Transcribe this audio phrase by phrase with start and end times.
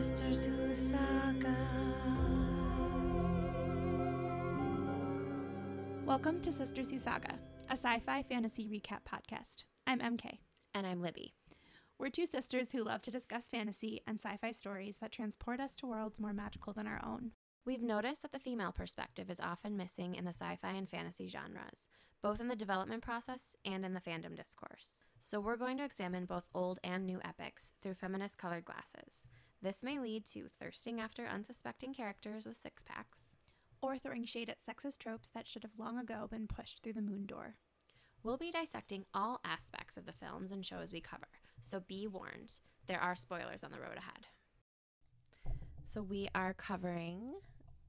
[0.00, 1.54] Sisters Who Saga.
[6.06, 7.38] Welcome to Sisters Who Saga,
[7.68, 9.64] a sci fi fantasy recap podcast.
[9.86, 10.38] I'm MK.
[10.72, 11.34] And I'm Libby.
[11.98, 15.76] We're two sisters who love to discuss fantasy and sci fi stories that transport us
[15.76, 17.32] to worlds more magical than our own.
[17.66, 21.28] We've noticed that the female perspective is often missing in the sci fi and fantasy
[21.28, 21.90] genres,
[22.22, 25.04] both in the development process and in the fandom discourse.
[25.20, 29.26] So we're going to examine both old and new epics through feminist colored glasses.
[29.62, 33.18] This may lead to thirsting after unsuspecting characters with six packs,
[33.82, 37.02] Or throwing shade at sexist tropes that should have long ago been pushed through the
[37.02, 37.56] moon door.
[38.22, 41.28] We'll be dissecting all aspects of the films and shows we cover,
[41.60, 44.26] so be warned, there are spoilers on the road ahead.
[45.86, 47.34] So we are covering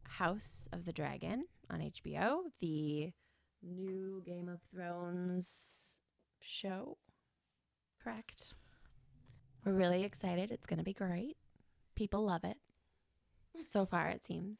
[0.03, 3.11] House of the Dragon on HBO, the
[3.61, 5.97] new Game of Thrones
[6.39, 6.97] show.
[8.03, 8.53] Correct.
[9.65, 10.51] We're really excited.
[10.51, 11.37] It's going to be great.
[11.95, 12.57] People love it.
[13.67, 14.57] So far, it seems.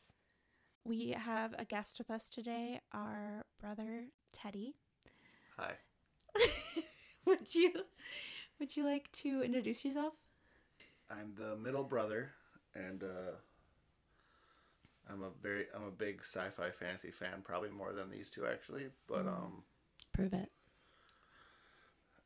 [0.84, 4.76] We have a guest with us today, our brother Teddy.
[5.58, 5.74] Hi.
[7.26, 7.72] would you
[8.60, 10.14] would you like to introduce yourself?
[11.10, 12.32] I'm the middle brother,
[12.76, 13.34] and uh,
[15.10, 18.86] I'm a very I'm a big sci-fi fantasy fan, probably more than these two actually.
[19.08, 19.64] But um,
[20.14, 20.50] Prove it.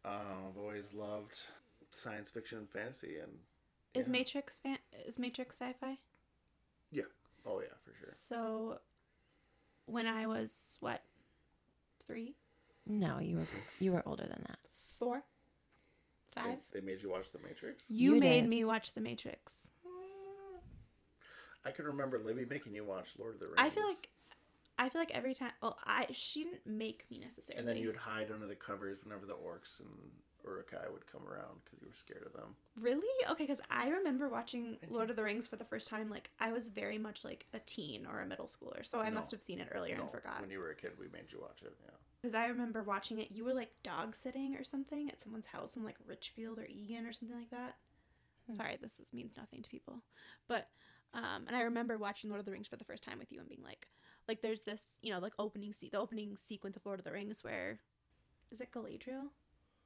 [0.03, 1.37] uh, I've always loved
[1.91, 3.31] science fiction and fantasy, and
[3.95, 4.11] Is yeah.
[4.11, 5.97] Matrix fan is Matrix sci-fi?
[6.91, 7.03] yeah,
[7.45, 8.09] oh yeah, for sure.
[8.13, 8.79] So
[9.85, 11.01] when I was what?
[12.07, 12.35] 3,
[12.87, 13.47] No, you were
[13.79, 14.59] you were older than that.
[14.99, 15.23] 4,
[16.35, 16.45] 5?
[16.45, 17.85] They, they made you watch The Matrix.
[17.89, 18.49] You, You made did.
[18.49, 19.69] me watch The Matrix.
[21.65, 23.57] I can remember Libby making you watch Lord of the Rings.
[23.57, 24.09] I feel like
[24.77, 27.59] I feel like every time well I she didn't make me necessarily.
[27.59, 29.89] And then you would hide under the covers whenever the orcs and
[30.45, 32.55] Uruk-hai would come around because you were scared of them.
[32.79, 33.07] Really?
[33.31, 36.09] Okay, because I remember watching Lord of the Rings for the first time.
[36.09, 39.15] Like I was very much like a teen or a middle schooler, so I No.
[39.15, 40.41] must have seen it earlier No, and forgot.
[40.41, 41.75] When you were a kid, we made you watch it.
[41.83, 41.91] Yeah.
[42.21, 43.31] Because I remember watching it.
[43.31, 47.05] You were like dog sitting or something at someone's house in like Richfield or Eagan
[47.05, 47.75] or something like that.
[48.47, 48.53] Hmm.
[48.55, 50.01] Sorry, this is, means nothing to people,
[50.47, 50.67] but
[51.13, 53.39] um, and I remember watching Lord of the Rings for the first time with you
[53.39, 53.87] and being like,
[54.27, 57.11] like there's this you know like opening se- the opening sequence of Lord of the
[57.11, 57.79] Rings where
[58.51, 59.29] is it Galadriel?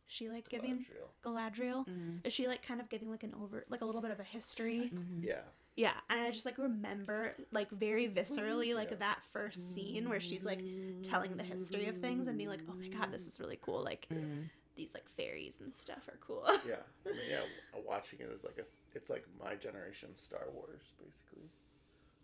[0.09, 0.85] Is she like giving
[1.23, 1.53] Galadriel.
[1.55, 1.87] Galadriel?
[1.87, 2.25] Mm.
[2.25, 4.23] Is she like kind of giving like an over like a little bit of a
[4.23, 4.91] history?
[4.93, 5.23] Mhm.
[5.23, 5.41] Yeah.
[5.75, 8.97] Yeah, and I just like remember like very viscerally like Yeah.
[8.97, 10.61] that first scene where she's like
[11.03, 13.81] telling the history of things and being like, "Oh my god, this is really cool."
[13.83, 14.49] Like Mm.
[14.75, 16.43] these like fairies and stuff are cool.
[16.67, 18.65] yeah, I mean, yeah, w- watching it is like a,
[18.95, 21.47] it's like my generation Star Wars, basically.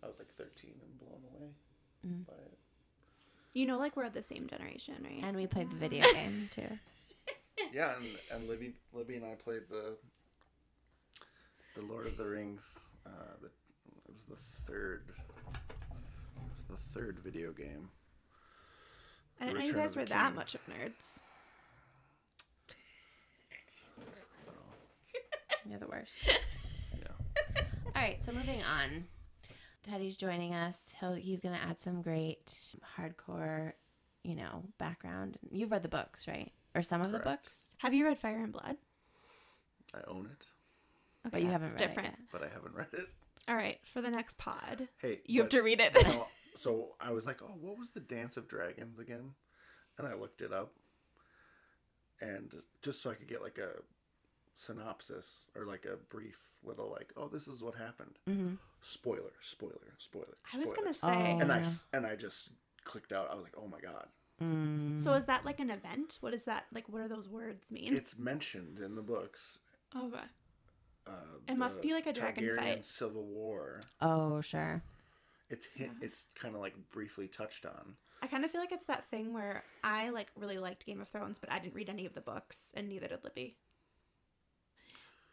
[0.03, 1.49] I was like 13 and blown away
[2.05, 2.25] Mm.
[2.27, 2.57] by it.
[3.53, 5.21] you know, like we're the same generation, right?
[5.23, 6.77] And we played the video game too.
[7.73, 9.97] Yeah, and, and Libby, Libby and I played the,
[11.75, 12.79] the Lord of the Rings.
[13.05, 13.09] Uh,
[13.41, 14.35] the, it was the
[14.71, 17.89] third, it was the third video game.
[19.39, 21.19] I didn't know you guys were that much of nerds.
[25.67, 26.13] You're the worst.
[26.27, 27.61] Yeah,
[27.95, 29.05] All right, so moving on.
[29.83, 30.77] Teddy's joining us.
[30.99, 33.73] He'll he's gonna add some great hardcore,
[34.23, 35.37] you know, background.
[35.51, 36.51] You've read the books, right?
[36.75, 38.75] Or some of the books, Have you read Fire and Blood?
[39.93, 40.45] I own it,
[41.27, 42.07] Okay, but you haven't read different.
[42.09, 42.27] it yet.
[42.31, 43.07] but I haven't read it.
[43.47, 45.93] All right, for the next pod, Hey, you have to read it.
[46.03, 49.31] No, so I was like, oh, what was the Dance of Dragons again?
[49.97, 50.73] And I looked it up,
[52.21, 53.69] and just so I could get like a
[54.53, 58.17] synopsis or like a brief little like, oh, this is what happened.
[58.27, 58.57] Mhm.
[58.81, 60.37] Spoiler, spoiler, spoiler.
[60.53, 60.75] I was spoiler.
[60.83, 61.07] gonna say.
[61.07, 61.39] Oh.
[61.39, 61.63] and I
[61.93, 62.49] and I just
[62.83, 63.29] clicked out.
[63.31, 64.07] I was like, oh my god,
[64.41, 64.99] Mm.
[65.01, 66.17] So is that like an event?
[66.21, 66.85] What is that like?
[66.89, 67.95] What do those words mean?
[67.95, 69.59] it's mentioned in the books.
[69.95, 70.17] okay.
[71.07, 71.11] Uh,
[71.47, 72.85] It must be like a dragon Targaryen fight.
[72.85, 73.81] Civil War.
[74.01, 74.81] oh sure.
[75.49, 75.91] It's hit.
[76.01, 77.95] It's kind of like briefly touched on.
[78.23, 81.07] I kind of feel like it's that thing where I like really liked Game of
[81.09, 83.55] Thrones, but I didn't read any of the books, and neither did Libby.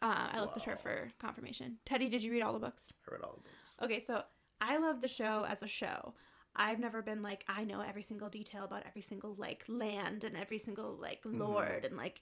[0.03, 1.79] Uh, I looked at her for confirmation.
[1.87, 2.93] Teddy, did you read all the books?
[3.09, 3.83] I read all the books.
[3.83, 4.23] Okay, so
[4.61, 6.13] I love the show as a show.
[6.55, 10.37] I've never been like I know every single detail about every single like land and
[10.37, 11.39] every single like Mhm.
[11.39, 12.21] lord and like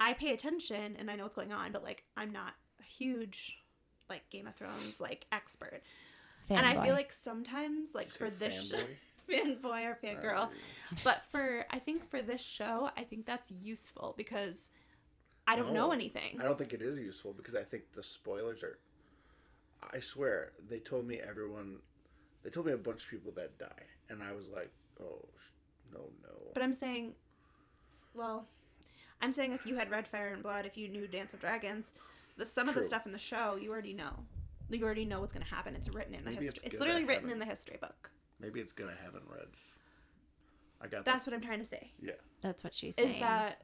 [0.00, 3.58] I pay attention and I know what's going on, but like I'm not a huge
[4.08, 5.82] like Game of Thrones like expert.
[6.48, 8.84] Fan and I feel like sometimes like for this fanboy?
[9.28, 14.14] fanboy or fangirl, Uh, but for I think for this show, I think that's useful
[14.16, 14.70] because
[15.46, 16.38] I don't know anything.
[16.40, 18.78] I don't think it is useful because I think the spoilers are.
[19.92, 21.78] I swear they told me everyone,
[22.42, 24.70] they told me a bunch of people that die, and I was like,
[25.00, 25.24] oh
[25.92, 26.34] no no.
[26.54, 27.12] But I'm saying,
[28.14, 28.46] well,
[29.20, 31.90] I'm saying if you had read Fire and Blood, if you knew Dance of Dragons,
[32.36, 34.12] the some of the stuff in the show you already know.
[34.70, 35.74] you already know what's going to happen.
[35.74, 36.62] It's written in the Maybe history.
[36.64, 38.10] it's It's, literally I written in the history book.
[38.40, 39.48] Maybe it's good I haven't read.
[40.80, 41.90] I got That's what I'm trying to say.
[42.00, 42.12] Yeah.
[42.40, 43.08] That's what she's saying.
[43.08, 43.62] Is that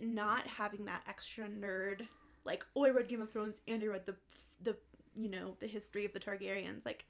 [0.00, 2.06] not having that extra nerd
[2.44, 4.16] like oh I read Game of Thrones and I read the
[4.62, 4.76] the
[5.16, 7.06] you know the history of the Targaryens like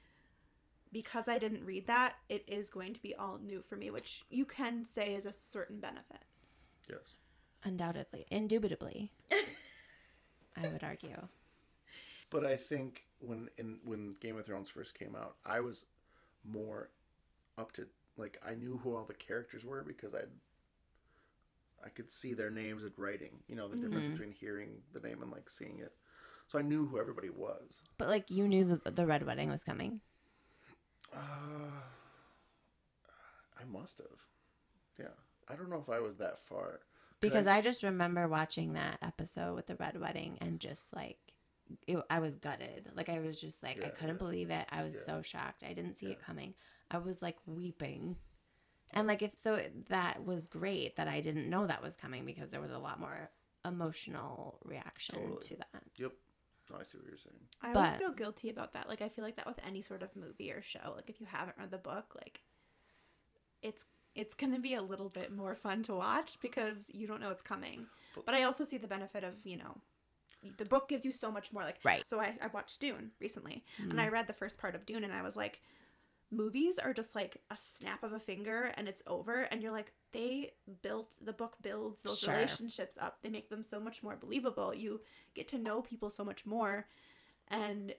[0.95, 4.23] because I didn't read that it is going to be all new for me which
[4.29, 6.23] you can say is a certain benefit.
[6.89, 7.15] Yes.
[7.65, 9.11] undoubtedly, indubitably,
[10.55, 11.17] I would argue.
[12.31, 15.83] But I think when in when Game of Thrones first came out, I was
[16.45, 16.91] more
[17.57, 20.23] up to like I knew who all the characters were because I
[21.85, 23.43] I could see their names in writing.
[23.49, 24.11] You know the difference Mhm.
[24.11, 25.93] between hearing the name and like seeing it.
[26.47, 27.79] So I knew who everybody was.
[27.97, 29.99] But like you knew the the red wedding was coming.
[31.13, 31.81] Uh,
[33.59, 34.07] I must have.
[34.99, 35.07] Yeah.
[35.49, 36.71] I don't know if I was that far.
[36.71, 36.79] 'Cause
[37.21, 41.17] Because I, just remember watching that episode with the red wedding and just like
[41.87, 42.91] it, I was gutted.
[42.95, 44.19] Like I was just like I couldn't yeah.
[44.19, 44.67] believe it.
[44.69, 45.01] I was Yeah.
[45.15, 45.63] so shocked.
[45.63, 46.53] I didn't see it coming.
[46.91, 48.17] I was like weeping.
[48.91, 49.59] And like if so
[49.89, 52.99] that was great that I didn't know that was coming because there was a lot
[52.99, 53.31] more
[53.65, 55.41] emotional reaction Totally.
[55.41, 55.83] to that.
[55.97, 56.11] Yep.
[56.69, 57.35] No, I see what you're saying.
[57.61, 58.89] I always feel guilty about that.
[58.89, 60.93] Like I feel like that with any sort of movie or show.
[60.95, 62.41] Like if you haven't read the book, like
[63.61, 63.85] it's
[64.15, 67.41] it's gonna be a little bit more fun to watch because you don't know it's
[67.41, 67.85] coming.
[68.15, 69.77] But- But I also see the benefit of you know,
[70.57, 71.63] the book gives you so much more.
[71.63, 72.05] Like Right.
[72.05, 73.99] So I, I watched Dune recently, and Mm.
[73.99, 75.61] I read the first part of Dune, and I was like,
[76.31, 79.43] movies are just like a snap of a finger and it's over.
[79.43, 82.33] And you're like, they built the book builds those Sure.
[82.33, 83.19] relationships up.
[83.21, 84.73] They make them so much more believable.
[84.73, 85.01] You
[85.33, 86.87] get to know people so much more,
[87.49, 87.93] and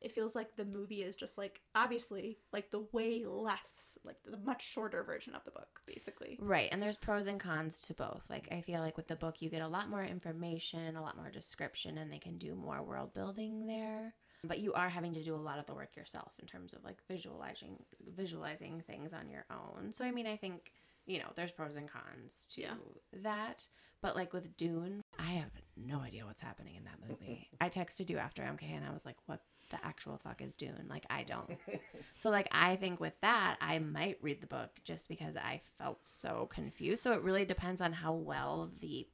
[0.00, 4.38] it feels like the movie is just like obviously like the way less like the
[4.38, 8.22] much shorter version of the book basically Right, and there's pros and cons to both.
[8.30, 11.18] Like I feel like with the book you get a lot more information, a lot
[11.18, 14.14] more description and they can do more world building there.
[14.42, 16.82] But you are having to do a lot of the work yourself in terms of
[16.82, 17.76] like visualizing
[18.16, 19.92] visualizing things on your own.
[19.92, 20.72] So I mean, I think,
[21.06, 22.74] you know, there's pros and cons to Yeah.
[23.22, 23.66] that.
[24.02, 27.48] But like with Dune, I have no idea what's happening in that movie.
[27.60, 30.86] I texted you after MK and I was like, "What the actual fuck is Dune?"
[30.88, 31.50] Like I don't.
[32.16, 36.04] So like I think with that, I might read the book just because I felt
[36.04, 37.02] so confused.
[37.02, 39.06] So it really depends on how well the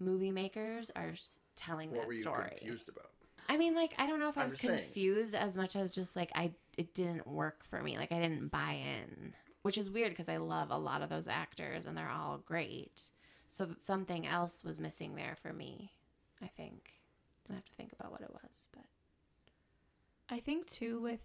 [0.00, 2.56] movie makers are s- telling What that were you story.
[2.58, 3.10] confused about?
[3.48, 4.78] I mean, like I don't know if I I'm was just saying.
[4.78, 7.96] confused as much as just like I it didn't work for me.
[7.98, 11.28] Like I didn't buy in, which is weird because I love a lot of those
[11.28, 13.10] actors and they're all great.
[13.48, 15.92] So something else was missing there for me.
[16.42, 16.94] I think.
[17.50, 18.84] I have to think about what it was, but
[20.30, 21.20] i think too with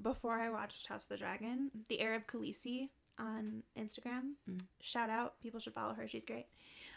[0.00, 4.60] before i watched house of the dragon the arab khaleesi on instagram Mm.
[4.80, 6.46] shout out people should follow her she's great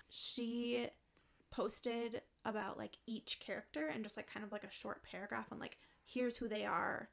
[0.09, 0.87] she
[1.49, 5.59] posted about like each character and just like kind of like a short paragraph on
[5.59, 7.09] like here's who they are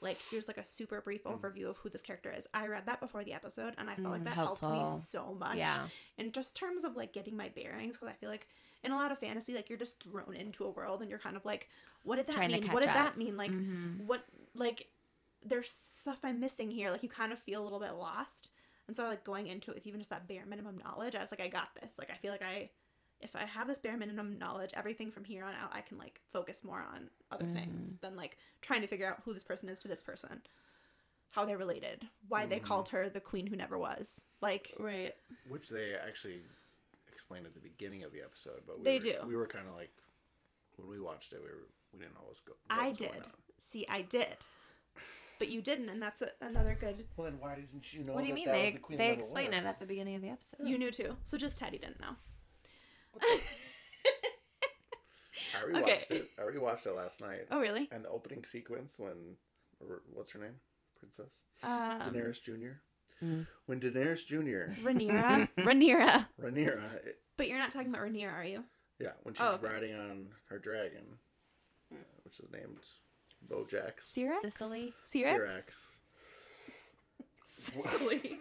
[0.00, 1.38] like here's like a super brief Mm.
[1.40, 2.46] overview of who this character is.
[2.54, 5.34] I read that before the episode and i felt like Mm, that helped me so
[5.34, 5.56] much.
[5.56, 8.46] Yeah, in just terms of like getting my bearings because i feel like
[8.84, 11.36] in a lot of fantasy like you're just thrown into a world and you're kind
[11.36, 11.68] of like
[12.04, 12.68] what did that Trying mean?
[12.68, 12.94] What did up.
[12.94, 13.36] that mean?
[13.36, 14.06] Like Mhm.
[14.06, 14.24] what
[14.54, 14.88] like
[15.44, 16.90] there's stuff i'm missing here.
[16.90, 18.50] Like you kind of feel a little bit lost.
[18.86, 21.30] And so like going into it with even just that bare minimum knowledge i was
[21.32, 21.98] like i got this.
[21.98, 22.70] Like i feel like i
[23.20, 26.20] if i have this bare minimum knowledge everything from here on out i can like
[26.32, 29.78] focus more on other things than like trying to figure out who this person is
[29.78, 30.40] to this person
[31.30, 32.64] how they're related why they Mhm.
[32.64, 35.14] called her the queen who never was like right.
[35.48, 36.42] Which they actually
[37.12, 39.14] explained at the beginning of the episode, but we They were, do.
[39.26, 39.90] We were kind of like
[40.76, 42.52] when we watched it, we were we didn't always go.
[42.70, 43.26] I did.
[43.58, 44.36] See, I did.
[45.40, 47.04] But you didn't, and that's a, another good.
[47.16, 48.14] Well, then why didn't you know?
[48.14, 48.46] what do you that mean?
[48.46, 49.54] that They the they explain one?
[49.54, 50.66] it at the beginning of the episode.
[50.66, 51.16] You knew too.
[51.24, 52.14] So just Teddy didn't know.
[55.54, 56.02] I rewatched Okay.
[56.10, 56.30] it.
[56.38, 57.88] I rewatched it last night, Oh, really?
[57.92, 59.36] and the opening sequence when,
[60.12, 60.54] what's her name,
[60.98, 62.80] Princess Um, Daenerys Jr.
[63.24, 63.46] Mm.
[63.66, 64.72] When Daenerys Jr.
[64.82, 65.48] Rhaenyra.
[65.58, 66.26] Rhaenyra.
[66.40, 68.64] Rhaenyra, it- But you're not talking about Rhaenyra, are you?
[68.98, 69.66] yeah, when she's Oh, okay.
[69.66, 71.04] riding on her dragon,
[71.92, 72.78] uh, which is named
[73.48, 74.00] Bojax.
[74.14, 74.42] Syrax?
[74.42, 74.92] Sicily?
[75.06, 75.38] Syrax?
[75.38, 75.94] Syrax.
[77.46, 78.40] Sicily.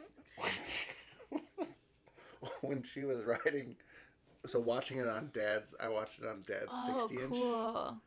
[2.62, 3.76] when she was riding
[4.48, 7.98] so watching it on dad's i watched it on dad's Oh, 60 inch cool.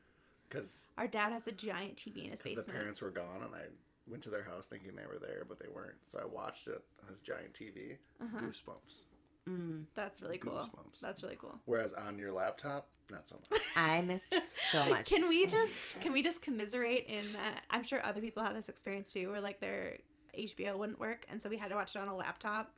[0.49, 2.67] because Our dad has a giant TV in his basement.
[2.67, 3.63] the parents were gone and i
[4.09, 6.83] went to their house thinking they were there but they weren't so i watched it
[7.03, 8.39] on his giant tv Uh-huh.
[8.41, 9.05] goosebumps
[9.49, 9.85] Mm.
[9.95, 10.53] That's really cool.
[10.53, 11.01] Goosebumps.
[11.01, 11.59] That's really cool.
[11.65, 14.33] whereas on your laptop not so much I missed
[14.71, 15.07] so much.
[15.07, 17.63] Can we just can we just commiserate in that?
[17.71, 19.97] I'm sure other people have this experience too, where like their
[20.39, 22.75] HBO wouldn't work, and so we had to watch it on a laptop,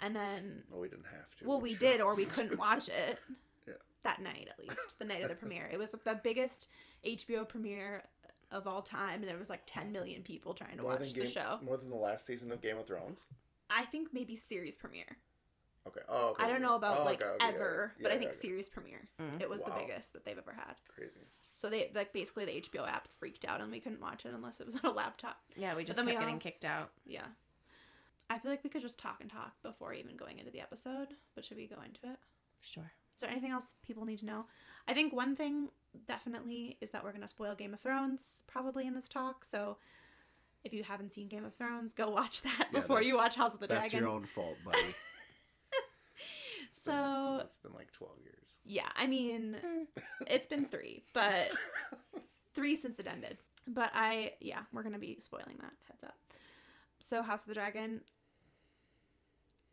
[0.00, 1.78] and then well we didn't have to well we chose.
[1.78, 3.18] did or we couldn't watch it
[3.66, 3.74] Yeah.
[4.04, 6.68] that night at least the night of the premiere it was the biggest
[7.04, 8.02] hbo premiere
[8.50, 11.22] of all time, and there was like 10 million people trying to More watch than
[11.22, 11.58] the show.
[11.64, 13.22] More than the last season of Game of Thrones.
[13.70, 15.16] I think maybe series premiere.
[15.88, 16.02] Okay.
[16.06, 16.44] Oh, okay.
[16.44, 18.40] I don't know about Oh, like okay, okay, ever, yeah, but I think okay.
[18.40, 19.08] series premiere.
[19.18, 19.40] Mm.
[19.40, 19.68] It was Wow.
[19.68, 20.74] the biggest that they've ever had.
[20.94, 21.12] Crazy.
[21.54, 24.60] So they like basically the HBO app freaked out and we couldn't watch it unless
[24.60, 25.38] it was on a laptop.
[25.56, 26.90] Yeah, we just then kept we getting all- kicked out.
[27.06, 27.24] Yeah.
[28.32, 31.08] I feel like we could just talk and talk before even going into the episode,
[31.34, 32.18] but should we go into it?
[32.60, 32.90] Sure.
[33.16, 34.46] Is there anything else people need to know?
[34.88, 35.68] I think one thing
[36.08, 39.44] definitely is that we're going to spoil Game of Thrones probably in this talk.
[39.44, 39.76] So
[40.64, 43.54] if you haven't seen Game of Thrones, go watch that Yeah, before you watch House
[43.54, 44.00] of the That's Dragon.
[44.00, 44.78] That's your own fault, buddy.
[46.74, 48.46] It's been- So it's been like twelve years.
[48.64, 49.56] yeah, I mean,
[50.26, 51.52] it's been three, but
[52.54, 53.38] three since it ended.
[53.68, 55.72] But I, yeah, we're gonna be spoiling that.
[55.88, 56.16] Heads up.
[56.98, 58.00] So House of the Dragon.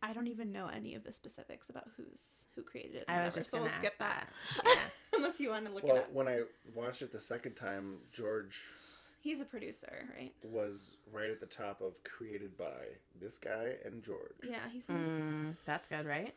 [0.01, 3.05] I don't even know any of the specifics about who's who created it.
[3.07, 4.65] I was whatever, just so gonna we'll skip ask that, that.
[5.13, 5.17] Yeah.
[5.17, 6.13] unless you want to look well, it up.
[6.13, 6.41] when I
[6.73, 8.59] watched it the second time, George
[9.21, 10.33] He's a producer, right?
[10.43, 12.85] was right at the top of created by
[13.19, 14.31] this guy and George.
[14.49, 14.85] Yeah, he's.
[14.85, 16.33] Mm, that's good, right?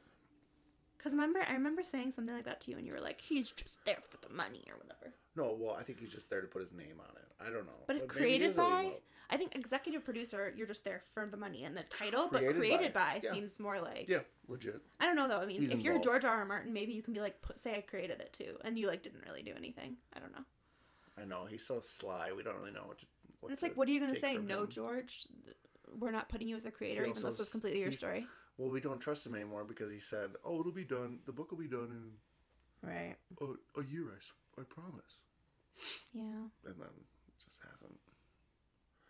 [1.03, 3.51] Because remember, I remember saying something like that to you, and you were like, "He's
[3.51, 6.47] just there for the money or whatever." No, well, I think he's just there to
[6.47, 7.27] put his name on it.
[7.41, 7.73] I don't know.
[7.89, 8.93] But if maybe created really by.
[9.29, 12.29] I think executive producer, you're just there for the money and the title.
[12.31, 13.33] but Created created by, by, yeah.
[13.33, 14.81] seems more like yeah, legit.
[15.01, 15.39] I don't know though.
[15.39, 15.99] I mean, He's if you're.
[15.99, 16.37] George R.
[16.37, 16.45] R.
[16.45, 19.03] Martin, maybe you can be like, put, say I created it too, and you like
[19.03, 19.97] didn't really do anything.
[20.15, 20.45] I don't know.
[21.21, 22.31] I know he's so sly.
[22.37, 23.07] We don't really know what to.
[23.41, 24.37] What it's like, what are you gonna say?
[24.37, 24.69] No, him.
[24.69, 25.27] George,
[25.99, 28.27] we're not putting you as a creator, even though this is completely your story.
[28.59, 31.21] Well, we don't trust him anymore because he said, "Oh, it'll be done.
[31.27, 31.91] The book will be done
[32.83, 33.17] in Right.
[33.41, 34.19] a, a year.
[34.59, 35.17] I promise."
[36.13, 37.99] Yeah, And then it just hasn't.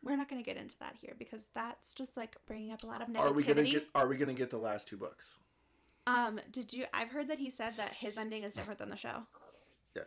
[0.02, 3.02] we're not gonna get into that here because that's just like bringing up a lot
[3.02, 3.18] of negativity.
[3.20, 3.88] Are we gonna get?
[3.94, 5.34] Are we gonna get the last two books?
[6.06, 6.86] Um, did you?
[6.94, 9.22] I've heard that he said that his ending is different than the show.
[9.96, 10.02] Yeah.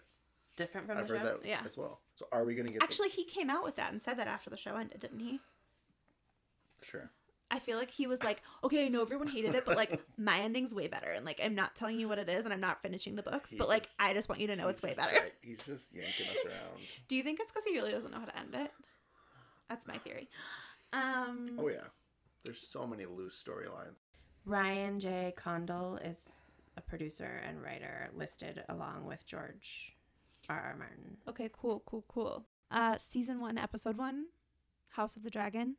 [0.55, 1.37] Different from I've the heard show.
[1.41, 1.61] that Yeah.
[1.65, 2.01] as well.
[2.15, 2.81] So are we gonna get?
[2.83, 5.39] Actually, he came out with that and said that after the show ended, didn't he?
[6.81, 7.09] sure.
[7.51, 10.39] I feel like he was like, okay, I know everyone hated it, but like my
[10.39, 12.81] ending's way better, and like I'm not telling you what it is, and I'm not
[12.81, 14.93] finishing the books, He but like just- I just want you to know it's way
[14.95, 15.11] better.
[15.11, 16.81] drag- he's just yanking us around.
[17.07, 18.71] Do you think it's because he really doesn't know how to end it?
[19.69, 20.29] That's my theory.
[20.93, 21.87] Um, Oh yeah.
[22.43, 23.97] There's so many loose storylines.
[24.45, 25.33] Ryan J.
[25.35, 26.17] Condal is
[26.77, 29.95] a producer and writer listed along with George
[30.49, 30.55] R.
[30.59, 30.75] R.
[30.77, 31.17] Martin.
[31.27, 32.45] Okay, cool, cool, cool.
[32.69, 34.25] Uh, season one, episode one,
[34.89, 35.75] House of the Dragon.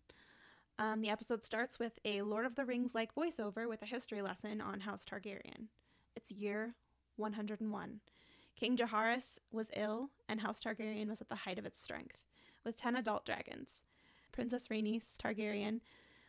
[0.78, 4.20] Um, the episode starts with a Lord of the Rings like voiceover with a history
[4.20, 5.68] lesson on House Targaryen.
[6.14, 6.74] It's year
[7.16, 8.00] 101.
[8.56, 12.18] King Jaehaerys was ill, and House Targaryen was at the height of its strength,
[12.62, 13.84] with 10 adult dragons.
[14.32, 15.80] Princess Rhaenys Targaryen,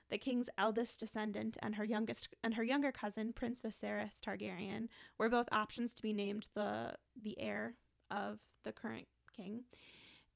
[0.10, 4.88] the king's eldest descendant, and her youngest and her younger cousin, Prince Viserys Targaryen,
[5.18, 7.76] were both options to be named the the heir
[8.10, 9.66] of the current king.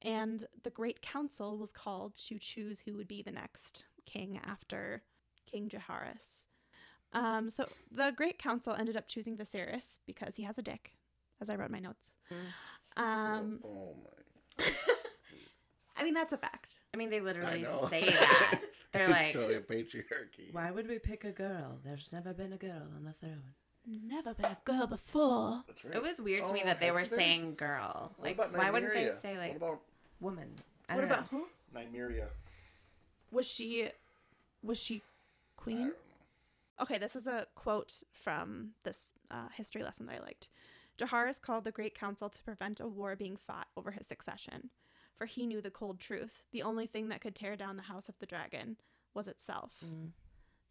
[0.02, 5.02] And the Great Council was called to choose who would be the next king after
[5.50, 6.44] King Jaehaerys.
[7.12, 10.92] Um, so the Great Council ended up choosing Viserys because he has a dick,
[11.40, 12.12] as I wrote my notes.
[12.96, 13.96] Um, oh, oh
[14.58, 14.64] my.
[15.96, 16.78] I mean, that's a fact.
[16.92, 17.86] I mean, they literally know.
[17.90, 18.60] say that.
[18.92, 20.52] They're It's like, totally a patriarchy.
[20.52, 21.78] why would we pick a girl?
[21.84, 23.42] There's never been a girl on the throne.
[23.86, 25.62] Never been a girl before.
[25.66, 25.94] That's right.
[25.96, 27.18] It was weird to me Oh, that they were has there?
[27.18, 28.12] saying girl.
[28.16, 29.80] What Like, about why wouldn't they say like What about
[30.20, 30.48] woman?
[30.88, 31.38] I What don't about know.
[31.38, 31.78] who?
[31.78, 32.26] Nymeria?
[33.32, 33.88] Was she?
[34.62, 35.02] Was she
[35.56, 35.92] queen?
[36.80, 40.48] Okay, this is a quote from this uh, history lesson that I liked.
[40.98, 44.70] Jaehaerys called the Great Council to prevent a war being fought over his succession,
[45.16, 46.42] for he knew the cold truth.
[46.52, 48.76] The only thing that could tear down the House of the Dragon
[49.14, 49.72] was itself.
[49.84, 50.10] Mm.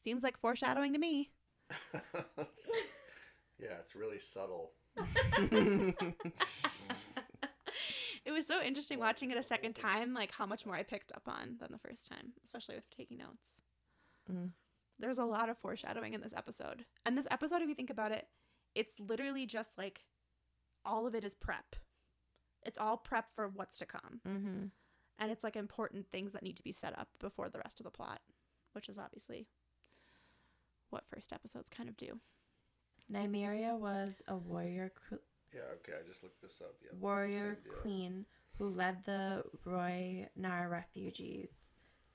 [0.04, 1.32] Seems like foreshadowing to me.
[1.94, 4.72] yeah, it's really subtle.
[8.26, 11.12] it was so interesting watching it a second time, like how much more I picked
[11.14, 13.62] up on than the first time, especially with taking notes.
[14.30, 14.52] Mhm.
[15.00, 16.86] There's a lot of foreshadowing in this episode.
[17.06, 18.30] And this episode, if you think about it,
[18.76, 20.06] it's literally just like
[20.86, 21.76] all of it is prep.
[22.64, 24.22] It's all prep for what's to come.
[24.28, 24.66] Mm-hmm.
[25.18, 27.84] And it's like important things that need to be set up before the rest of
[27.84, 28.22] the plot,
[28.74, 29.48] which is obviously
[30.90, 32.20] what first episodes kind of do.
[33.12, 34.92] Nymeria was a warrior
[35.54, 36.74] Yeah, okay, I just looked this up.
[36.84, 36.92] Yeah.
[37.00, 38.26] warrior queen
[38.58, 41.50] who led the Rhoynar refugees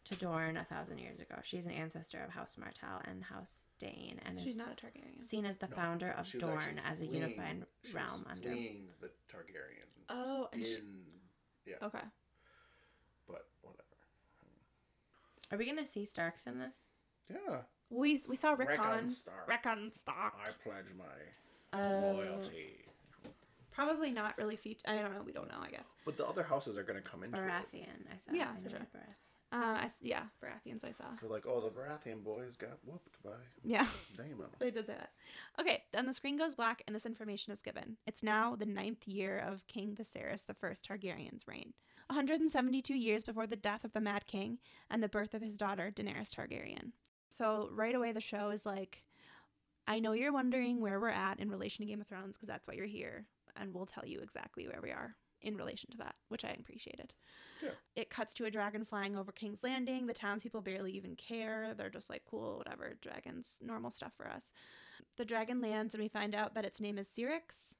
[0.04, 1.34] to Dorne a thousand years ago.
[1.42, 5.22] She's an ancestor of House Martell and House Dayne, and She's is not a Targaryen.
[5.28, 8.26] seen as the No, founder of She Dorne as a fleeing- unified she was realm
[8.28, 8.48] under.
[8.50, 9.88] fleeing the Targaryen.
[10.08, 10.80] Oh, and she-
[11.66, 12.04] yeah, Okay.
[13.26, 13.82] but whatever.
[15.50, 16.88] Are we gonna see Starks in this?
[17.28, 17.62] Yeah.
[17.90, 19.10] We, we saw Rickon Rickon.
[19.10, 19.48] Stark.
[19.48, 20.34] Rickon Stark.
[20.40, 21.04] I pledge my
[21.72, 22.12] Oh.
[22.12, 22.85] loyalty.
[23.76, 24.82] Probably not really featured.
[24.86, 25.22] I don't know.
[25.24, 25.60] We don't know.
[25.62, 25.86] I guess.
[26.04, 27.42] But the other houses are going to come into it.
[27.42, 28.32] Baratheon, I saw.
[28.32, 28.78] Yeah, I for sure.
[28.80, 29.14] Baratheon.
[29.52, 31.04] Uh, I s yeah, Baratheons I saw.
[31.20, 33.30] They're like, oh, the Baratheon boys got whooped by
[33.62, 33.86] Yeah.
[34.16, 34.48] Daemon.
[34.58, 35.10] They did say that.
[35.60, 37.96] Okay, then the screen goes black and this information is given.
[38.08, 41.74] It's now the ninth year of King Viserys I Targaryen's reign.
[42.08, 44.58] 172 years before the death of the Mad King
[44.90, 46.90] and the birth of his daughter, Daenerys Targaryen.
[47.28, 49.04] So right away the show is like,
[49.86, 52.66] I know you're wondering where we're at in relation to Game of Thrones because that's
[52.66, 53.26] why you're here,
[53.60, 57.12] and we'll tell you exactly where we are in relation to that, which I appreciated.
[57.62, 57.70] Yeah.
[57.94, 60.06] It cuts to a dragon flying over King's Landing.
[60.06, 61.74] The townspeople barely even care.
[61.76, 64.50] They're just like, cool, whatever, dragons, normal stuff for us.
[65.16, 67.74] The dragon lands, and we find out that its name is Syrinx.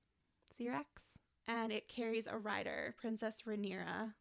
[0.59, 1.19] Syrax.
[1.49, 4.13] And it carries a rider, Princess Rhaenyra,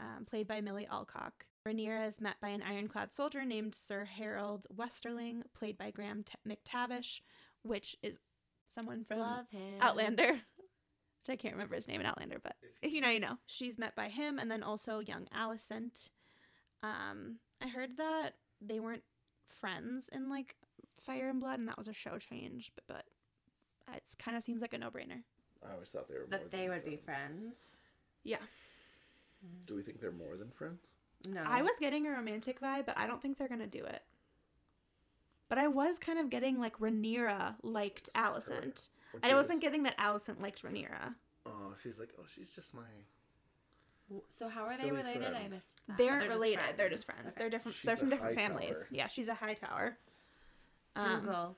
[0.00, 1.46] um, played by Milly Alcock.
[1.66, 6.34] Rhaenyra is met by an ironclad soldier named Sir Harrold Westerling, played by Graham T-
[6.48, 7.20] McTavish,
[7.62, 8.18] which is
[8.66, 9.74] someone from Love him.
[9.80, 10.40] Outlander.
[11.28, 13.36] Which I can't remember his name in Outlander, but if you know, you know.
[13.46, 16.10] She's met by him, and then also young Alicent.
[16.82, 18.30] Um, I heard that
[18.62, 19.02] they weren't
[19.50, 20.56] friends in like
[20.98, 23.04] Fire and Blood, and that was a show change, but but
[23.94, 25.22] it kind of seems like a no brainer.
[25.68, 27.04] I always thought they were more That they than would be friends.
[27.04, 27.56] friends.
[28.24, 28.38] Yeah,
[29.66, 30.86] Do we think they're more than friends?
[31.28, 31.42] No.
[31.46, 34.02] I was getting a romantic vibe, but I don't think they're gonna do it.
[35.48, 38.22] But I was kind of getting like Rhaenyra liked Her.
[38.22, 38.88] Alicent.
[39.12, 41.14] When I she wasn't getting that Allison liked Rhaenyra.
[41.46, 42.82] Oh, she's like, oh, she's just my.
[44.30, 45.34] So how are they Silly related?
[45.34, 45.66] I missed.
[45.86, 45.98] That.
[45.98, 46.64] They aren't they're just related.
[46.76, 47.26] They're just friends.
[47.26, 47.34] Okay.
[47.38, 47.74] They're different.
[47.76, 48.76] She's they're from a different high families.
[48.76, 48.86] tower.
[48.90, 49.98] Yeah, she's a Hightower.
[50.96, 51.56] Um, Dougal.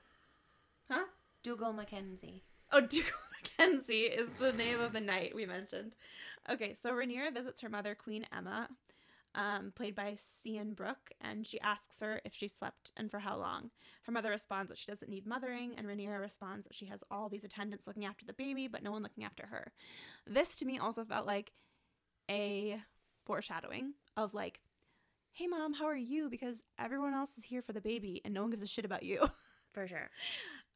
[0.89, 1.05] Huh?
[1.43, 2.43] Dougal Mackenzie.
[2.71, 5.95] Oh, Dougal Mackenzie is the name of the knight we mentioned.
[6.49, 8.67] Okay, so Rhaenyra visits her mother, Queen Aemma,
[9.35, 13.37] um, played by Sian Brooke, and she asks her if she slept and for how
[13.37, 13.71] long.
[14.03, 17.29] Her mother responds that she doesn't need mothering, and Rhaenyra responds that she has all
[17.29, 19.71] these attendants looking after the baby, but no one looking after her.
[20.27, 21.51] This to me also felt like
[22.29, 22.81] a
[23.25, 24.59] foreshadowing of like,
[25.33, 26.29] hey mom, how are you?
[26.29, 29.03] Because everyone else is here for the baby, and no one gives a shit about
[29.03, 29.27] you.
[29.73, 30.09] For sure.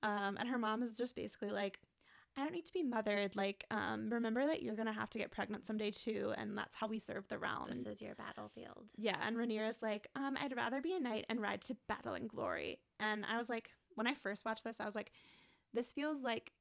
[0.03, 1.79] Um, and her mom is just basically like,
[2.37, 3.35] I don't need to be mothered.
[3.35, 6.87] Like, um, remember that you're gonna have to get pregnant someday too, and that's how
[6.87, 7.69] we serve the realm.
[7.83, 8.85] This is your battlefield.
[8.97, 12.27] yeah, and Rhaenyra's like, um, I'd rather be a knight and ride to battle and
[12.29, 12.79] glory.
[12.99, 15.11] And I was like, when I first watched this, I was like,
[15.73, 16.51] this feels like,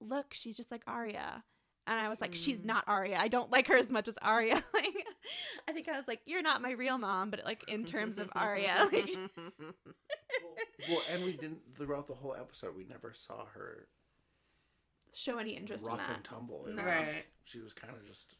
[0.00, 1.42] look, she's just like Arya.
[1.86, 2.64] And I was like, she's Mm.
[2.66, 3.18] not Arya.
[3.18, 4.62] I don't like her as much as Arya.
[4.74, 5.04] like,
[5.68, 8.30] I think I was like, you're not my real mom, but like in terms of
[8.34, 9.14] Arya, like,
[10.88, 12.76] well, and we didn't throughout the whole episode.
[12.76, 13.86] We never saw her
[15.14, 16.16] show any interest rough in that.
[16.16, 16.66] and tumble.
[16.66, 16.82] It No.
[16.84, 17.24] was- Right.
[17.44, 18.36] She was kind of just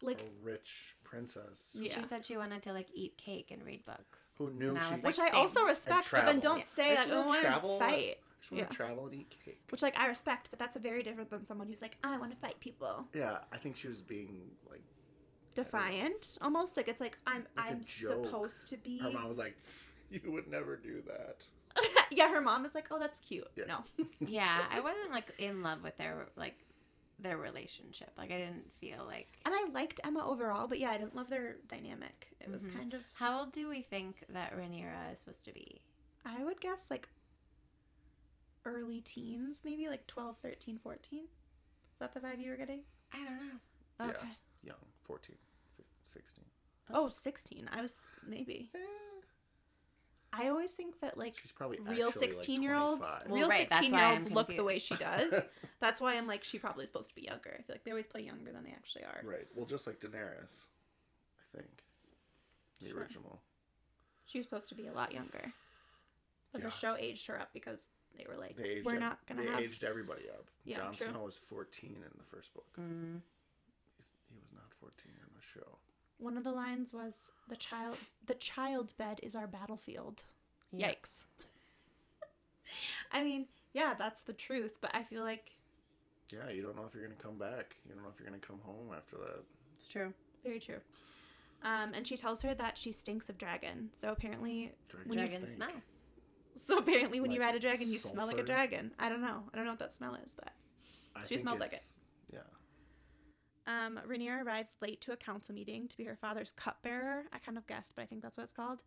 [0.00, 1.92] Like, a rich princess Yeah.
[1.94, 4.18] She said she wanted to like eat cake and read books.
[4.38, 4.94] who knew And I she.
[4.96, 6.64] was which like, I also respect, but then don't Yeah.
[6.74, 8.18] say I that just I wanna want to fight.
[8.40, 8.66] just want yeah.
[8.66, 9.60] to travel and eat cake.
[9.70, 12.32] Which, like, I respect, but that's a very different than someone who's like, I want
[12.32, 13.06] to fight people.
[13.14, 14.82] yeah, I think she was being like.
[15.54, 18.98] Defiant, almost like it's like I'm Like a I'm supposed to be.
[18.98, 19.54] Her mom was like,
[20.10, 21.46] "You would never do that."
[22.10, 23.46] yeah, her mom is like, oh, that's cute.
[23.56, 23.64] Yeah.
[23.66, 23.78] No,
[24.26, 26.56] yeah, I wasn't like in love with their like
[27.18, 28.10] their relationship.
[28.18, 29.28] Like I didn't feel like.
[29.44, 32.28] and I liked Aemma overall, but yeah, I didn't love their dynamic.
[32.40, 32.74] It was Mhm.
[32.74, 35.80] kind of, How old do we think that Rhaenyra is supposed to be?
[36.24, 37.08] I would guess like
[38.64, 41.20] early teens, maybe like 12, 13, 14.
[41.24, 41.28] Is
[42.00, 42.80] that the vibe you were getting?
[43.12, 43.58] I don't know.
[44.00, 44.06] Yeah.
[44.10, 44.28] Okay.
[44.64, 45.36] Young, 14,
[45.76, 46.44] 15, 16.
[46.92, 47.68] Oh, 16.
[47.72, 48.70] I was maybe.
[50.32, 53.48] I always think that like she's probably real actually, like, 16 year olds Well, real
[53.48, 55.32] right, 16 year olds look the way she does
[55.80, 57.90] that's why i'm like she probably is supposed to be younger i feel like they
[57.90, 59.46] always play younger than they actually are Right.
[59.54, 60.54] Well, just like Daenerys,
[61.54, 61.68] I think.
[62.80, 63.00] The Sure.
[63.00, 63.40] original.
[64.24, 65.52] she was supposed to be a lot younger
[66.52, 66.68] but Yeah.
[66.68, 69.42] the show aged her up because they were like They aged we're ev- not gonna
[69.42, 70.46] they have aged everybody up.
[70.64, 70.94] Yeah, Jon.
[70.94, 72.66] Snow was 14 in the first book.
[72.78, 73.20] Mm.
[73.96, 75.78] He's, he was not 14 in the show.
[76.22, 77.14] One of the lines was
[77.48, 80.22] the child the child bed is our battlefield
[80.72, 80.90] Yeah.
[80.90, 81.24] yikes
[83.12, 85.50] i mean yeah that's the truth but i feel like
[86.32, 87.76] Yeah, you don't know if you're going to come back.
[87.86, 89.42] You don't know if you're going to come home after that.
[89.76, 90.12] It's true.
[90.44, 90.80] very true
[91.64, 95.26] um, and she tells her that she stinks of dragon so apparently Dragon, When you-
[95.28, 95.56] Dragon stink.
[95.56, 95.82] smell.
[96.56, 98.52] so apparently when you ride a dragon you smell like a sulfur?
[98.52, 100.52] dragon i don't know i don't know what that smell is but
[101.14, 101.98] I She think smelled like it's-
[102.32, 102.40] Yeah.
[103.66, 107.24] Um, Rhaenyra arrives late to a council meeting to be her father's cupbearer.
[107.32, 108.82] I kind of guessed, but I think that's what it's called.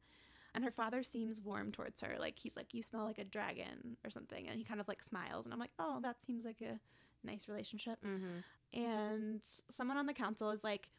[0.54, 2.16] And her father seems warm towards her.
[2.18, 5.04] Like he's like, "You smell like a dragon" or something, and he kind of like
[5.04, 5.46] smiles.
[5.46, 6.80] And I'm like, "Oh, that seems like a
[7.26, 8.80] nice relationship." Mm-hmm.
[8.80, 10.90] And someone on the council is like,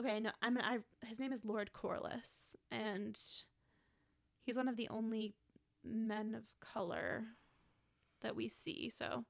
[0.00, 3.18] "Okay, no, I'm I." His name is Lord Corlys, and
[4.44, 5.34] he's one of the only
[5.84, 7.24] men of color
[8.22, 8.90] that we see.
[8.90, 9.24] So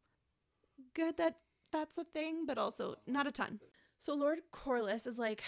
[0.94, 1.36] good that
[1.70, 3.60] that's a thing, but also not a ton.
[3.98, 5.42] So Lord Corlys is like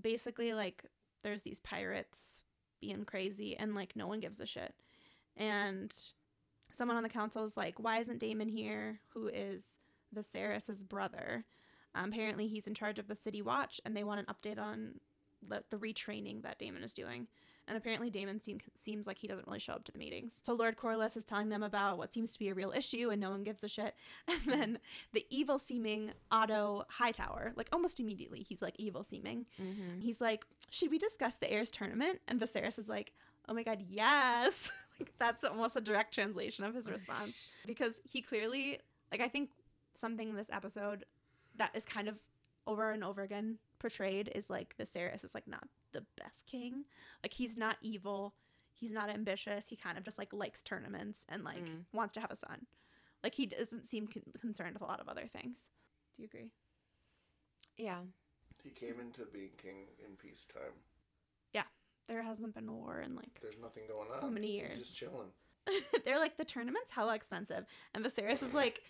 [0.00, 0.84] basically like
[1.22, 2.42] there's these pirates
[2.80, 4.74] being crazy and like no one gives a shit.
[5.36, 5.94] And
[6.72, 9.00] someone on the council is like, why isn't Daemon here?
[9.14, 9.78] Who is
[10.14, 11.44] Viserys's brother?
[11.94, 15.00] Um, apparently he's in charge of the city watch and they want an update on
[15.46, 17.26] the, the retraining that Daemon is doing.
[17.68, 20.38] And apparently Daemon seem, seems like he doesn't really show up to the meetings.
[20.42, 23.20] So Lord Corlys is telling them about what seems to be a real issue and
[23.20, 23.94] no one gives a shit.
[24.28, 24.78] And then
[25.12, 29.46] the evil seeming Otto Hightower, like almost immediately, he's like evil seeming.
[29.60, 30.00] Mm-hmm.
[30.00, 32.20] He's like, should we discuss the heirs tournament?
[32.28, 33.12] And Viserys is like,
[33.48, 34.70] oh my god, yes.
[35.00, 38.78] like that's almost a direct translation of his response because he clearly,
[39.10, 39.50] like I think
[39.94, 41.04] something in this episode
[41.56, 42.18] that is kind of
[42.66, 45.66] over and over again portrayed is like Viserys is like not
[45.98, 46.84] the best king.
[47.22, 48.34] Like he's not evil.
[48.74, 49.66] He's not ambitious.
[49.68, 51.84] He kind of just like likes tournaments and like Mm.
[51.92, 52.66] wants to have a son.
[53.24, 55.70] Like he doesn't seem con- concerned with a lot of other things.
[56.16, 56.50] Do you agree?
[57.78, 58.00] Yeah.
[58.62, 60.72] He came into being king in peacetime.
[61.52, 61.62] Yeah,
[62.08, 64.20] there hasn't been war in like There's nothing going on.
[64.20, 64.76] So many He's years.
[64.78, 65.28] just chilling.
[66.04, 68.82] they're like the tournament's hella expensive, and Viserys is like,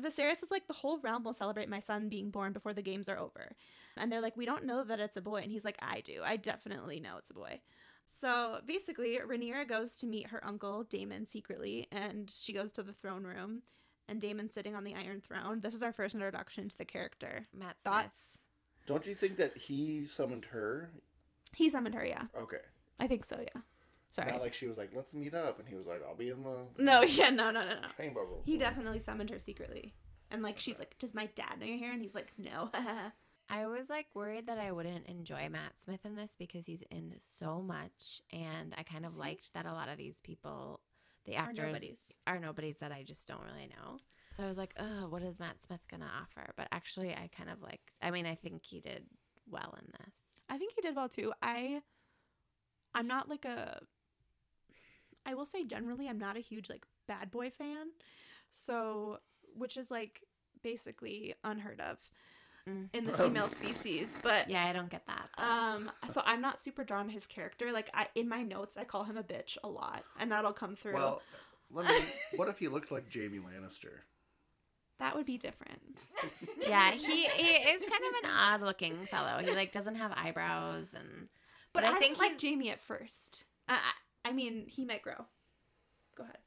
[0.00, 3.08] Viserys is like the whole realm will celebrate my son being born before the games
[3.08, 3.52] are over,
[3.96, 6.22] and they're like, we don't know that it's a boy, and he's like, I do,
[6.24, 7.60] I definitely know it's a boy.
[8.20, 12.92] So basically, Rhaenyra goes to meet her uncle Daemon secretly, and she goes to the
[12.92, 13.62] throne room,
[14.08, 15.60] and Daemon's sitting on the Iron Throne.
[15.60, 17.46] This is our first introduction to the character.
[17.52, 17.92] Matt Smith.
[17.92, 18.38] Thoughts?
[18.86, 20.90] Don't you think that he summoned her?
[21.54, 22.58] He summoned her, yeah, Okay.
[22.98, 23.60] I think so, yeah.
[24.16, 24.32] Sorry.
[24.32, 26.42] Not like she was like, let's meet up, and he was like, I'll be in
[26.42, 27.88] the no, yeah, no, no, no, no.
[27.98, 28.40] chamber room.
[28.46, 28.60] He mm-hmm.
[28.60, 29.92] definitely summoned her secretly.
[30.30, 31.92] And like she's like, Does my dad know you're here?
[31.92, 32.70] And he's like, No.
[33.50, 37.12] I was like worried that I wouldn't enjoy Matt Smith in this because he's in
[37.18, 39.20] so much, and I kind of See?
[39.20, 40.80] liked that a lot of these people,
[41.26, 41.98] the Are actors, nobodies.
[42.26, 43.98] are nobodies that I just don't really know.
[44.30, 46.52] So I was like, oh, what is Matt Smith gonna offer?
[46.56, 47.92] But actually, I kind of liked.
[48.00, 49.04] I mean, I think he did
[49.46, 50.14] well in this.
[50.48, 51.34] I think he did well too.
[51.42, 51.82] I
[52.94, 53.78] I'm not like a
[55.26, 57.88] I will say generally I'm not a huge like bad boy fan.
[58.50, 59.18] So
[59.54, 60.22] which is like
[60.62, 61.98] basically unheard of
[62.68, 62.88] Mm.
[62.94, 64.16] in the female species.
[64.24, 65.28] But Yeah, I don't get that.
[65.38, 67.70] um so I'm not super drawn to his character.
[67.70, 70.74] Like I in my notes I call him a bitch a lot and that'll come
[70.74, 70.94] through.
[70.94, 71.22] Well,
[71.70, 71.94] let me.
[72.36, 74.00] what if he looked like Jaime Lannister?
[74.98, 75.80] that would be different.
[76.66, 79.38] yeah, he, he is kind of an odd looking fellow.
[79.44, 81.28] He like doesn't have eyebrows and
[81.72, 83.44] But, But I, I think think like Jaime at first.
[83.68, 83.78] I,
[84.26, 85.24] I I mean, he might grow.
[86.16, 86.38] Go ahead.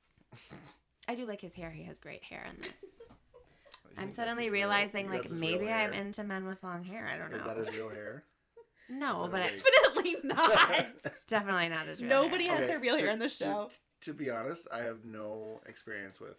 [1.08, 1.72] I do like his hair.
[1.72, 2.72] He has great hair in this.
[3.98, 6.84] I'm suddenly his real- realizing like that's his real maybe I'm into men with long
[6.84, 7.10] hair.
[7.14, 7.38] I don't know.
[7.38, 8.24] Is that his real hair?
[8.90, 9.50] no, but a I.
[9.86, 10.86] Definitely not.
[11.28, 12.58] definitely not his real Nobody hair.
[12.58, 13.70] has their real to- hair in the show.
[14.02, 16.38] To, be honest, I have no experience with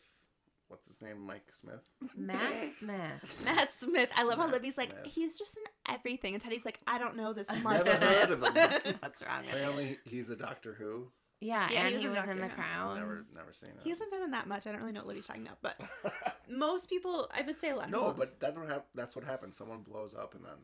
[0.69, 1.83] what's his name, Mike Smith.
[2.17, 3.43] Matt Smith.
[3.45, 4.09] Matt Smith.
[4.17, 6.33] I love how Matt Libby's like, he's just in everything.
[6.35, 8.09] And Teddy's like, I don't know this I've Mark Never Smith.
[8.09, 8.95] heard of him.
[9.01, 9.57] What's wrong with him?
[9.57, 11.09] Apparently, he's a Doctor Who.
[11.41, 12.55] Yeah, Yeah, and he was he in was Doctor in The Who.
[12.55, 12.99] Crown.
[12.99, 13.77] Never, never seen it.
[13.83, 14.67] He hasn't been in that much.
[14.67, 15.81] I don't really know what Libby's talking about, but
[16.51, 17.91] most people, I would say a lot.
[17.91, 19.57] no, people- but that don't hap- That's what happens.
[19.57, 20.59] Someone blows up, and then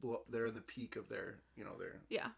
[0.00, 2.00] blow- they're in the peak of their, you know, their.
[2.08, 2.28] yeah.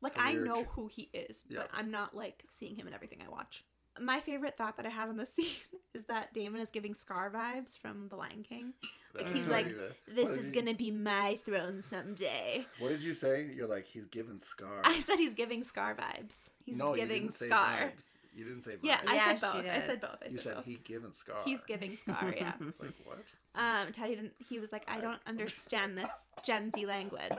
[0.00, 1.58] Like I know who he is, Yeah.
[1.60, 3.64] but I'm not like seeing him in everything I watch.
[4.00, 5.46] My favorite thought that I had on the scene
[5.94, 8.72] is that Daemon is giving Scar vibes from The Lion King.
[9.14, 9.66] Like, he's like.
[10.06, 12.66] This is you- gonna be my throne someday.
[12.78, 13.50] What did you say?
[13.54, 14.80] You're like he's giving Scar.
[14.84, 16.50] I said he's giving Scar vibes.
[16.64, 17.66] He's no, you giving didn't say Scar.
[17.66, 18.18] vibes.
[18.34, 18.78] You didn't say vibes.
[18.82, 19.64] Yeah, I Yeah, said both.
[19.64, 20.16] she I said both.
[20.24, 20.64] I you said, said both.
[20.66, 21.36] he giving Scar.
[21.44, 22.52] He's giving Scar, yeah.
[22.68, 23.18] It's like what?
[23.56, 24.34] Um, Teddy didn't.
[24.48, 27.32] He was like, I don't understand this Gen Z language.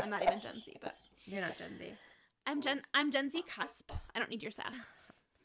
[0.00, 0.94] I'm not even Gen Z, but
[1.26, 1.86] You're not Gen Z.
[2.46, 2.82] I'm Gen.
[2.92, 3.90] I'm Gen Z cusp.
[4.14, 4.72] I don't need your sass.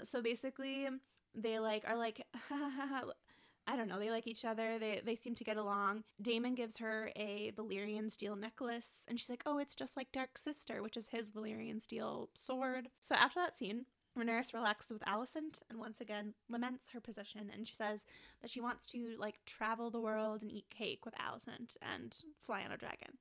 [0.04, 0.88] So basically,
[1.36, 4.00] they like are like, I don't know.
[4.00, 4.80] They like each other.
[4.80, 6.04] They they seem to get along.
[6.22, 10.38] Daemon gives her a Valyrian steel necklace, and she's like, "Oh, it's just like Dark
[10.38, 13.86] Sister, which is his Valyrian steel sword." So after that scene.
[14.18, 18.06] Rhaenyra relaxes with Alicent and once again laments her position and she says
[18.42, 22.64] that she wants to like travel the world and eat cake with Alicent and fly
[22.64, 23.18] on a dragon.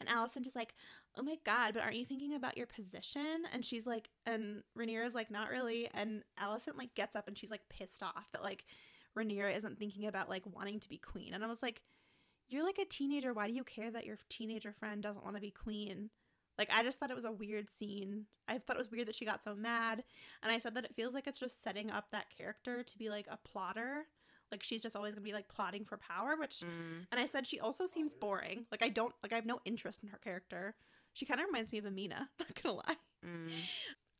[0.00, 0.74] And Allison is like,
[1.16, 5.14] "Oh my god, but aren't you thinking about your position?" And she's like, and Rhaenyra's
[5.14, 8.64] like, "Not really." And Allison like gets up and she's like pissed off that like
[9.16, 11.34] Rhaenyra isn't thinking about like wanting to be queen.
[11.34, 11.82] And I was like,
[12.48, 13.32] "You're like a teenager.
[13.32, 16.10] Why do you care that your teenager friend doesn't want to be queen?"
[16.58, 18.26] Like I just thought it was a weird scene.
[18.48, 20.02] I thought it was weird that she got so mad,
[20.42, 23.08] and I said that it feels like it's just setting up that character to be
[23.08, 24.06] like a plotter.
[24.50, 27.06] Like she's just always gonna be like plotting for power, which Mm.
[27.10, 28.66] and I said she also seems boring.
[28.70, 30.74] Like I don't like I have no interest in her character.
[31.14, 32.96] She kind of reminds me of Amina, not gonna lie.
[33.26, 33.50] Mm.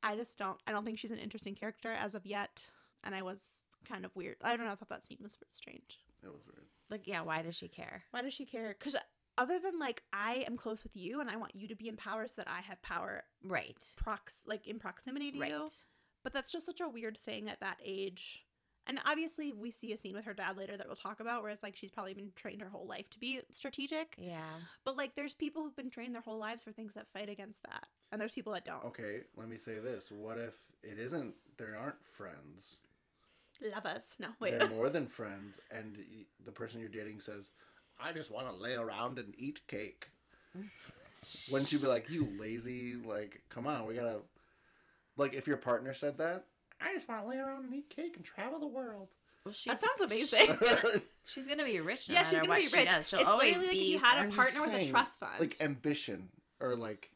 [0.02, 2.66] I just don't I don't think she's an interesting character as of yet.
[3.04, 3.40] And I was
[3.88, 4.36] kind of weird.
[4.42, 4.72] I don't know.
[4.72, 5.98] I thought that scene was strange.
[6.22, 6.66] It was weird.
[6.90, 8.02] Like, yeah, why does she care?
[8.10, 8.74] Why does she care?
[8.78, 8.96] Because
[9.36, 11.96] other than like I am close with you and I want you to be in
[11.96, 13.76] power so that I have power Right.
[13.96, 15.50] prox like in proximity to Right.
[15.52, 15.68] you.
[16.24, 18.44] But that's just such a weird thing at that age.
[18.88, 21.52] And obviously, we see a scene with her dad later that we'll talk about, where
[21.52, 24.14] it's like she's probably been trained her whole life to be strategic.
[24.16, 24.40] Yeah.
[24.84, 27.62] But like, there's people who've been trained their whole lives for things that fight against
[27.64, 28.84] that, and there's people that don't.
[28.86, 30.10] Okay, let me say this.
[30.10, 32.78] What if it isn't, there aren't friends?
[33.74, 34.14] Love us.
[34.18, 34.58] No, wait.
[34.58, 35.98] They're more than friends, and
[36.44, 37.50] the person you're dating says,
[38.00, 40.08] I just want to lay around and eat cake.
[41.50, 42.94] Wouldn't you be like, you lazy?
[42.94, 44.20] Like, come on, we gotta.
[45.16, 46.44] Like, if your partner said that,
[46.80, 49.08] I just want to lay around and eat cake and travel the world.
[49.44, 51.02] Well, she's, that sounds amazing.
[51.24, 52.88] she's gonna be rich no yeah, matter she's gonna what be rich.
[52.90, 53.08] does.
[53.08, 53.80] She'll it's always literally like be.
[53.80, 55.40] if you had I'm a just partner with a trust fund.
[55.40, 56.28] like ambition,
[56.60, 57.10] or like,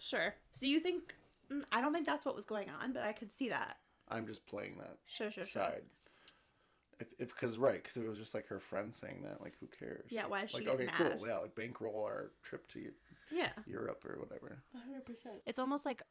[0.00, 0.34] sure.
[0.50, 1.14] So you think?
[1.52, 3.76] mm, I don't think that's what was going on, but I could see that.
[4.08, 5.62] I'm just playing that Sure, sure, sure.
[5.62, 5.82] side.
[7.00, 9.66] If, if, because right, because it was just like her friend saying that, like, who
[9.66, 10.06] cares?
[10.10, 11.18] Yeah, why is she Like, getting okay, mad?
[11.18, 12.90] cool, yeah, like bankroll our trip to
[13.30, 13.50] Yeah.
[13.66, 14.62] Europe or whatever.
[14.72, 15.04] 100.
[15.04, 16.02] percent It's almost like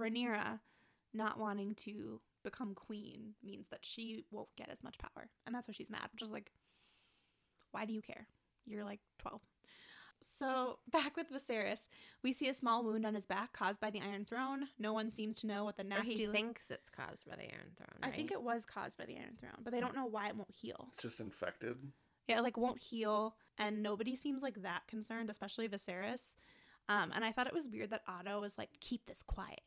[0.00, 0.58] Rhaenyra
[1.16, 5.28] not wanting to become queen means that she won't get as much power.
[5.46, 6.52] And that's why she's mad, which is like,
[7.72, 8.26] why do you care?
[8.66, 9.40] You're like 12.
[10.38, 11.88] So, back with Viserys,
[12.22, 14.66] we see a small wound on his back caused by the Iron Throne.
[14.78, 16.14] No one seems to know what the Or nasty.
[16.16, 17.98] he thinks it's caused by the Iron Throne.
[18.02, 20.36] I think it was caused by the Iron Throne, but they don't know why it
[20.36, 20.88] won't heal.
[20.94, 21.76] It's just infected.
[22.26, 26.34] Yeah, like won't heal, and nobody seems like that concerned, especially Viserys.
[26.88, 29.60] Um, and I thought it was weird that Otto was like, "Keep this quiet."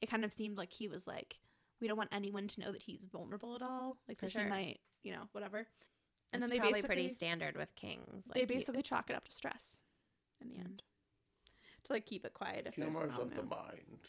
[0.00, 1.36] It kind of seemed like he was like,
[1.80, 3.96] "We don't want anyone to know that he's vulnerable at all.
[4.08, 4.44] Like For that sure.
[4.44, 5.66] he might, you know, whatever."
[6.32, 8.24] And It's then they probably basically pretty standard with kings.
[8.34, 9.78] they like, you- basically chalk it up to stress
[10.40, 10.64] in the Mhm.
[10.64, 10.82] end
[11.84, 12.66] to like keep it quiet.
[12.66, 14.08] If there's Humors of the mind.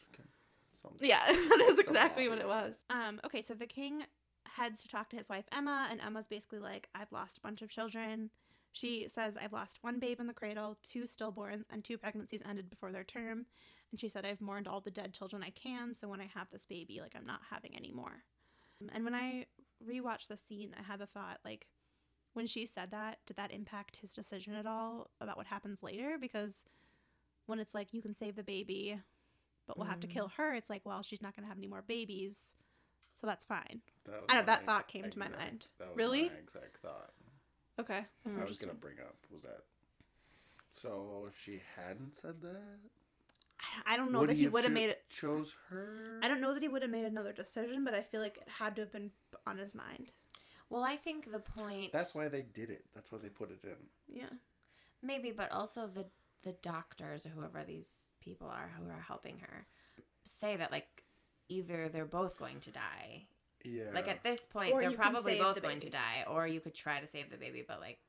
[0.81, 1.07] Something.
[1.07, 2.75] Yeah, that is exactly what it was.
[2.89, 4.03] Um, okay, so the king
[4.45, 7.61] heads to talk to his wife Aemma, and Aemma's basically like, I've lost a bunch
[7.61, 8.29] of children.
[8.71, 12.69] She says, I've lost one babe in the cradle, two stillborns, and two pregnancies ended
[12.69, 13.45] before their term.
[13.91, 16.49] And she said, I've mourned all the dead children I can, so when I have
[16.51, 18.23] this baby, like, I'm not having any more.
[18.93, 19.45] And when I
[19.85, 21.67] rewatched the scene, I had the thought, like,
[22.33, 26.17] when she said that, did that impact his decision at all about what happens later?
[26.19, 26.65] Because
[27.45, 28.99] when it's like, you can save the baby,
[29.65, 30.11] but we'll have to Mm.
[30.11, 32.53] kill her, it's like, well, she's not going to have any more babies,
[33.13, 33.81] so that's fine.
[34.05, 35.67] That I know, that thought came to my mind.
[35.79, 36.29] That was Really?
[36.29, 37.13] my exact thought.
[37.79, 38.05] Okay.
[38.25, 39.63] That's I was gonna bring up was that.
[40.73, 42.79] So if she hadn't said that,
[43.59, 45.09] I I don't know would that he have would have cho- made it.
[45.09, 46.19] Chose her.
[46.23, 48.47] I don't know that he would have made another decision, but I feel like it
[48.47, 49.11] had to have been
[49.45, 50.11] on his mind.
[50.69, 51.91] Well, I think the point.
[51.93, 52.85] That's why they did it.
[52.93, 53.77] That's why they put it in.
[54.07, 54.29] Yeah.
[55.01, 56.05] maybe, but also the
[56.43, 57.89] the doctors or whoever these
[58.21, 59.65] people are who are helping her
[60.25, 61.03] say that like
[61.49, 63.27] either they're both going to die.
[63.63, 63.85] Yeah.
[63.93, 66.75] Like at this point, Or they're probably both the going to die, or you could
[66.75, 67.99] try to save the baby, but like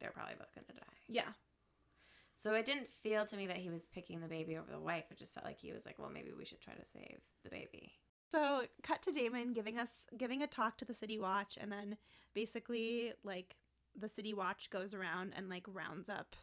[0.00, 0.96] they're probably both going to die.
[1.08, 1.32] Yeah.
[2.42, 5.04] So it didn't feel to me that he was picking the baby over the wife.
[5.10, 7.50] It just felt like he was like, well, maybe we should try to save the
[7.50, 7.92] baby.
[8.32, 11.96] So cut to Daemon giving us giving a talk to the City Watch, and then
[12.34, 13.56] basically like
[13.96, 16.34] the City Watch goes around and like rounds up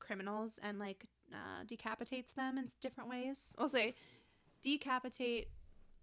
[0.00, 3.54] criminals and like uh, decapitates them in different ways.
[3.58, 3.94] I'll say
[4.62, 5.48] decapitate.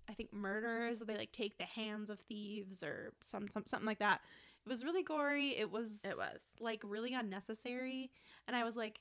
[0.10, 1.00] I think murderers.
[1.02, 4.22] They like take the hands of thieves or some, some something like that.
[4.66, 5.56] It was really gory.
[5.58, 6.40] It was It was.
[6.60, 8.10] like really unnecessary,
[8.48, 9.00] and I was like,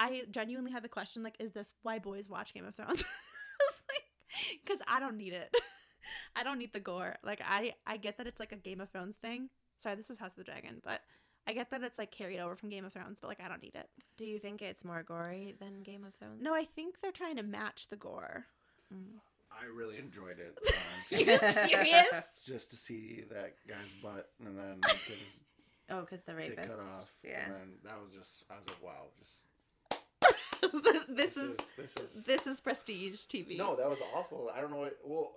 [0.00, 3.04] I genuinely had the question like, is this why boys watch Game of Thrones?
[3.88, 4.02] Like
[4.64, 5.54] Because I don't need it.
[6.36, 7.16] I don't need the gore.
[7.22, 9.50] Like I, I get that it's like a Game of Thrones thing.
[9.78, 11.00] Sorry, this is House of the Dragon, but
[11.46, 13.62] I get that it's like carried over from Game of Thrones, but like I don't
[13.62, 13.88] need it.
[14.16, 16.40] Do you think it's more gory than Game of Thrones?
[16.40, 18.46] No, I think they're trying to match the gore.
[18.92, 19.18] Mm.
[19.52, 20.56] I really enjoyed it.
[21.12, 22.06] Um, you just, serious?
[22.44, 25.42] just to see that guy's butt and then get his
[25.90, 26.68] Oh, because the dick rapist.
[26.68, 27.12] cut off.
[27.24, 27.46] Yeah.
[27.46, 28.44] And then that was just.
[28.50, 29.10] I was like, wow.
[29.18, 29.44] Just.
[31.08, 32.24] this is This is.
[32.24, 33.56] this is prestige TV.
[33.56, 34.50] No, that was awful.
[34.54, 34.78] I don't know.
[34.78, 35.32] What, well.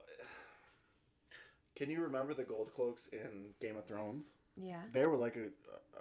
[1.75, 4.27] Can you remember the Gold Cloaks in Game of Thrones?
[4.55, 4.81] Yeah.
[4.91, 5.45] They were like a, a,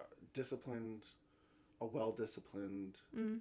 [0.01, 0.05] a
[0.35, 1.07] disciplined,
[1.81, 3.39] a well disciplined Mm,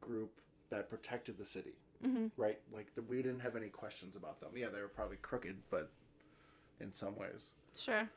[0.00, 2.58] group that protected the city, hmm right?
[2.72, 4.50] Like the, we didn't have any questions about them.
[4.56, 5.90] Yeah, they were probably crooked, but
[6.80, 7.50] in some ways.
[7.76, 8.08] Sure.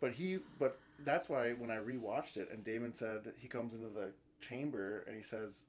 [0.00, 3.88] But he, but that's why when I rewatched it, and Daemon said he comes into
[3.88, 5.64] the chamber and he says,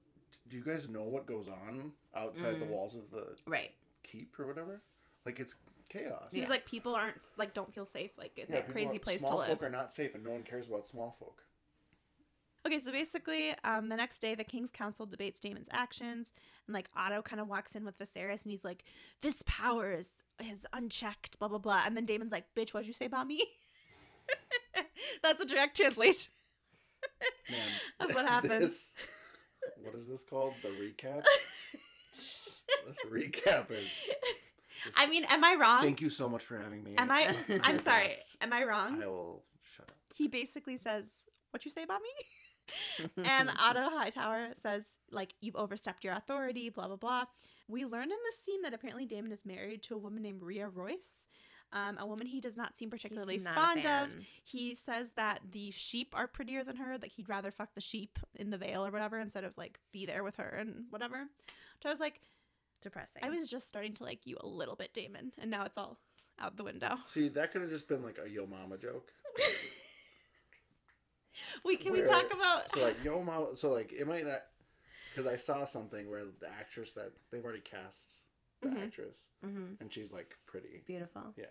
[0.48, 2.70] "Do you guys know what goes on outside the Mm.
[2.70, 3.74] walls of the Right.
[4.04, 4.82] keep or whatever?
[5.26, 5.56] Like it's
[5.90, 6.50] chaos." He's Yeah.
[6.50, 8.18] like people aren't like don't feel safe.
[8.18, 9.46] Like it's Yeah, a crazy are- place to live.
[9.48, 11.44] small folk are not safe, and no one cares about small folk.
[12.66, 16.32] Okay, so basically, um, the next day, the King's Council debates Daemon's actions,
[16.68, 18.84] and like Otto kind of walks in with Viserys, and he's like,
[19.22, 20.08] "This power is
[20.40, 21.84] is unchecked, blah blah blah.
[21.86, 23.46] And then Daemon's like, "Bitch, what'd you say about me?"
[25.22, 26.32] That's a direct translation
[27.50, 27.60] Man,
[28.00, 28.50] of what happens.
[28.60, 28.96] This,
[29.84, 30.54] what is this called?
[30.62, 31.24] The recap.
[32.12, 32.60] this
[33.10, 33.90] recap is.
[34.84, 35.82] just- I mean, am I wrong?
[35.82, 36.96] thank you so much for having me.
[36.98, 37.36] Am I?
[37.64, 38.12] I'm sorry.
[38.42, 39.02] Am I wrong?
[39.02, 39.44] I will
[39.76, 39.96] shut up.
[40.16, 41.06] He basically says,
[41.52, 42.10] "What you say about me?"
[43.26, 47.24] and Otto Hightower says, like, you've overstepped your authority, blah, blah, blah.
[47.68, 50.70] We learn in this scene that apparently Daemon is married to a woman named Rhea
[50.70, 51.26] Royce,
[51.74, 54.10] um, a woman he does not seem particularly not fond of.
[54.44, 58.18] He says that the sheep are prettier than her, that he'd rather fuck the sheep
[58.36, 61.20] in the Vale or whatever instead of, like, be there with her and whatever.
[61.20, 62.22] Which I was like,
[62.82, 63.24] Depressing.
[63.24, 65.98] I was just starting to like you a little bit, Daemon, and now it's all
[66.40, 66.96] out the window.
[67.08, 69.12] See, that could have just been like a yo mama joke.
[71.66, 72.72] Wait, can we talk about.
[72.72, 73.56] So like yo mama.
[73.56, 74.44] So like it might not.
[75.10, 78.14] Because I saw something where the actress that they've already cast
[78.62, 78.84] the Mhm.
[78.84, 80.84] actress, hmm and she's like pretty.
[80.86, 81.34] Beautiful.
[81.38, 81.46] Yeah.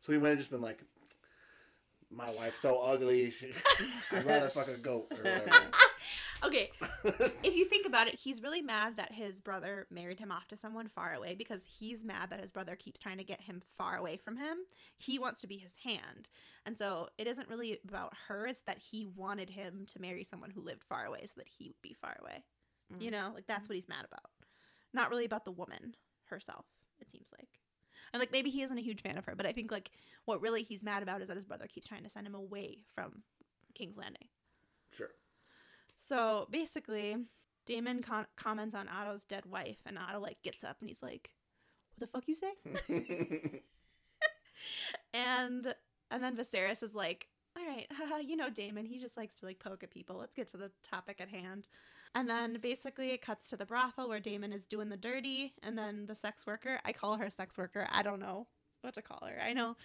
[0.00, 0.82] So he might have just been like,
[2.10, 3.30] "My wife's so ugly.
[3.30, 3.52] She,
[4.12, 5.70] I'd rather fuck a goat or whatever."
[6.44, 6.70] okay,
[7.42, 10.56] if you think about it, he's really mad that his brother married him off to
[10.56, 13.96] someone far away because he's mad that his brother keeps trying to get him far
[13.96, 14.58] away from him.
[14.96, 16.28] He wants to be his hand.
[16.64, 20.50] And so it isn't really about her, it's that he wanted him to marry someone
[20.50, 22.44] who lived far away so that he would be far away.
[23.00, 24.30] You know, like that's what he's mad about.
[24.94, 25.96] Not really about the woman
[26.28, 26.66] herself,
[27.00, 27.48] it seems like.
[28.12, 29.90] And like maybe he isn't a huge fan of her, but I think like
[30.24, 32.78] what really he's mad about is that his brother keeps trying to send him away
[32.94, 33.22] from
[33.74, 34.28] King's Landing.
[34.92, 35.10] sure.
[35.98, 37.16] So basically,
[37.66, 41.30] Daemon con- comments on Otto's dead wife, and Otto like gets up and he's like,
[41.96, 42.52] "What the fuck you say?"
[45.14, 45.74] and
[46.10, 48.86] and then Viserys is like, "All right, haha, you know Daemon.
[48.86, 50.16] He just likes to like poke at people.
[50.16, 51.68] Let's get to the topic at hand."
[52.16, 55.76] And then basically it cuts to the brothel where Daemon is doing the dirty, and
[55.76, 56.80] then the sex worker.
[56.84, 57.86] I call her sex worker.
[57.90, 58.46] I don't know
[58.80, 59.40] what to call her.
[59.42, 59.76] I know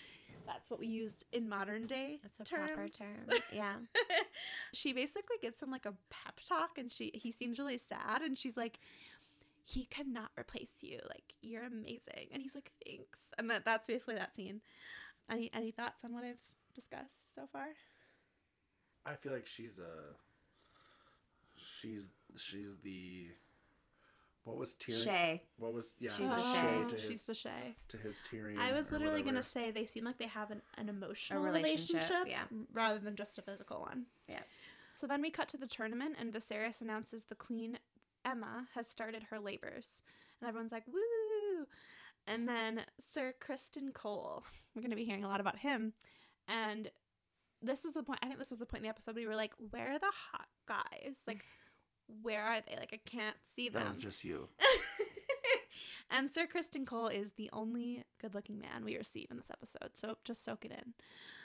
[0.47, 2.19] that's what we used in modern day.
[2.23, 3.27] That's a proper term.
[3.53, 3.75] Yeah.
[4.73, 8.37] she basically gives him like a pep talk and she he seems really sad and
[8.37, 8.79] she's like
[9.63, 14.15] he cannot replace you like you're amazing and he's like thanks and that that's basically
[14.15, 14.61] that scene
[15.29, 16.41] any any thoughts on what i've
[16.73, 17.67] discussed so far
[19.05, 20.15] I feel like she's a.
[21.55, 23.27] She's she's the.
[24.43, 25.07] What was Tyrion?
[25.07, 25.39] Shae.
[25.57, 26.09] What was yeah?
[26.11, 26.63] She's the the Shae.
[26.63, 28.57] Shae to she's his the shae to his Tyrion.
[28.57, 32.27] i was literally gonna say they seem like they have an, an emotional relationship, relationship,
[32.27, 32.43] yeah.
[32.73, 34.39] rather than just a physical one Yeah.
[34.95, 37.77] so then we cut to the tournament and Viserys announces the queen
[38.25, 40.01] Aemma has started her labors
[40.41, 41.67] and everyone's like woo
[42.25, 44.43] and then Sir Criston Cole
[44.75, 45.93] we're going to be hearing a lot about him
[46.47, 46.89] and
[47.61, 49.35] this was the point I think this was the point in the episode we were
[49.35, 51.45] like where are the hot guys like
[52.21, 54.47] where are they like I can't see them That was just you.
[56.09, 60.17] and Sir Criston Cole is the only good-looking man we receive in this episode so
[60.23, 60.93] just soak it in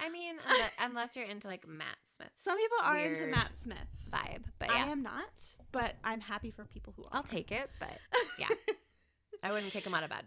[0.01, 3.79] I mean, unless, unless you're into like Matt Smith some people are into Matt Smith
[4.11, 7.09] vibe, but I am not, but I'm happy for people who are.
[7.13, 7.71] I'll take it.
[7.81, 7.99] But
[8.39, 8.49] yeah,
[9.43, 10.25] I wouldn't kick him out of bed.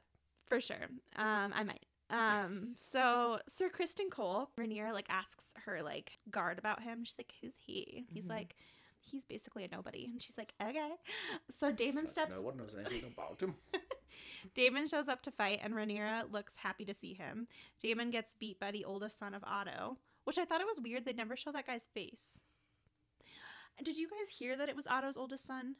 [0.48, 0.76] for sure.
[1.16, 1.86] Um, I might.
[2.10, 7.04] Um, so Sir Criston Cole, Rhaenyra like asks her like guard about him.
[7.04, 8.30] She's like, "Who's he?" He's Mhm.
[8.30, 8.56] like,
[9.00, 10.92] "He's basically a nobody." And she's like, "Okay."
[11.52, 12.36] So Daemon steps.
[12.36, 13.56] No one knows anything about him.
[14.56, 17.48] Daemon shows up to fight, and Rhaenyra looks happy to see him.
[17.80, 21.06] Daemon gets beat by the oldest son of Otto, which I thought it was weird.
[21.06, 22.42] They never show that guy's face.
[23.84, 25.76] Did you guys hear that it was Otto's oldest son?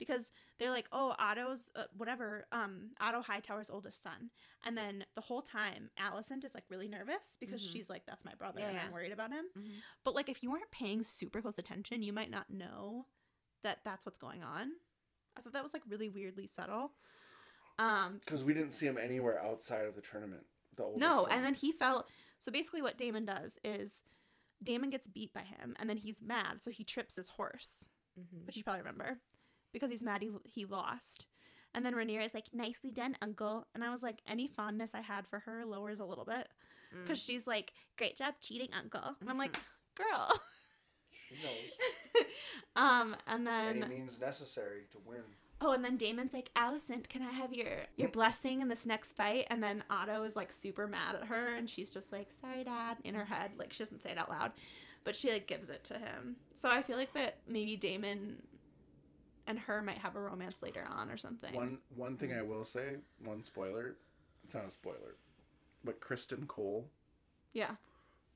[0.00, 4.30] Because they're like, oh, Otto's uh, whatever, um, Otto Hightower's oldest son,
[4.64, 7.70] and then the whole time, Alicent is like really nervous because Mhm.
[7.72, 8.86] she's like, that's my brother, Yeah, and yeah.
[8.86, 9.44] I'm worried about him.
[9.56, 9.82] Mhm.
[10.02, 13.06] But like, if you weren't paying super close attention, you might not know
[13.62, 14.72] that that's what's going on.
[15.36, 16.92] I thought that was like really weirdly subtle.
[17.78, 20.46] Um, Because we didn't see him anywhere outside of the tournament.
[20.76, 21.32] The oldest no, son.
[21.32, 22.08] and then he felt
[22.38, 24.02] So basically, what Daemon does is
[24.62, 28.46] Daemon gets beat by him, and then he's mad, so he trips his horse, Mhm.
[28.46, 29.20] which you probably remember,
[29.72, 31.26] because he's mad he, he lost.
[31.74, 35.00] And then Rhaenyra is like, "Nicely done, Uncle." And I was like, any fondness I
[35.02, 36.48] had for her lowers a little bit
[36.92, 37.02] Mm.
[37.04, 39.62] because she's like, "Great job cheating, Uncle." And I'm like, Mhm.
[39.94, 40.40] "Girl."
[41.28, 42.26] she knows
[42.76, 45.22] um, and any then means necessary to win.
[45.60, 49.12] oh, and then Daemon's like, "Alicent, can I have your your blessing in this next
[49.12, 52.64] fight?" And then Otto is like super mad at her, and she's just like, "Sorry,
[52.64, 54.50] Dad," in her head, like she doesn't say it out loud,
[55.04, 56.34] but she like gives it to him.
[56.56, 58.42] So I feel like that maybe Daemon
[59.46, 61.54] and her might have a romance later on or something.
[61.54, 62.46] One one thing I mm.
[62.46, 63.96] will say, one spoiler.
[64.44, 65.16] It's not a spoiler,
[65.84, 66.88] but Criston Cole
[67.52, 67.72] yeah,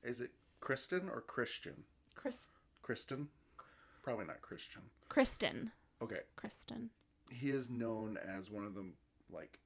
[0.03, 1.83] is it Kristen or Christian?
[2.15, 2.49] Chris,
[2.81, 3.27] Kristen,
[4.03, 4.81] probably not Christian.
[5.09, 6.89] Kristen, Okay, Kristen.
[7.31, 8.85] he is known as one of the
[9.31, 9.59] like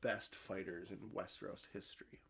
[0.00, 2.20] best fighters in Westeros history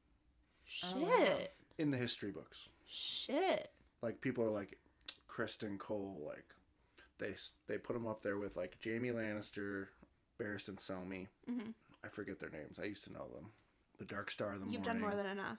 [0.64, 0.94] Shit.
[0.96, 1.38] Oh,
[1.78, 2.68] in the history books.
[2.86, 3.70] Shit.
[4.00, 4.78] Like people are like
[5.28, 6.46] Criston Cole, like
[7.18, 7.34] they
[7.68, 9.86] they put them up there with like Jaime Lannister,
[10.40, 11.28] Barristan Selmy.
[11.48, 11.70] hmm
[12.04, 12.78] I forget their names.
[12.80, 13.46] I used to know them.
[13.98, 14.84] The Dark Star of the You've Morning.
[14.84, 15.58] done more than enough.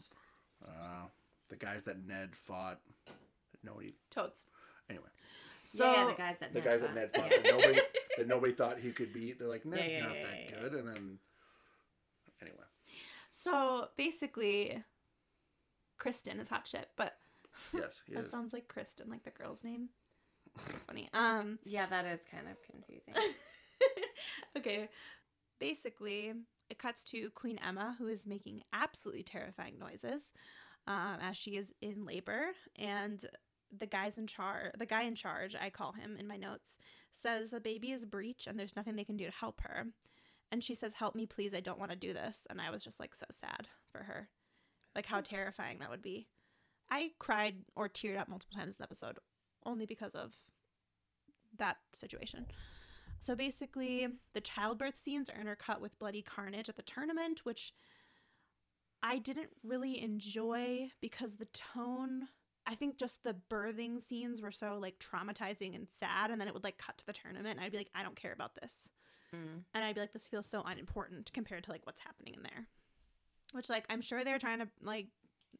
[0.68, 1.06] uh,
[1.50, 2.80] the guys that Ned fought.
[3.64, 3.96] Nobody.
[4.12, 4.46] Totes.
[4.90, 5.06] Anyway,
[5.64, 6.94] So yeah, yeah, the guys that the Ned guys that.
[6.96, 7.80] Ned fought that nobody
[8.18, 9.40] that nobody thought he could beat.
[9.40, 10.62] They're like Ned's yeah, not yeah, that yeah, yeah.
[10.62, 11.18] good, and then
[12.42, 12.58] anyway,
[13.32, 14.84] So basically,
[15.98, 17.14] Criston is hot shit, but
[17.74, 18.32] yes, he that is.
[18.32, 19.88] sounds like Kristen, like the girl's name.
[20.70, 21.10] It's funny.
[21.14, 21.60] Um.
[21.64, 23.14] Yeah, that is kind of confusing.
[24.58, 24.90] okay.
[25.60, 26.34] Basically,
[26.70, 30.22] it cuts to Queen Aemma, who is making absolutely terrifying noises
[30.88, 32.48] um, as she is in labor,
[32.78, 33.26] and
[33.80, 34.72] the guy's in charge.
[34.78, 36.78] The guy in charge, I call him in my notes,
[37.12, 39.86] says the baby is breech and there's nothing they can do to help her.
[40.52, 41.54] And she says, "Help me, please.
[41.54, 44.30] I don't want to do this." And I was just like so sad for her,
[44.96, 46.28] like how terrifying that would be.
[46.92, 49.18] I cried or teared up multiple times this episode,
[49.66, 50.34] only because of
[51.58, 52.46] that situation.
[53.20, 57.74] So basically, the childbirth scenes are intercut with bloody carnage at the tournament, which
[59.02, 62.28] I didn't really enjoy because the tone.
[62.66, 66.54] I think just the birthing scenes were so like traumatizing and sad, and then it
[66.54, 68.90] would like cut to the tournament, and I'd be like, I don't care about this,
[69.36, 69.64] Mm.
[69.74, 72.68] and I'd be like, this feels so unimportant compared to like what's happening in there.
[73.52, 75.08] Which like I'm sure they're trying to like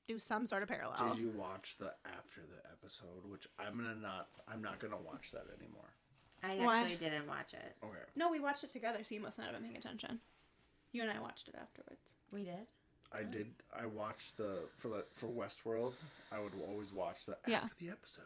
[0.08, 1.10] do some sort of parallel.
[1.10, 3.26] Did you watch the after the episode?
[3.30, 4.28] Which I'm gonna not.
[4.48, 5.90] I'm not gonna watch that anymore.
[6.44, 6.80] I Why?
[6.80, 7.76] actually didn't watch it.
[7.84, 7.94] Okay.
[8.16, 10.20] No, we watched it together, so you must not have been paying attention.
[10.92, 12.12] You and I watched it afterwards.
[12.32, 12.68] We did.
[13.14, 13.48] I did.
[13.74, 15.94] I watched the for the for Westworld.
[16.32, 17.60] I would always watch the Yeah.
[17.62, 18.26] after the episode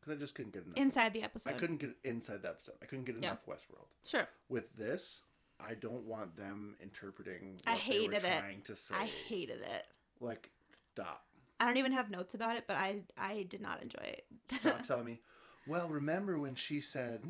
[0.00, 0.76] because I just couldn't get enough.
[0.76, 1.50] Inside the episode.
[1.54, 2.74] I couldn't get inside the episode.
[2.82, 3.28] I couldn't get Yeah.
[3.30, 3.86] enough Westworld.
[4.04, 4.28] Sure.
[4.48, 5.22] With this,
[5.60, 7.60] I don't want them interpreting.
[7.66, 8.38] I What they were hated it.
[8.40, 8.94] trying to say.
[8.96, 9.86] I hated it.
[10.20, 10.50] Like,
[10.94, 11.24] stop.
[11.60, 14.24] I don't even have notes about it, but I I did not enjoy it.
[14.60, 15.20] Stop telling me.
[15.66, 17.22] Well, remember when she said,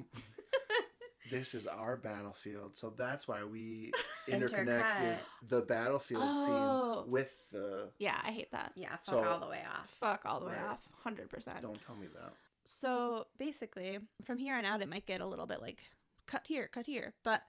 [1.30, 3.92] "This is our battlefield," so that's why we
[4.28, 5.48] interconnected Intercut.
[5.48, 6.94] the battlefield Oh.
[7.02, 7.90] scenes with the.
[7.98, 8.72] yeah, I hate that.
[8.74, 9.90] Yeah, fuck So- all the way off.
[10.00, 10.64] Fuck all the way Right.
[10.72, 11.62] off, hundred percent.
[11.62, 12.32] Don't tell me that.
[12.64, 15.82] So basically, from here on out, it might get a little bit like
[16.26, 17.14] cut here, cut here.
[17.22, 17.42] But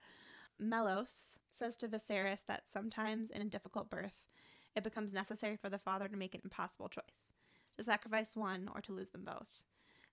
[0.61, 4.13] Mellos says to Viserys that sometimes in a difficult birth,
[4.75, 7.31] it becomes necessary for the father to make an impossible choice
[7.77, 9.61] to sacrifice one or to lose them both.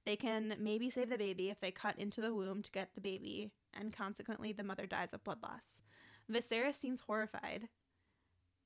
[0.04, 3.00] They can maybe save the baby if they cut into the womb to get the
[3.00, 5.82] baby, and consequently, the mother dies of blood loss.
[6.30, 7.68] Viserys seems horrified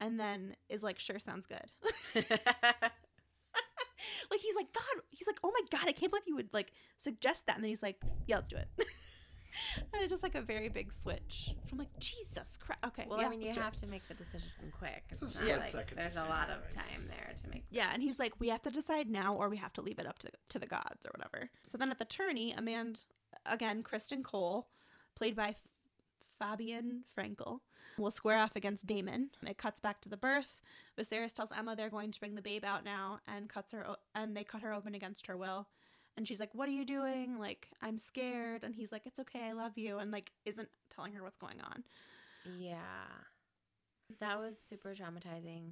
[0.01, 1.73] and then is like, sure, sounds good.
[4.31, 6.73] like he's like god he's like oh my god i can't believe you would like
[6.99, 8.69] suggest that and then he's like yeah let's do it
[10.09, 13.41] just like a very big switch from like jesus christ okay well, yeah, I mean,
[13.41, 13.63] you let's it.
[13.63, 15.05] have to make the decision quick.
[15.11, 17.49] It's a It's split not like second there's a lot of I time there to
[17.49, 17.65] make.
[17.71, 20.07] yeah and he's like we have to decide now or we have to leave it
[20.07, 23.01] up to the, to the gods or whatever so then at the tourney amanda
[23.47, 24.69] again criston cole
[25.15, 25.55] played by
[26.39, 27.61] fabien frankel
[27.99, 30.61] will square off against daemon it cuts back to the birth
[30.99, 33.97] viserys tells aemma they're going to bring the babe out now and cuts her o-
[34.15, 35.67] and they cut her open against her will
[36.17, 37.31] and she's like what are you doing?
[37.31, 37.41] Mm-hmm.
[37.41, 38.65] Like i'm scared.
[38.65, 39.99] And he's like it's okay i love you.
[39.99, 41.85] And like isn't telling her what's going on.
[42.59, 42.77] Yeah,
[44.21, 45.71] that was super traumatizing.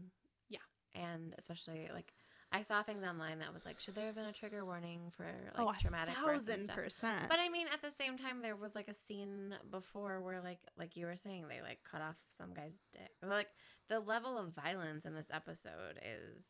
[0.48, 0.58] Yeah.
[0.94, 2.12] and especially like
[2.54, 5.24] I saw things online that was like, should there have been a trigger warning for
[5.24, 7.24] like oh traumatic thousand percent.
[7.28, 10.60] But I mean, at the same time, there was like a scene before where, like,
[10.78, 13.10] like you were saying, they like cut off some guy's dick.
[13.26, 13.48] Like
[13.88, 16.44] the level of violence in this episode is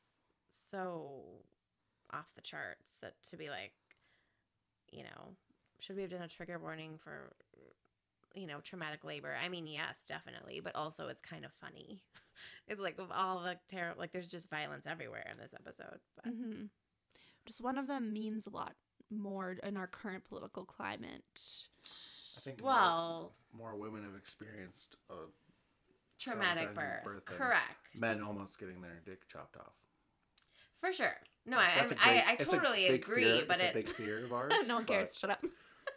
[0.68, 1.22] so
[2.12, 3.72] off the charts that to be like,
[4.94, 5.34] you know,
[5.80, 7.32] should we have done a trigger warning for,
[8.34, 9.34] you know, traumatic labor?
[9.42, 12.00] I mean, yes, definitely, but also it's kind of funny.
[12.68, 15.98] it's like of all the terror, like there's just violence everywhere in this episode.
[16.16, 16.66] But hmm
[17.46, 18.74] Just one of them means a lot
[19.10, 21.40] more in our current political climate.
[22.36, 25.14] I think well, more, women have experienced a
[26.18, 28.00] traumatic birth, birth correct?
[28.00, 29.74] men almost getting their dick chopped off.
[30.80, 31.16] For sure.
[31.46, 33.60] No, I, that's a I, big- I, I it's a totally big agree, fear- but
[33.60, 34.52] it's it, a big fear of ours.
[34.66, 35.14] no one but- cares.
[35.16, 35.42] Shut up.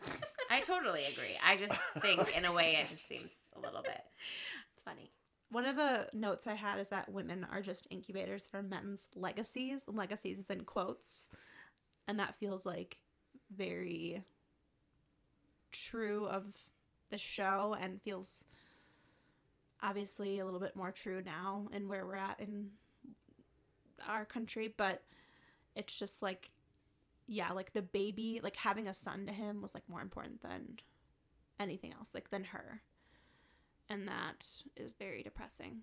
[0.49, 1.37] I totally agree.
[1.43, 4.01] I just think in a way it just seems a little bit
[4.85, 5.11] funny.
[5.49, 9.81] One of the notes I had is that women are just incubators for men's legacies.
[9.87, 11.29] Legacies is in quotes.
[12.07, 12.97] And that feels like
[13.55, 14.23] very
[15.71, 16.45] true of
[17.09, 18.43] the show and feels
[19.81, 22.67] obviously a little bit more true now and where we're at in
[24.07, 24.73] our country.
[24.75, 25.01] But
[25.77, 26.49] it's just like,
[27.27, 30.79] yeah, like the baby, like having a son to him was like more important than
[31.59, 32.81] anything else, like than her.
[33.89, 35.81] and that is very depressing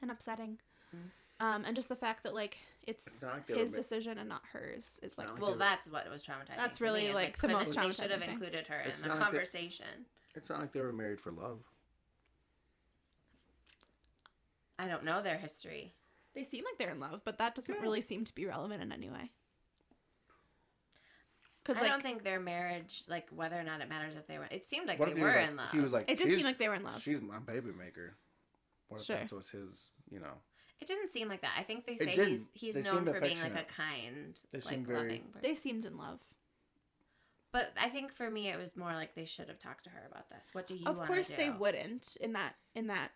[0.00, 0.58] and upsetting.
[0.94, 1.44] Mm.
[1.44, 3.76] Um, and just the fact that like it's, It's not like they were his ma-
[3.78, 6.56] decision and not hers is like Well, that's what it was traumatizing.
[6.56, 8.30] That's for me, really, like, the couldn't- most They should have thing.
[8.30, 10.06] included her It's in the not like they- conversation.
[10.36, 11.60] It's not like they were married for love.
[14.78, 15.92] I don't know their history.
[16.34, 17.80] They seem like they're in love, but that doesn't Yeah.
[17.82, 19.30] really seem to be relevant in any way.
[19.30, 19.32] I
[21.66, 24.46] Because like don't think their marriage, like whether or not it matters if they were.
[24.50, 25.70] It seemed like What they if he were was like, in love.
[25.70, 27.00] He was like, it did she's, seem like they were in love.
[27.00, 28.16] she's my baby maker.
[28.88, 29.16] What if Sure.
[29.16, 29.88] that was his?
[30.10, 30.34] You know,
[30.80, 31.54] It didn't seem like that.
[31.58, 32.48] I think they It say he's didn't.
[32.52, 33.68] he's They known seemed for being like a affectionate.
[33.68, 35.40] kind, They like seemed very- loving person.
[35.42, 36.20] They seemed in love.
[37.52, 40.06] But I think for me, it was more like they should have talked to her
[40.10, 40.48] about this.
[40.52, 40.86] What do you?
[40.86, 41.56] of wanna course they do?
[41.56, 43.12] wouldn't in that in that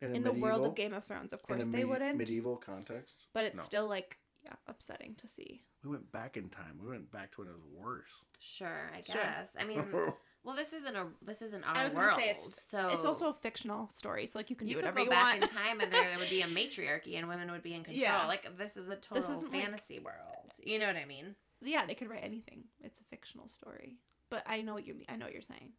[0.00, 1.32] in, a in the world of Game of Thrones.
[1.32, 2.18] Of in a course they medi- wouldn't.
[2.18, 3.62] Medieval context, But it's No.
[3.62, 5.62] still like yeah, upsetting to see.
[5.82, 6.78] we went back in time.
[6.80, 8.12] We went back to when it was worse.
[8.38, 9.20] Sure, I Sure.
[9.22, 9.48] guess.
[9.58, 9.84] I mean,
[10.44, 13.04] well, this isn't a this isn't our I was gonna world, say it's- so It's
[13.04, 15.40] also a fictional story, so like you can you do could whatever go you back
[15.40, 15.42] want.
[15.50, 18.00] in time and there would be a matriarchy and women would be in control.
[18.02, 18.26] Yeah.
[18.26, 20.52] Like this is a total isn't, like- fantasy world.
[20.62, 21.34] You know what I mean?
[21.62, 22.64] yeah, they could write anything.
[22.82, 23.96] It's a fictional story.
[24.30, 25.06] But I know what you mean.
[25.08, 25.72] I know what you're saying.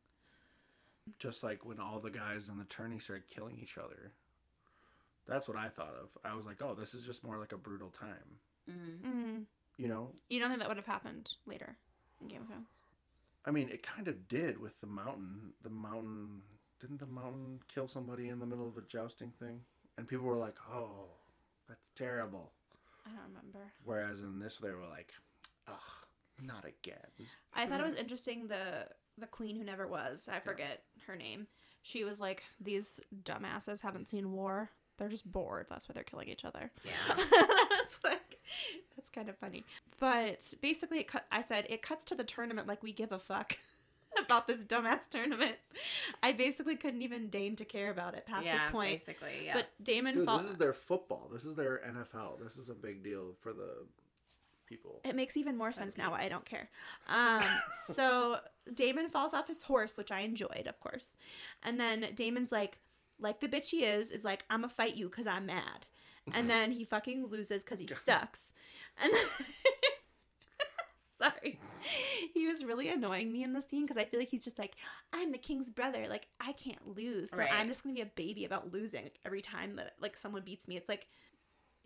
[1.20, 4.12] Just like when all the guys in the tourney started killing each other.
[5.28, 6.10] That's what I thought of.
[6.24, 8.40] I was like, oh, this is just more like a brutal time.
[8.70, 9.00] Mm.
[9.06, 9.44] Mm.
[9.78, 11.76] You know, You don't think that would have happened later
[12.22, 12.68] in Game of Thrones?
[13.46, 15.54] I mean, it kind of did with the mountain.
[15.64, 16.42] The mountain
[16.80, 19.62] didn't the mountain kill somebody in the middle of a jousting thing?
[19.98, 21.10] And people were like, "Oh,
[21.68, 22.52] that's terrible."
[23.06, 23.72] I don't remember.
[23.84, 25.14] Whereas in this, they were like,
[25.68, 26.08] "Ugh,
[26.42, 28.88] not again." I thought it was interesting the
[29.18, 30.28] the queen who never was.
[30.32, 31.48] I forget her name.
[31.82, 34.70] She was like, "These dumbasses haven't seen war.
[34.98, 35.68] They're just bored.
[35.70, 36.92] That's why they're killing each other." Yeah.
[37.10, 38.40] I was like,
[38.96, 39.64] "That's kind of funny."
[40.00, 41.26] But basically, it cut.
[41.32, 43.58] I said it cuts to the tournament like we give a fuck
[44.20, 45.56] about this dumbass tournament.
[46.24, 49.06] I basically couldn't even deign to care about it past yeah, this point.
[49.06, 49.54] basically, yeah.
[49.54, 51.30] But Daemon Dude, fall- this is their football.
[51.32, 52.44] This is their NFL.
[52.44, 53.86] This is a big deal for the
[54.68, 55.02] people.
[55.04, 56.70] It makes even more sense now why I don't care.
[57.08, 57.44] Um,
[57.94, 58.38] so
[58.74, 61.16] Daemon falls off his horse, which I enjoyed, of course.
[61.64, 62.78] And then Daemon's like,
[63.20, 65.86] like the bitch he is, is like, I'm gonna fight you because I'm mad.
[66.34, 68.54] And then he fucking loses because he sucks.
[69.02, 69.26] And then,
[71.22, 71.60] sorry,
[72.34, 74.76] he was really annoying me in the scene because I feel like he's just like,
[75.14, 76.06] I'm the king's brother.
[76.10, 77.50] Like I can't lose, so Right.
[77.52, 80.78] I'm just gonna be a baby about losing every time that like someone beats me.
[80.78, 81.08] It's like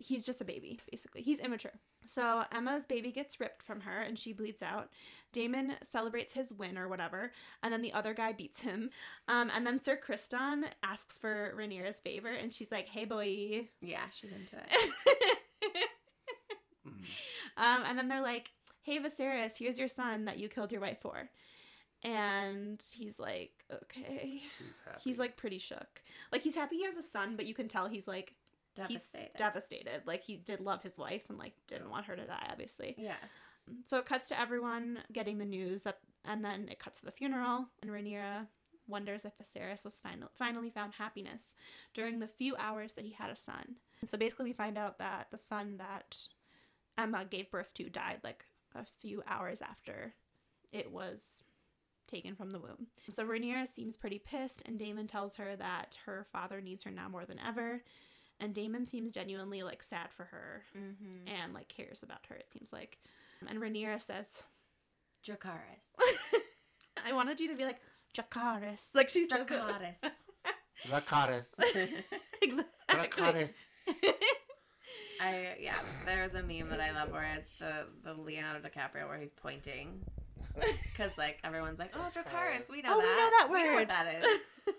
[0.02, 1.22] he's just a baby, basically.
[1.22, 1.72] He's immature.
[2.06, 4.90] So Aemma's baby gets ripped from her and she bleeds out.
[5.32, 7.32] Daemon celebrates his win or whatever,
[7.62, 8.90] and then the other guy beats him.
[9.28, 14.10] Um, and then Sir Criston asks for Rhaenyra's favor, and she's like, "Hey, boy." yeah,
[14.10, 15.88] she's into it.
[17.56, 18.50] Um, and then they're like,
[18.82, 21.28] "Hey, Viserys, here's your son that you killed your wife for."
[22.02, 25.00] And he's like, "Okay." He's happy.
[25.04, 26.02] He's like pretty shook.
[26.32, 28.34] Like he's happy he has a son, but you can tell he's like
[28.74, 29.30] Devastated.
[29.32, 30.02] he's devastated.
[30.06, 32.94] Like he did love his wife and like didn't want her to die, obviously.
[32.98, 33.16] yeah.
[33.70, 37.04] Mm, so it cuts to everyone getting the news that, and then it cuts to
[37.06, 38.46] the funeral, and Rhaenyra
[38.88, 41.54] wonders if Viserys was final, finally found happiness
[41.94, 43.76] during the few hours that he had a son.
[44.00, 46.16] And so basically, we find out that the son that
[46.98, 48.44] Aemma gave birth to died like
[48.74, 50.14] a few hours after
[50.72, 51.42] it was
[52.08, 52.88] taken from the womb.
[53.10, 57.08] So Rhaenyra seems pretty pissed, and Daemon tells her that her father needs her now
[57.08, 57.82] more than ever.
[58.40, 61.28] And Daemon seems genuinely like sad for her Mm-hmm.
[61.28, 62.34] and like cares about her.
[62.36, 62.98] It seems like,
[63.48, 64.42] and Rhaenyra says,
[65.26, 65.86] Dracarys.
[67.06, 67.80] "I wanted you to be like
[68.16, 69.46] Jacaris, like she's says it.
[69.48, 69.96] Dracarys.
[70.88, 71.54] Dracarys.
[72.42, 73.22] exactly.
[73.22, 73.52] Dracarys.
[75.20, 79.08] I yeah, there was a meme that I love where it's the the Leonardo DiCaprio
[79.08, 80.00] where he's pointing
[80.84, 83.16] because like everyone's like, oh Dracarys, we know Oh, we that.
[83.16, 84.40] know that We know word." what that is.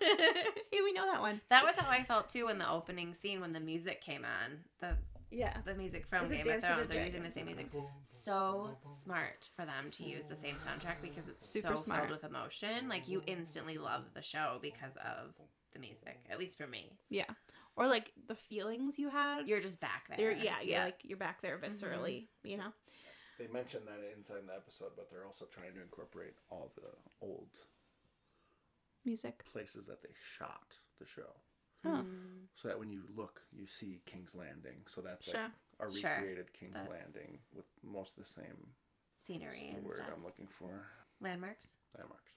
[0.72, 1.40] hey, we know that one.
[1.50, 4.58] That was how I felt too in the opening scene when the music came on.
[4.80, 4.96] The
[5.30, 5.56] Yeah.
[5.64, 6.88] the music from Game of Dance of Thrones.
[6.90, 7.68] They're using the same music.
[8.04, 12.08] So smart for them to use the same soundtrack because it's Super so smart.
[12.08, 12.88] filled with emotion.
[12.88, 15.34] Like you instantly love the show because of
[15.72, 16.18] the music.
[16.30, 16.92] At least for me.
[17.10, 17.24] Yeah.
[17.76, 19.48] Or like the feelings you had.
[19.48, 20.20] You're just back there.
[20.20, 21.66] You're, yeah, you're like you're back there mm-hmm.
[21.66, 22.72] viscerally, you know.
[23.38, 27.58] They mentioned that inside the episode, but they're also trying to incorporate all the old
[29.04, 29.44] Music.
[29.44, 31.34] places that they shot the show,
[31.84, 31.88] Oh.
[32.02, 34.86] Mm, so that when you look, you see King's Landing.
[34.86, 35.42] So that's Sure.
[35.78, 36.10] like a Sure.
[36.16, 38.74] recreated King's That- Landing with most of the same.
[39.16, 40.10] scenery the and word stuff.
[40.12, 40.86] I'm looking for
[41.20, 41.78] Landmarks.
[41.94, 42.32] landmarks.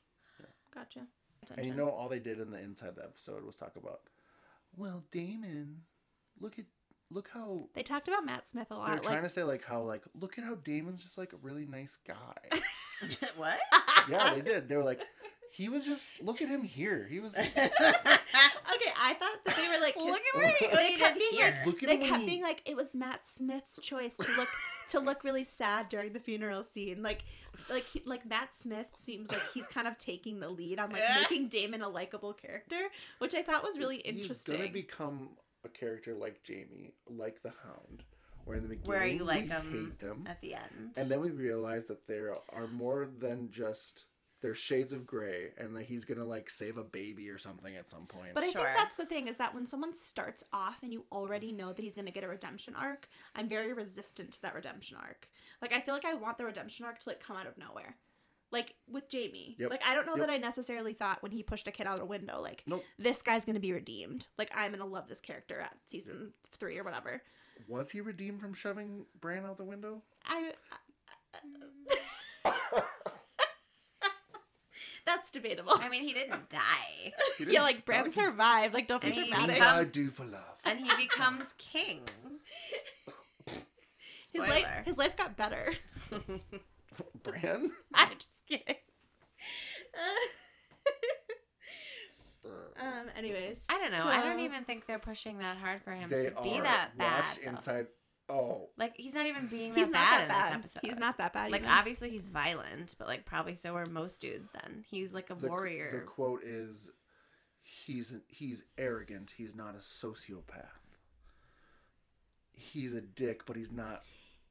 [0.71, 1.07] Gotcha.
[1.51, 4.09] And you know, all they did in the inside the episode was talk about,
[4.75, 5.85] well, Daemon,
[6.39, 6.65] look at
[7.09, 8.85] look how They talked about Matt Smith a lot.
[8.87, 9.03] they're lot.
[9.03, 11.65] trying Like, to say like how like look at how Daemon's just like a really
[11.65, 12.59] nice guy.
[13.37, 13.57] what?
[14.09, 14.67] yeah, they did.
[14.67, 15.01] They were like,
[15.51, 17.07] He was just look at him here.
[17.09, 17.49] He was okay,
[18.99, 20.67] I thought that they were like Look his- at me.
[20.75, 23.79] They kept being like, look at they kept he- being like it was Matt Smith's
[23.81, 24.49] choice to look
[24.89, 27.01] to look really sad during the funeral scene.
[27.03, 27.23] Like,
[27.69, 31.01] like he, like Matt Smith seems like he's kind of taking the lead on like
[31.21, 32.79] making Daemon a likable character,
[33.19, 34.17] which I thought was really interesting.
[34.21, 34.57] He's interesting.
[34.57, 35.29] gonna become
[35.67, 38.03] a character like Jaime, like the Hound,
[38.45, 40.93] where in the beginning Where you like we them hate them, at the end.
[40.97, 44.05] and then we realize that there are more than just
[44.39, 47.89] there's shades of gray, and that he's gonna like save a baby or something at
[47.89, 48.35] some point.
[48.35, 48.63] But I Sure.
[48.65, 51.81] think that's the thing is that when someone starts off and you already know that
[51.83, 55.27] he's going to get a redemption arc, I'm very resistant to that redemption arc.
[55.61, 57.97] Like I feel like I want the redemption arc to like come out of nowhere.
[58.51, 59.55] Like with Jaime.
[59.59, 59.69] Yep.
[59.69, 60.27] Like I don't know Yep.
[60.27, 62.83] that I necessarily thought when he pushed a kid out a window like Nope.
[62.97, 64.27] this guy's going to be redeemed.
[64.37, 67.21] Like I'm going to love this character at season 3 or whatever.
[67.67, 70.01] was he redeemed from shoving Bran out the window?
[70.25, 70.53] I,
[75.05, 75.73] that's debatable.
[75.75, 76.59] I mean, he didn't die,
[77.37, 78.73] He yeah, didn't- like it's Bran not like he- survived.
[78.73, 79.61] Like don't be And he Things dramatic.
[79.63, 80.41] I do for love.
[80.65, 82.01] and he becomes king.
[84.33, 85.73] His life his life got better.
[87.23, 87.71] Bran.
[87.93, 88.75] I'm just kidding.
[92.79, 93.05] um.
[93.17, 94.05] Anyways, I don't know.
[94.07, 97.23] I don't even think they're pushing that hard for him to be are that bad.
[97.23, 97.49] watch though.
[97.49, 97.87] inside.
[98.29, 100.63] Oh, Like he's not even being that He's bad not that in bad.
[100.63, 100.89] this episode.
[100.89, 101.49] He's not that bad.
[101.49, 101.71] Like even.
[101.71, 104.51] obviously he's violent, but like probably so are most dudes.
[104.51, 105.91] Then he's like a the, warrior.
[105.93, 106.89] The quote is,
[107.63, 109.33] "He's he's arrogant.
[109.37, 110.65] He's not a sociopath.
[112.51, 114.03] He's a dick, but he's not.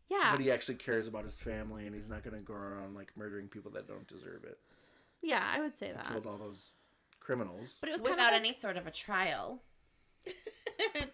[0.08, 2.94] Yeah, But he actually cares about his family, and he's not going to go around
[2.94, 4.58] like murdering people that don't deserve it.
[5.22, 6.06] yeah, I would say He that.
[6.06, 6.72] killed all those
[7.20, 7.76] criminals.
[7.80, 9.62] But it was without kind of any sort of a trial.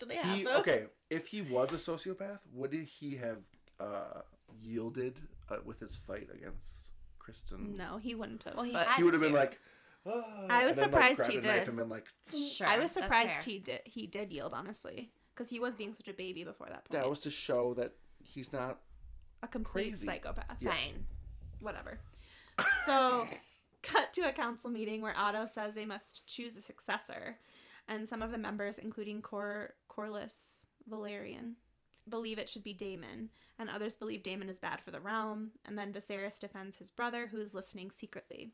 [0.01, 0.61] Do they have He those?
[0.61, 0.85] okay.
[1.11, 3.39] If he was a sociopath, would he have
[3.81, 4.21] uh,
[4.61, 5.19] yielded
[5.51, 6.75] uh, with his fight against
[7.19, 7.77] Criston?
[7.77, 8.55] No, he wouldn't have.
[8.55, 9.59] Well, he but had He would have been like.
[10.07, 11.69] "Ah," I was and then, surprised like, he grabbed a knife did.
[11.69, 13.81] And been like, Sure, I was surprised he did.
[13.85, 17.01] He did yield, honestly, because he was being such a baby before that point.
[17.03, 18.79] that was to show that he's not.
[19.43, 20.07] a complete crazy.
[20.07, 20.57] psychopath.
[20.61, 20.71] Yeah.
[20.71, 21.05] Fine.
[21.61, 21.99] Whatever.
[22.87, 23.27] So,
[23.83, 27.39] cut to a council meeting where Otto says they must choose a successor,
[27.89, 31.53] and some of the members, including Cor Corlys Velaryon,
[32.09, 35.53] believe it should be Daemon, and others believe Daemon is bad for the realm.
[35.65, 38.53] And then Viserys defends his brother, who is listening secretly.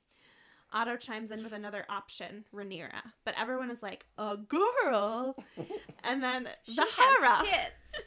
[0.70, 5.34] Otto chimes in with another option, Rhaenyra, but everyone is like, "A girl,"
[6.04, 7.36] and then She the has Hera.
[7.38, 8.06] tits.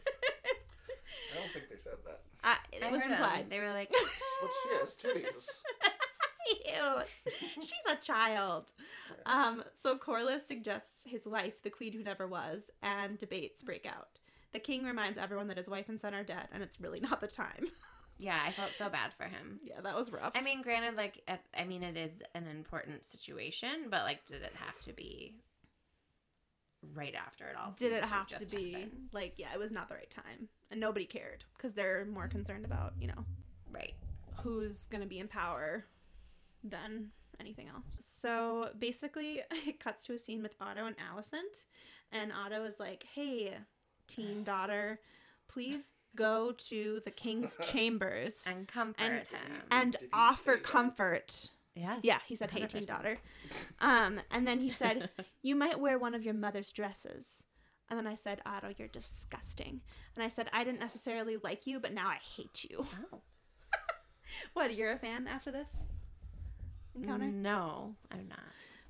[1.34, 2.22] I don't think they said that.
[2.44, 3.14] Uh, it I was heard 'em.
[3.14, 3.50] implied.
[3.50, 5.48] They were like, But she has titties.
[6.66, 7.32] Ew.
[7.62, 8.72] She's a child.
[9.26, 14.20] Um, so Corlys suggests his wife, the queen who never was, and debates break out.
[14.54, 17.22] The king reminds everyone that his wife and son are dead, and it's really not
[17.22, 17.68] the time.
[18.18, 19.60] yeah, I felt so bad for him.
[19.64, 20.34] yeah, that was rough.
[20.36, 21.22] I mean, granted, like,
[21.58, 25.36] I mean, it is an important situation, but like, did it have to be
[26.94, 27.74] right after it all?
[27.78, 28.92] did it have to be happen?
[29.12, 32.66] like, yeah, it was not the right time, and nobody cared because they're more concerned
[32.66, 33.26] about you know
[33.72, 33.94] right?
[34.42, 35.86] who's going to be in power
[36.64, 37.10] than
[37.40, 37.86] anything else.
[38.00, 41.66] So basically, it cuts to a scene with Otto and Alicent,
[42.12, 43.54] and Otto is like, "Hey,
[44.08, 45.00] teen daughter,
[45.48, 49.62] please go to the king's chambers And comfort And- him.
[49.72, 50.64] and offer say that?
[50.64, 52.00] comfort." Yes.
[52.04, 52.88] Yeah, he said, "Hey, teen 100%.
[52.88, 53.18] daughter,"
[53.80, 55.10] um, and then he said,
[55.42, 57.44] "You might wear one of your mother's dresses."
[57.90, 59.82] And then I said, Otto, you're disgusting.
[60.16, 62.86] And I said, I didn't necessarily like you, but now I hate you.
[63.14, 63.20] Oh.
[64.54, 65.68] What, you're a fan after this
[66.96, 67.26] encounter?
[67.26, 68.40] No, I'm not.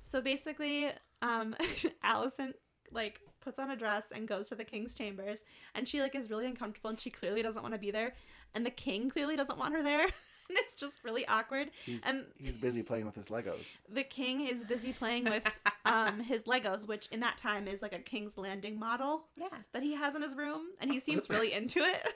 [0.02, 1.56] So basically, um,
[2.04, 2.54] Alicent
[2.92, 5.42] like puts on a dress and goes to the king's chambers,
[5.74, 8.14] and she like is really uncomfortable, and she clearly doesn't want to be there,
[8.54, 10.06] and the king clearly doesn't want her there,
[10.52, 11.70] and it's just really awkward.
[11.84, 13.76] He's And- he's busy playing with his Legos.
[13.88, 15.42] The king is busy playing with
[15.84, 19.48] um his Legos, which in that time is like a King's Landing model Yeah.
[19.72, 22.14] that he has in his room, and he seems really into it.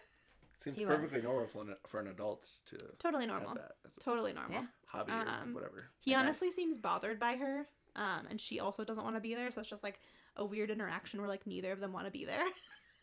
[0.62, 0.97] Seems He was.
[0.97, 3.55] perfectly normal for an, for an adult to totally have normal.
[3.55, 4.53] that Totally normal.
[4.53, 4.66] Yeah.
[4.87, 5.84] hobby or Um, whatever.
[6.01, 6.20] He Okay.
[6.20, 9.51] honestly seems bothered by her, um, and she also doesn't want to be there.
[9.51, 10.01] So it's just like
[10.37, 12.45] a weird interaction where like neither of them want to be there,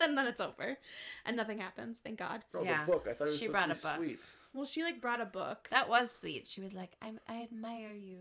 [0.00, 0.76] and then it's over,
[1.24, 2.00] and nothing happens.
[2.00, 2.44] Thank God.
[2.54, 2.84] Oh, Yeah.
[2.84, 3.06] the book.
[3.08, 3.96] I thought it was She brought to a be book.
[3.96, 4.26] sweet.
[4.54, 5.68] Well, she like brought a book.
[5.70, 6.46] That was sweet.
[6.46, 8.18] She was like, I, I admire you.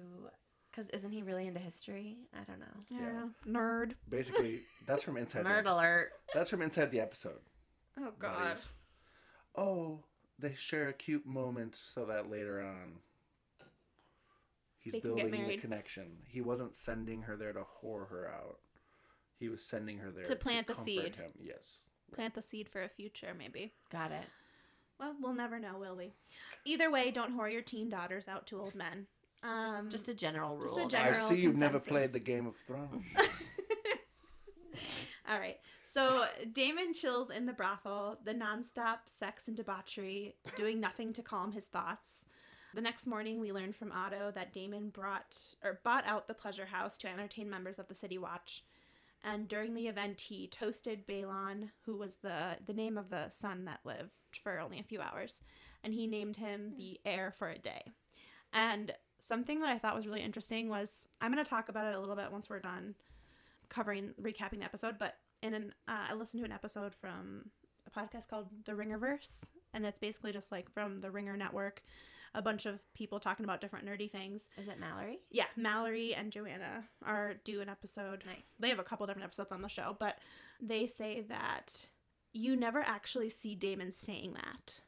[0.71, 2.17] Because isn't he really into history?
[2.33, 2.65] I don't know.
[2.89, 3.91] yeah, nerd.
[4.09, 5.45] Basically, that's from inside.
[5.45, 5.75] the Nerd episode.
[5.75, 6.09] alert.
[6.33, 7.39] That's from inside the episode.
[7.99, 8.35] Oh God.
[8.39, 8.71] buddies.
[9.55, 9.99] Oh,
[10.39, 12.93] they share a cute moment so that later on
[14.79, 15.61] he's They can get building the married.
[15.61, 16.05] connection.
[16.27, 18.57] He wasn't sending her there to whore her out.
[19.37, 21.15] He was sending her there To plant the comfort seed.
[21.17, 21.31] Him.
[21.39, 21.81] Yes.
[22.15, 23.73] Plant the seed for a future, maybe.
[23.91, 24.25] Got it.
[25.03, 26.13] Well, we'll never know, will we?
[26.63, 29.05] Either way, don't whore your teen daughters out to old men.
[29.43, 30.73] Um, Just a general rule.
[30.73, 33.03] Just a general- I see you've never played the Game of Thrones.
[35.29, 35.57] All right.
[35.83, 41.51] So Daemon chills in the brothel, the nonstop sex and debauchery, doing nothing to calm
[41.51, 42.23] his thoughts.
[42.73, 46.65] The next morning, we learn from Otto that Daemon brought or bought out the pleasure
[46.65, 48.63] house to entertain members of the City Watch.
[49.21, 53.65] And during the event, he toasted Baelon, who was the the name of the son
[53.65, 55.41] that lived for only a few hours,
[55.83, 57.83] and he named him the heir for a day.
[58.53, 61.95] And something that I thought was really interesting was I'm going to talk about it
[61.95, 62.95] a little bit once we're done
[63.69, 67.49] covering recapping the episode, but in an uh, I listened to an episode from
[67.87, 71.81] a podcast called The Ringerverse, and that's basically just like from the Ringer Network,
[72.35, 74.49] a bunch of people talking about different nerdy things.
[74.57, 75.19] Is it Mallory?
[75.31, 78.23] Yeah, Mallory and Joanna are do an episode.
[78.25, 78.53] Nice.
[78.59, 80.17] They have a couple different episodes on the show, but
[80.61, 81.85] they say that
[82.33, 84.79] you never actually see Daemon saying that.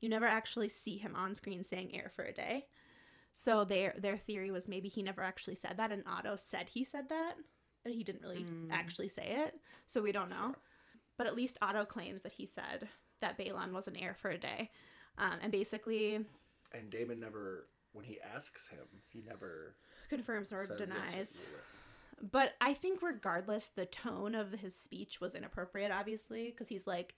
[0.00, 2.66] You never actually see him on screen saying air for a day.
[3.34, 6.84] So their their theory was maybe he never actually said that and Otto said he
[6.84, 7.34] said that,
[7.84, 8.68] but he didn't really Mm.
[8.70, 9.54] actually say it.
[9.86, 10.54] So we don't know.
[11.18, 12.88] But at least Otto claims that he said
[13.20, 14.70] that Baelon was an heir for a day.
[15.18, 16.24] Um, and basically
[16.72, 19.74] and Daemon never, when he asks him, he never
[20.08, 21.06] confirms or says yes denies.
[21.14, 21.62] or either.
[22.22, 27.14] But I think regardless, the tone of his speech was inappropriate, obviously, because he's like,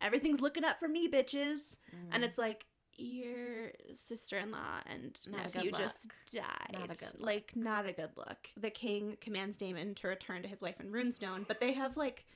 [0.00, 1.76] everything's looking up for me, bitches.
[2.12, 2.66] And it's like,
[3.00, 5.30] your sister in law and Mm.
[5.30, 6.72] Not nephew just died.
[6.72, 7.26] Not a good look.
[7.26, 8.50] Like, not a good look.
[8.56, 12.26] The king commands Daemon to return to his wife in Runestone, but they have like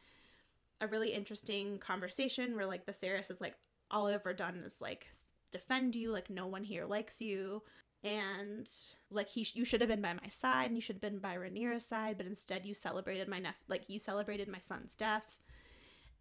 [0.80, 3.56] a really interesting conversation where like Viserys is like,
[3.90, 5.08] all I've ever done is like
[5.50, 7.62] defend you, like, no one here likes you
[8.04, 8.68] and
[9.10, 11.36] like he you should have been by my side and you should have been by
[11.36, 15.36] Rhaenyra's side but instead you celebrated my nep- like you celebrated my son's death.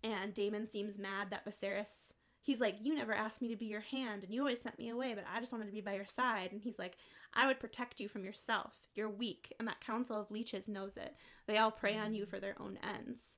[0.03, 2.13] And Daemon seems mad that Viserys
[2.43, 4.89] he's like you never asked me to be your hand and you always sent me
[4.89, 6.51] away but I just wanted to be by your side.
[6.51, 6.97] And he's like
[7.33, 8.73] I would protect you from yourself.
[8.93, 11.15] You're weak and that council of leeches knows it.
[11.47, 13.37] They all prey on you for their own ends.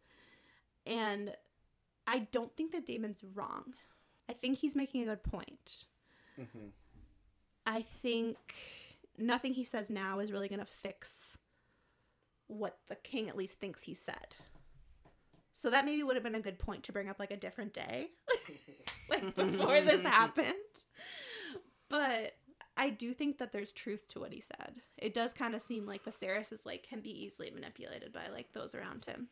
[0.85, 1.33] And
[2.05, 3.73] I don't think that Daemon's wrong.
[4.27, 5.85] I think he's making a good point.
[6.37, 6.71] Mhm.
[7.65, 7.87] I mm-hmm.
[8.01, 8.37] think
[9.17, 11.37] nothing he says now is really going to fix
[12.47, 14.35] what the king at least thinks he said.
[15.53, 17.73] So that maybe would have been a good point to bring up like a different
[17.73, 18.07] day,
[19.09, 20.53] like before this happened.
[21.89, 22.33] But
[22.75, 24.77] I do think that there's truth to what he said.
[24.97, 28.51] It does kind of seem like Viserys is like can be easily manipulated by like
[28.53, 29.27] those around him.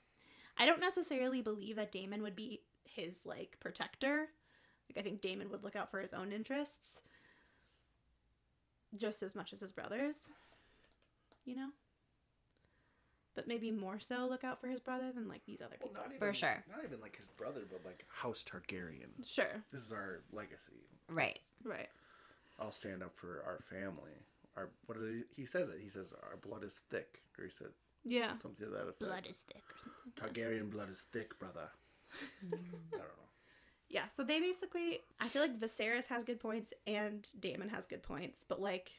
[0.57, 4.27] I don't necessarily believe that Daemon would be his like protector.
[4.89, 6.99] Like I think Daemon would look out for his own interests
[8.97, 10.19] just as much as his brothers,
[11.45, 11.69] you know?
[13.33, 16.03] But maybe more so look out for his brother than like these other Well, people.
[16.03, 16.63] not even, For sure.
[16.69, 19.09] Not even like his brother, but like House Targaryen.
[19.25, 19.63] Sure.
[19.71, 20.73] This is our legacy.
[21.09, 21.39] Right.
[21.63, 21.87] Right.
[22.59, 24.11] I'll stand up for our family.
[24.57, 25.79] Our what did he, he says it?
[25.81, 27.69] He says our blood is thick, or he said
[28.03, 28.31] Yeah.
[28.41, 28.99] something to that effect.
[28.99, 30.43] Blood is thick or something.
[30.43, 31.69] Targaryen blood is thick, brother.
[32.43, 33.30] I don't know.
[33.91, 38.03] Yeah, so they basically I feel like Viserys has good points and Daemon has good
[38.03, 38.91] points, but like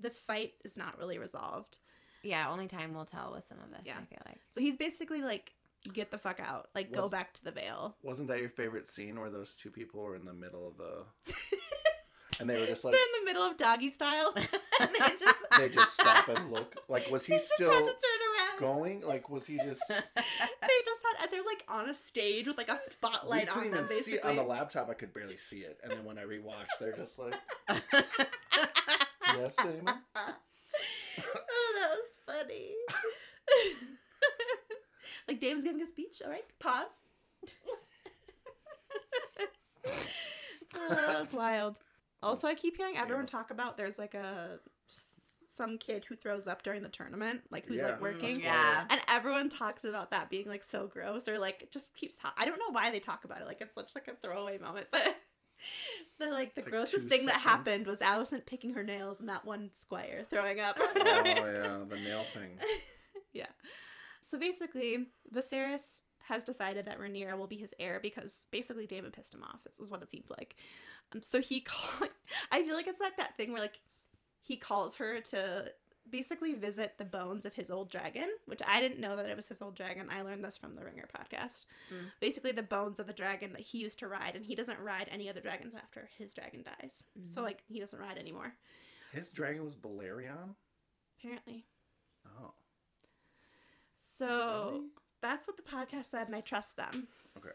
[0.00, 1.78] the fight is not really resolved.
[2.22, 3.94] Yeah, only time will tell with some of this, Yeah.
[4.00, 4.40] I feel like.
[4.52, 5.52] So he's basically like
[5.92, 6.68] get the fuck out.
[6.74, 7.96] Like go back to the Vale.
[8.02, 11.32] Wasn't that your favorite scene where those two people were in the middle of the
[12.40, 14.34] and they were just like They're in the middle of doggy style.
[14.80, 16.76] and they just they just stop and look.
[16.88, 18.35] Like was he they just still had to turn around.
[18.58, 19.02] Going?
[19.02, 22.78] Like was he just they just had they're like on a stage with like a
[22.90, 24.18] spotlight on them even see basically.
[24.18, 25.78] it on the laptop I could barely see it.
[25.82, 27.34] And then when I rewatched they're just like
[29.34, 29.82] Yes, Daemon?
[30.16, 30.34] oh,
[31.78, 32.72] that was funny.
[35.28, 36.22] like Daemon's giving a speech.
[36.24, 37.00] All right, pause.
[40.74, 41.78] oh, that's wild.
[42.22, 44.58] Also, I keep hearing everyone talk about there's like a
[45.56, 47.88] some kid who throws up during the tournament, like who's Yeah.
[47.88, 48.38] like working.
[48.38, 48.84] Mm, yeah.
[48.90, 52.44] And everyone talks about that being like so gross or like just keeps ta- I
[52.44, 53.46] don't know why they talk about it.
[53.46, 55.02] Like it's such like a throwaway moment, but
[56.18, 59.28] they're like the It's grossest two thing that happened was Alicent picking her nails and
[59.28, 60.76] that one squire throwing up.
[60.78, 62.58] Oh yeah, the nail thing.
[63.32, 63.46] yeah.
[64.20, 65.98] So basically, Viserys
[66.28, 69.60] has decided that Rhaenyra will be his heir because basically Daemon pissed him off.
[69.64, 70.56] This is what it seems like.
[71.14, 72.08] Um, so he call-
[72.50, 73.78] I feel like it's like that thing where like
[74.46, 75.72] he calls her to
[76.08, 79.48] basically visit the bones of his old dragon, which I didn't know that it was
[79.48, 80.08] his old dragon.
[80.08, 81.66] I learned this from the Ringer podcast.
[81.92, 82.10] Mm.
[82.20, 85.08] Basically, the bones of the dragon that he used to ride, and he doesn't ride
[85.10, 87.02] any other dragons after his dragon dies.
[87.34, 87.44] So Mhm.
[87.44, 88.54] like he doesn't ride anymore.
[89.12, 90.54] His dragon was Balerion?
[91.18, 91.66] Apparently.
[92.24, 92.54] Oh.
[93.96, 94.86] So Really?
[95.20, 97.08] that's what the podcast said, and I trust them.
[97.36, 97.50] Okay.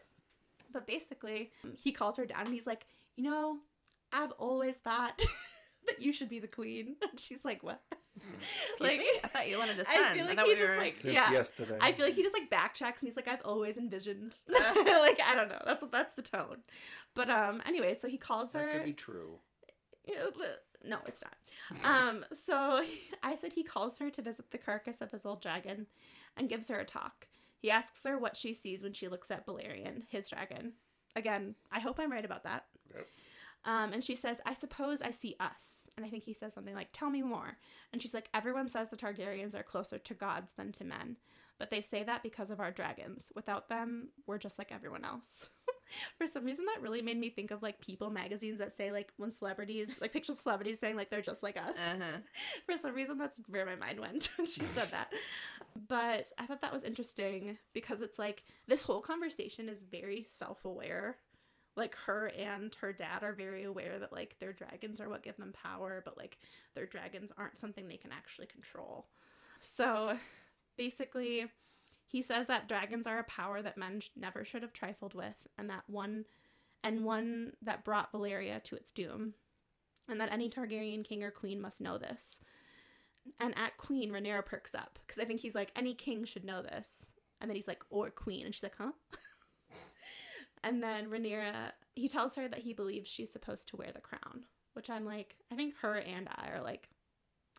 [0.70, 2.86] But basically, he calls her down and he's like,
[3.16, 3.60] You know,
[4.12, 5.20] I've always thought
[5.86, 6.96] that you should be the queen.
[7.02, 7.80] And she's like, what?
[8.80, 9.06] Like, me?
[9.24, 9.94] I thought you wanted a son.
[9.96, 11.30] I feel like thought he we just were- like Since yeah.
[11.32, 11.78] yesterday.
[11.80, 14.36] I feel like he just like backtracks and he's like, I've always envisioned.
[14.48, 15.62] like I don't know.
[15.64, 16.58] That's that's the tone.
[17.14, 18.72] But um, anyway, so he calls that her.
[18.72, 19.38] could be true.
[20.84, 21.34] No, it's not.
[21.84, 22.82] Um, so
[23.22, 25.86] I said he calls her to visit the carcass of his old dragon
[26.36, 27.28] and gives her a talk.
[27.60, 30.72] He asks her what she sees when she looks at Balerion, his dragon.
[31.14, 32.64] Again, I hope I'm right about that.
[32.94, 33.06] Yep.
[33.64, 35.88] Um, and she says, I suppose I see us.
[35.96, 37.56] And I think he says something like, Tell me more.
[37.92, 41.16] And she's like, Everyone says the Targaryens are closer to gods than to men.
[41.58, 43.30] But they say that because of our dragons.
[43.36, 45.48] Without them, we're just like everyone else.
[46.18, 49.12] For some reason, that really made me think of like People magazines that say like
[49.16, 51.76] when celebrities, like pictures of celebrities saying like they're just like us.
[51.76, 52.18] Uh-huh.
[52.66, 55.12] For some reason, that's where my mind went when she said that.
[55.88, 60.64] But I thought that was interesting because it's like this whole conversation is very self
[60.64, 61.18] aware.
[61.76, 65.36] Like her and her dad are very aware that like their dragons are what give
[65.36, 66.38] them power, but like
[66.74, 69.06] their dragons aren't something they can actually control.
[69.60, 70.16] So
[70.76, 71.46] basically,
[72.06, 75.70] he says that dragons are a power that men never should have trifled with, and
[75.70, 76.26] that one,
[76.84, 79.32] and one that brought Valyria to its doom,
[80.08, 82.38] and that any Targaryen king or queen must know this.
[83.40, 86.60] And at queen, Rhaenyra perks up because I think he's like, any king should know
[86.60, 88.92] this, and then he's like, or queen, and she's like, huh?
[90.64, 94.44] and then Rhaenyra, he tells her that he believes she's supposed to wear the crown,
[94.74, 96.88] which I'm like, I think her and I are like.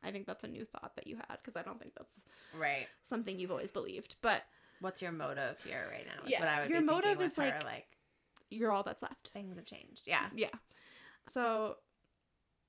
[0.05, 2.23] I think that's a new thought that you had because I don't think that's
[2.53, 2.87] Right.
[3.03, 4.15] something you've always believed.
[4.21, 4.43] But
[4.81, 6.25] What's your motive here right now?
[6.25, 7.97] Is Yeah, what I would your motive is, her, like- like
[8.49, 9.29] you're all that's left.
[9.29, 10.01] things have changed.
[10.05, 10.29] Yeah.
[10.35, 10.49] Yeah.
[11.29, 11.77] So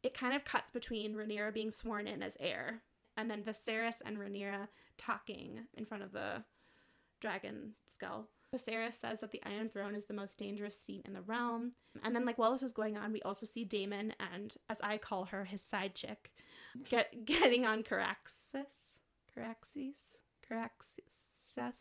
[0.04, 2.84] it kind of cuts between Rhaenyra being sworn in as heir
[3.16, 6.44] and then Viserys and Rhaenyra talking in front of the
[7.20, 8.28] dragon skull.
[8.54, 11.72] Viserys says that the Iron Throne is the most dangerous seat in the realm.
[12.02, 14.98] And then, like, while this is going on, we also see Daemon and, as I
[14.98, 16.30] call her, his side chick,
[16.88, 18.66] get getting on Caraxes,
[19.36, 19.94] Caraxes,
[20.48, 21.72] Caraxes,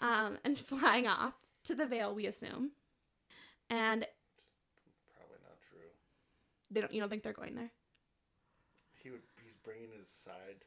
[0.00, 2.70] um, and flying off to the Vale, we assume.
[3.70, 4.06] And
[5.16, 5.88] Probably not true.
[6.70, 7.70] they don't, you don't think they're going there?
[9.02, 9.22] He would.
[9.44, 10.64] He's bringing his side.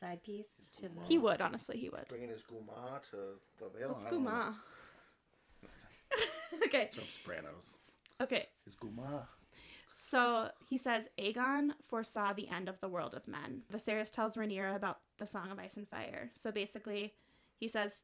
[0.00, 0.46] Side piece
[0.76, 1.00] to the.
[1.06, 2.06] He would, honestly, he would.
[2.08, 3.16] Bringing his guma to
[3.58, 3.88] the Vale.
[3.88, 4.30] What's I don't know.
[4.30, 4.54] Guma?
[6.66, 7.76] okay, It's from Sopranos.
[8.22, 8.46] okay.
[8.64, 9.24] His guma.
[9.94, 13.62] So he says Aegon foresaw the end of the world of men.
[13.72, 16.30] Viserys tells Rhaenyra about the Song of Ice and Fire.
[16.34, 17.14] So basically,
[17.58, 18.02] he says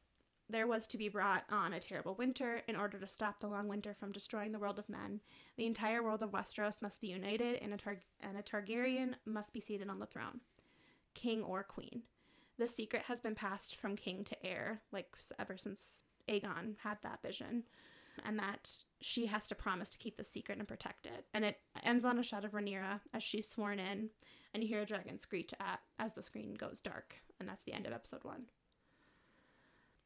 [0.49, 3.67] there was to be brought on a terrible winter in order to stop the long
[3.69, 5.21] winter from destroying the world of men.
[5.57, 9.53] The entire world of Westeros must be united, and a, Tar- and a Targaryen must
[9.53, 10.41] be seated on the throne,
[11.15, 12.03] king or queen.
[12.57, 15.07] The secret has been passed from king to heir, like
[15.39, 17.63] ever since Aegon had that vision
[18.23, 21.25] and that she has to promise to keep the secret and protect it.
[21.33, 24.09] And it ends on a shot of Rhaenyra as she's sworn in,
[24.53, 27.73] and you hear a dragon screech at as the screen goes dark, and that's the
[27.73, 28.43] end of episode one.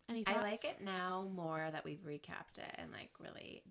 [0.10, 3.62] Any I like it now more that we've recapped it and like really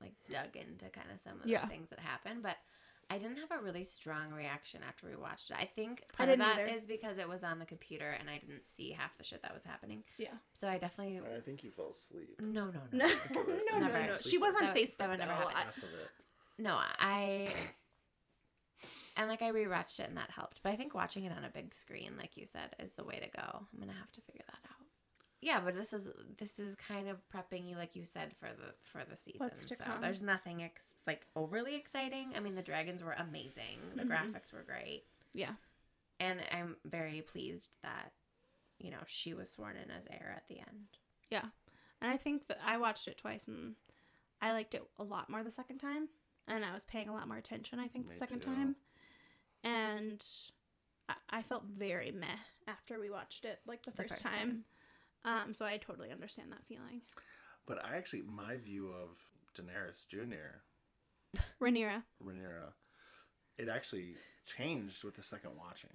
[0.00, 1.66] like dug into kind of some of the Yeah.
[1.66, 2.56] things that happened, but
[3.10, 5.56] I didn't have a really strong reaction after we watched it.
[5.58, 6.74] I think I part of didn't that either.
[6.74, 9.54] is because it was on the computer and I didn't see half the shit that
[9.54, 10.04] was happening.
[10.18, 10.34] Yeah.
[10.60, 12.38] So I definitely I think you fell asleep.
[12.40, 14.12] no no No, no no, no, Never no.
[14.14, 15.54] She was on That would- Facebook that would though, never a happen.
[15.64, 16.10] Half of it.
[16.58, 17.54] no I
[19.16, 20.60] and like I rewatched it and that helped.
[20.62, 23.14] But I think watching it on a big screen, like you said, is the way
[23.20, 23.60] to go.
[23.72, 24.67] I'm gonna have to figure that out.
[25.40, 26.08] Yeah, but this is
[26.38, 29.38] this is kind of prepping you, like you said, for the for the season.
[29.40, 30.00] What's to so come.
[30.00, 32.32] there's nothing ex- like overly exciting.
[32.36, 33.78] I mean, the dragons were amazing.
[33.94, 34.08] The Mhm.
[34.10, 35.54] graphics were great, Yeah.
[36.18, 38.12] and I'm very pleased that
[38.78, 40.88] you know she was sworn in as heir at the end.
[41.30, 41.44] Yeah,
[42.00, 43.76] and I think that I watched it twice and
[44.40, 46.08] I liked it a lot more the second time.
[46.48, 48.46] And I was paying a lot more attention, I think, the second too.
[48.46, 48.76] time.
[49.62, 50.24] And
[51.08, 54.64] I, I felt very meh after we watched it, like the The first, first time.
[55.24, 57.02] Um, so I totally understand that feeling.
[57.66, 59.10] But I actually, my view of
[59.54, 60.62] Daenerys Jr.
[61.60, 62.02] Rhaenyra.
[62.24, 62.72] Rhaenyra,
[63.58, 64.14] it actually
[64.46, 65.90] changed with the second watching.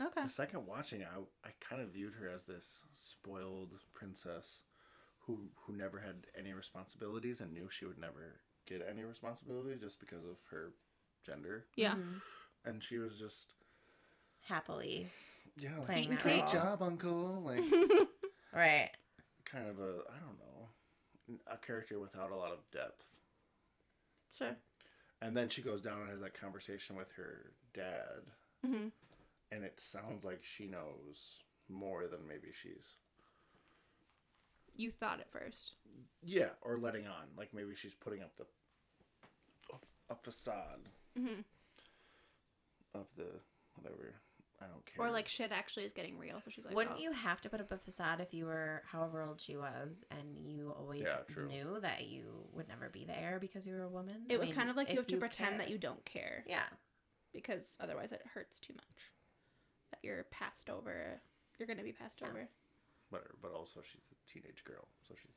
[0.00, 0.22] Okay.
[0.24, 4.60] The second watching, I I kind of viewed her as this spoiled princess
[5.18, 10.00] who who never had any responsibilities and knew she would never get any responsibilities just
[10.00, 10.72] because of her
[11.26, 11.66] gender.
[11.76, 11.94] Yeah.
[11.96, 12.20] Mhm.
[12.64, 13.52] And she was just
[14.40, 15.08] happily
[15.58, 16.52] yeah, like, Playing that great role.
[16.52, 17.42] job, Uncle.
[17.42, 17.62] Like
[18.52, 18.90] right.
[19.44, 20.68] kind of a I don't know
[21.46, 23.04] a character without a lot of depth.
[24.36, 24.56] sure.
[25.22, 28.26] And then she goes down and has that conversation with her dad,
[28.64, 28.88] hmm
[29.50, 31.38] and it sounds like she knows
[31.68, 32.96] more than maybe she's
[34.74, 35.76] You thought at first.
[36.22, 37.28] yeah, or letting on.
[37.36, 38.46] Like maybe she's putting up the
[39.72, 40.88] a, a facade.
[41.16, 41.40] hmm
[42.94, 43.26] of the
[43.74, 44.14] whatever.
[44.62, 45.04] I don't care.
[45.06, 47.02] Or like shit actually is getting real, so she's like, Wouldn't oh.
[47.02, 50.38] you have to put up a facade if you were however old she was and
[50.38, 54.26] you always Yeah, knew that you would never be there because you were a woman?
[54.28, 56.44] It I was mean, kind of like you have to pretend that you don't care
[56.46, 56.64] Yeah.
[57.32, 59.10] because otherwise it hurts too much.
[59.90, 61.20] That you're passed over.
[61.58, 62.28] You're gonna be passed Yeah.
[62.28, 62.48] over.
[63.10, 65.36] Whatever, but also she's a teenage girl, so she's.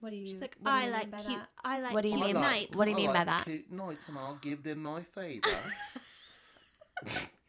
[0.00, 0.26] What do you?
[0.28, 1.38] She's like, I you mean like cute.
[1.38, 1.48] that?
[1.62, 2.74] I like What do you cute mean by- nights.
[2.76, 3.44] what do you mean by that?
[3.44, 5.48] Cute nights, and I'll give them my favour.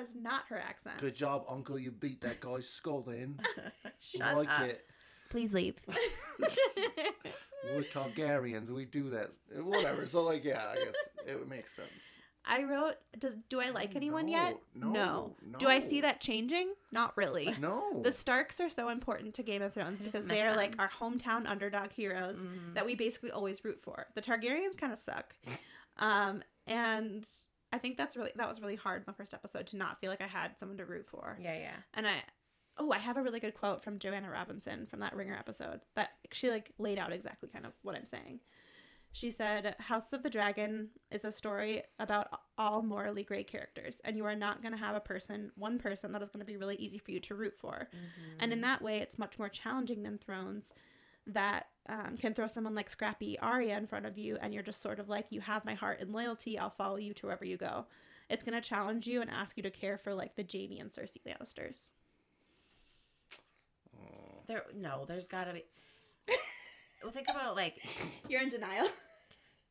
[0.00, 0.98] That is not her accent.
[0.98, 1.78] Good job, Uncle.
[1.78, 3.38] You beat that guy's skull in.
[4.00, 4.66] Shut like up.
[4.66, 4.86] it.
[5.28, 5.74] Please leave.
[7.74, 8.70] We're Targaryens.
[8.70, 9.32] We do that.
[9.62, 10.06] Whatever.
[10.06, 10.94] So, like, yeah, I guess
[11.26, 11.88] it makes sense.
[12.46, 12.94] I wrote.
[13.18, 14.56] Does do I like anyone yet?
[14.74, 16.72] No, no, Do I see that changing?
[16.90, 17.54] Not really.
[17.60, 18.00] No.
[18.02, 21.92] The Starks are so important to Game of Thrones because they're like our hometown underdog
[21.92, 22.74] heroes Mhm.
[22.74, 24.06] that we basically always root for.
[24.14, 25.34] The Targaryens kind of suck,
[25.98, 27.28] um, and
[27.72, 30.10] I think that's really that was really hard in the first episode to not feel
[30.10, 31.38] like I had someone to root for.
[31.40, 31.76] Yeah, yeah.
[31.94, 32.22] And I,
[32.78, 36.10] oh, I have a really good quote from Joanna Robinson from that Ringer episode that
[36.32, 38.40] she like laid out exactly kind of what I'm saying.
[39.12, 44.16] She said, "House of the Dragon is a story about all morally great characters, and
[44.16, 46.56] you are not going to have a person, one person that is going to be
[46.56, 47.88] really easy for you to root for.
[48.38, 48.68] And in mm-hmm.
[48.68, 50.72] that way, it's much more challenging than Thrones,
[51.26, 54.80] that um, can throw someone like Scrappy Arya in front of you, and you're just
[54.82, 56.58] sort of like, you have my heart and loyalty.
[56.58, 57.86] I'll follow you to wherever you go.
[58.28, 60.88] It's going to challenge you and ask you to care for like the Jaime and
[60.88, 61.90] Cersei Lannisters.
[63.96, 65.64] Oh, There, no, there's got to be.
[67.02, 67.76] well, think about like,
[68.28, 68.86] You're in denial.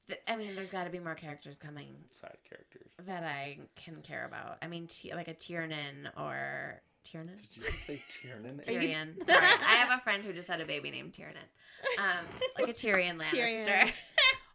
[0.07, 2.91] th- I mean, there's got to be more characters coming side characters.
[3.05, 4.57] that I can care about.
[4.61, 7.37] I mean, t- like a Tiernan or Tiernan.
[7.37, 8.59] Did you just say Tiernan?
[8.59, 9.15] Tyrion.
[9.25, 11.37] Sorry, I have a friend who just had a baby named Tiernan.
[11.97, 12.25] Um,
[12.57, 13.65] like a Tyrion Lannister.
[13.67, 13.91] Tyrion.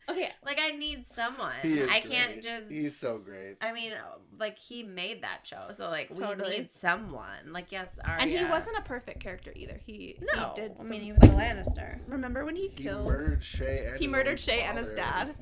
[0.07, 1.55] Okay, like I need someone.
[1.63, 2.43] He is I can't great.
[2.43, 2.71] just.
[2.71, 3.57] He's so great.
[3.63, 3.93] I mean,
[4.39, 7.53] like he made that show, so like we need someone.
[7.55, 8.19] Like yes, Arya.
[8.21, 9.81] and he wasn't a perfect character either.
[9.87, 10.73] He No, he did.
[10.79, 12.01] I mean he was a Lannister.
[12.07, 13.07] remember when he He killed?
[13.07, 15.35] murdered Shae and he his murdered own Shae and his dad.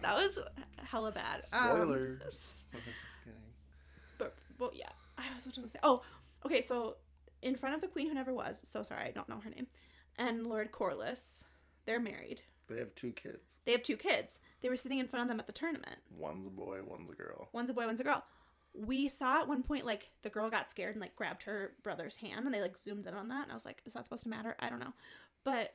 [0.00, 0.38] That was
[0.82, 1.42] hella bad.
[1.52, 2.18] Um, Spoilers.
[2.20, 3.38] just kidding.
[4.16, 4.88] But well, yeah,
[5.18, 5.78] I was going to say.
[5.82, 6.00] Oh,
[6.46, 6.62] okay.
[6.62, 6.96] So
[7.42, 8.60] in front of the queen who never was.
[8.64, 9.66] So sorry, I don't know her name.
[10.16, 11.42] And Lord Corlys,
[11.84, 12.40] they're married.
[12.68, 13.58] They have two kids.
[13.64, 14.38] They have two kids.
[14.60, 15.96] They were sitting in front of them at the tournament.
[16.18, 17.48] One's a boy, one's a girl.
[17.52, 18.24] One's a boy, one's a girl.
[18.74, 22.16] We saw at one point like the girl got scared and like grabbed her brother's
[22.16, 23.44] hand, and they like zoomed in on that.
[23.44, 24.56] And I was like, is that supposed to matter?
[24.58, 24.92] I don't know.
[25.44, 25.72] But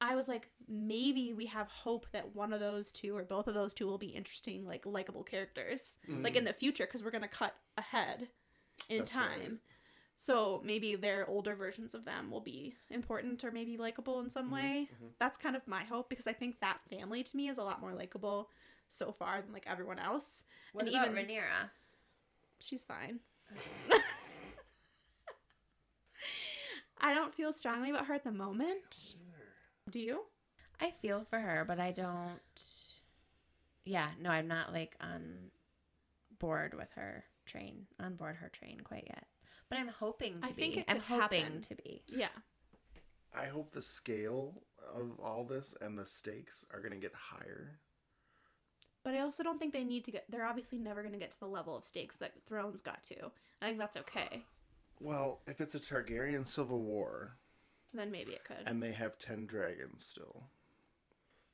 [0.00, 3.54] I was like, maybe we have hope that one of those two or both of
[3.54, 5.96] those two will be interesting, like likable characters.
[6.08, 6.36] like Mm.
[6.38, 8.28] in the future because we're going to cut ahead
[8.88, 9.52] in That's time right.
[10.16, 14.48] So maybe their older versions of them will be important or maybe likable in some
[14.48, 15.10] Mhm, way mhm.
[15.18, 17.80] that's kind of my hope because i think that family to me is a lot
[17.80, 18.50] more likable
[18.88, 21.70] so far than like everyone else What And about even- Rhaenyra?
[22.60, 23.20] she's fine
[26.98, 29.14] i don't feel strongly about her at the moment
[29.90, 30.22] do you
[30.78, 32.62] I feel for her, but I don't.
[33.86, 35.50] Yeah, no, I'm not like on
[36.38, 39.24] board with her train, on board her train quite yet.
[39.68, 40.54] But I'm hoping to I be.
[40.54, 41.60] think it I'm could hoping happen.
[41.62, 42.02] to be.
[42.08, 42.28] yeah
[43.34, 44.62] I hope the scale
[44.94, 47.78] of all this and the stakes are going to get higher.
[49.02, 51.32] but i also don't think they need to get they're obviously never going to get
[51.32, 53.16] to the level of stakes that thrones got to
[53.60, 54.44] i think that's okay
[55.00, 57.36] Well, if it's a Targaryen civil war
[57.92, 60.44] then maybe it could and they have 10 dragons still,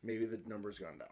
[0.02, 1.08] maybe the number's gone down.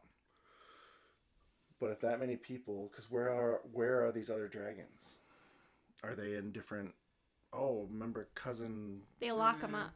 [1.81, 5.17] But if that many people, because where are where are these other dragons?
[6.03, 6.95] Are they in different?
[7.53, 9.87] Oh, remember cousin they lock them Mm.
[9.87, 9.93] up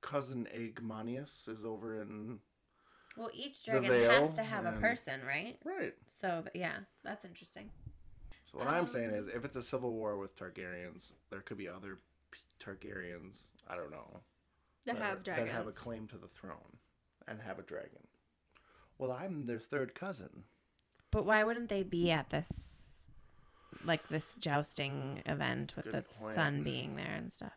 [0.00, 2.38] cousin Aegmanius is over in
[3.16, 5.58] Well, each The dragon has to have a person, right?
[5.64, 5.94] right.
[6.06, 7.70] So yeah, that's interesting.
[8.52, 11.56] So what I'm Um, saying is, if it's a civil war with Targaryens, there could
[11.56, 11.98] be other
[12.30, 13.46] P- Targaryens.
[13.66, 14.22] I don't know
[14.84, 16.78] that are- have dragons that have a claim to the throne
[17.26, 18.06] and have a dragon.
[18.98, 20.44] Well, I'm their third cousin.
[21.10, 22.75] But why wouldn't they be at this,
[23.84, 26.34] like this jousting event with Good the point.
[26.34, 27.52] sun being there and stuff?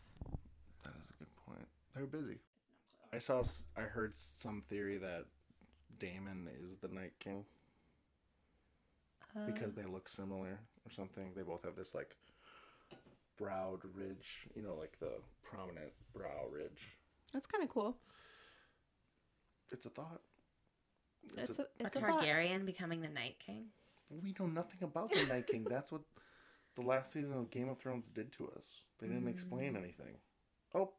[0.83, 1.67] That is a good point.
[1.95, 2.39] They're busy.
[3.13, 3.43] I saw.
[3.77, 5.25] I heard some theory that
[5.99, 7.45] Daemon is the Night King
[9.45, 11.31] because they look similar or something.
[11.35, 12.15] They both have this like
[13.37, 14.47] browed ridge.
[14.55, 15.13] You know, like the
[15.43, 16.97] prominent brow ridge.
[17.33, 17.97] That's kind of cool.
[19.71, 20.21] It's a thought.
[21.37, 22.23] It's, a- a, a it's a, thought.
[22.23, 23.65] Targaryen becoming the Night King.
[24.09, 25.65] We know nothing about the Night King.
[25.69, 26.01] That's what
[26.75, 28.81] the last season of Game of Thrones did to us.
[28.99, 29.77] They didn't explain Mm.
[29.83, 30.17] anything.
[30.73, 30.93] Oh,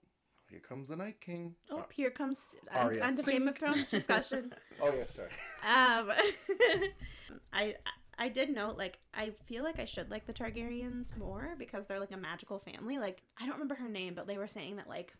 [0.48, 1.54] here comes the Night King.
[1.70, 4.52] Oh, Uh, here comes on, on to Game of Thrones discussion.
[4.80, 5.30] oh yeah, sorry.
[5.62, 6.12] Um,
[7.52, 7.76] I
[8.18, 12.00] I did note like I feel like I should like the Targaryens more because they're
[12.00, 12.98] like a magical family.
[12.98, 15.14] Like I don't remember her name, but they were saying that like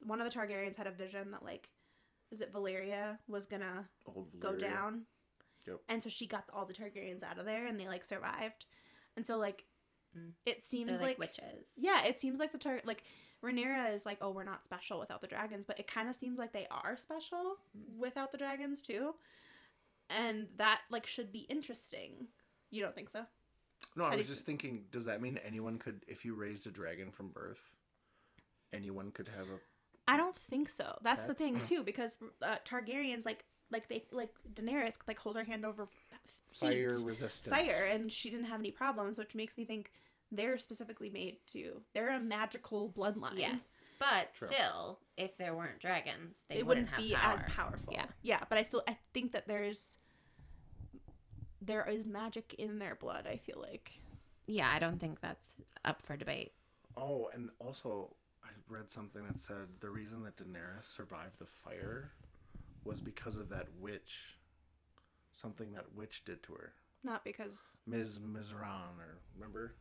[0.00, 1.68] one of the Targaryens had a vision that like
[2.30, 5.02] is it Valyria was gonna Old go down,
[5.66, 5.80] Yep.
[5.88, 8.66] and so she got all the Targaryens out of there, and they like survived,
[9.16, 9.64] and so like
[10.16, 10.32] Mm.
[10.46, 11.66] it seems like, like, witches.
[11.76, 13.04] yeah, it seems like the tar like
[13.44, 16.38] Rhaenyra is like, oh, we're not special without the dragons, but it kind of seems
[16.38, 17.58] like they are special
[17.98, 19.14] without the dragons too,
[20.08, 22.26] and that like should be interesting.
[22.70, 23.26] You don't think so?
[23.96, 24.84] No, How I do was you just thinking.
[24.90, 27.60] Does that mean anyone could, if you raised a dragon from birth,
[28.72, 29.58] anyone could have a?
[30.10, 30.96] I don't think so.
[31.02, 35.36] That's the thing too, because uh, Targaryens like like they like Daenerys could like hold
[35.36, 35.88] her hand over
[36.50, 37.54] heat, Fire resistance.
[37.54, 39.90] fire, and she didn't have any problems, which makes me think
[40.32, 41.80] they're specifically made to.
[41.94, 43.38] They're a magical bloodline.
[43.38, 43.60] Yes.
[43.98, 44.48] But True.
[44.48, 47.34] still, if there weren't dragons, they, they, wouldn't, wouldn't, have be power.
[47.34, 47.92] as powerful.
[47.92, 48.04] Yeah.
[48.22, 49.98] yeah, but I still I think that there's
[51.60, 53.26] there is magic in their blood.
[53.26, 53.92] I feel like
[54.46, 56.52] Yeah, I don't think that's up for debate.
[56.96, 58.14] Oh, and also
[58.44, 62.12] I read something that said the reason that Daenerys survived the fire
[62.88, 64.38] was because of that witch.
[65.34, 66.72] Something that witch did to her.
[67.04, 68.18] not because Ms.
[68.18, 69.74] Mizran, or remember,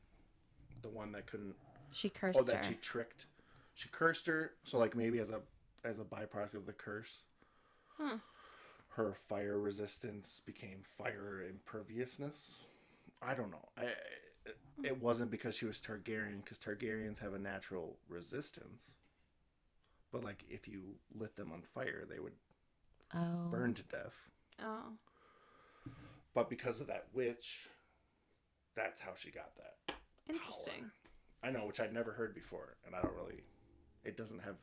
[0.83, 1.55] the one that couldn't.
[1.91, 2.63] She oh, cursed Oh, that her.
[2.63, 3.25] she tricked.
[3.73, 4.51] She cursed her.
[4.65, 5.41] So like maybe as a
[5.83, 7.23] as a byproduct of the curse,
[7.97, 8.17] Huh.
[8.89, 12.65] her fire resistance became fire imperviousness.
[13.21, 13.67] I don't know.
[13.77, 13.93] I,
[14.83, 18.91] it wasn't because she was Targaryen, because Targaryens have a natural resistance.
[20.11, 20.83] But like, if you
[21.15, 22.33] lit them on fire, they would
[23.13, 23.47] oh.
[23.49, 24.29] burn to death.
[24.63, 24.93] oh
[26.33, 27.67] But because of that witch,
[28.75, 29.95] that's how she got that.
[30.29, 30.91] interesting.
[31.43, 33.43] I know, which I'd never heard before, and I don't really.
[34.03, 34.55] It doesn't have.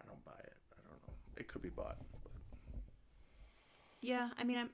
[0.00, 0.52] I don't buy it.
[0.72, 1.14] I don't know.
[1.36, 1.96] It could be bought.
[2.22, 2.32] But
[4.00, 4.70] Yeah, I mean, I'm.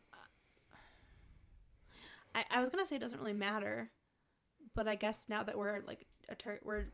[2.35, 3.91] I, I was gonna say it doesn't really matter,
[4.75, 6.87] but I guess now that we're like a tar- we're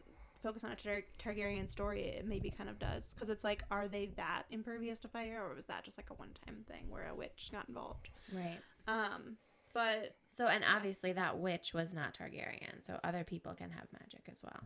[0.43, 3.89] focused on a tar- Targaryen story, it maybe kind of does because it's like, are
[3.89, 7.15] they that impervious to fire, or was that just like a one-time thing where a
[7.15, 8.09] witch got involved?
[8.35, 8.59] Right.
[8.87, 9.37] Um,
[9.75, 14.23] but So, and obviously that witch was not Targaryen, so other people can have magic
[14.31, 14.61] as well.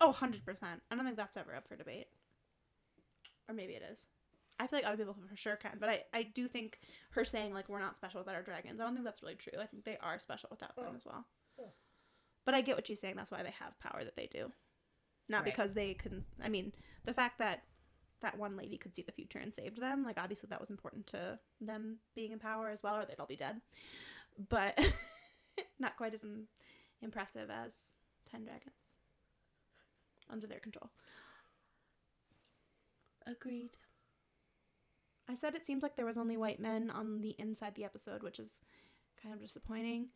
[0.00, 0.82] oh, 100 percent.
[0.90, 2.08] I don't think that's ever up for debate,
[3.48, 4.06] or maybe it is.
[4.58, 6.80] I feel like other people for sure can, but I, I do think
[7.10, 8.80] her saying like we're not special without our dragons.
[8.80, 9.52] I don't think that's really true.
[9.60, 10.96] I think they are special without them Oh.
[10.96, 11.24] as well.
[11.60, 11.72] Oh.
[12.46, 13.16] But I get what she's saying.
[13.16, 14.50] That's why they have power that they do,
[15.28, 15.44] not Right.
[15.46, 16.24] because they couldn't.
[16.42, 16.72] I mean,
[17.04, 17.62] the fact that
[18.20, 21.06] that one lady could see the future and saved them, like obviously that was important
[21.08, 23.60] to them being in power as well, or they'd all be dead.
[24.48, 24.78] But
[25.78, 26.24] not quite as
[27.02, 27.72] impressive as
[28.30, 28.94] ten dragons
[30.30, 30.90] under their control.
[33.26, 33.70] Agreed.
[35.28, 38.22] I said it seems like there was only white men on the inside the episode,
[38.22, 38.52] which is
[39.20, 40.08] kind of disappointing.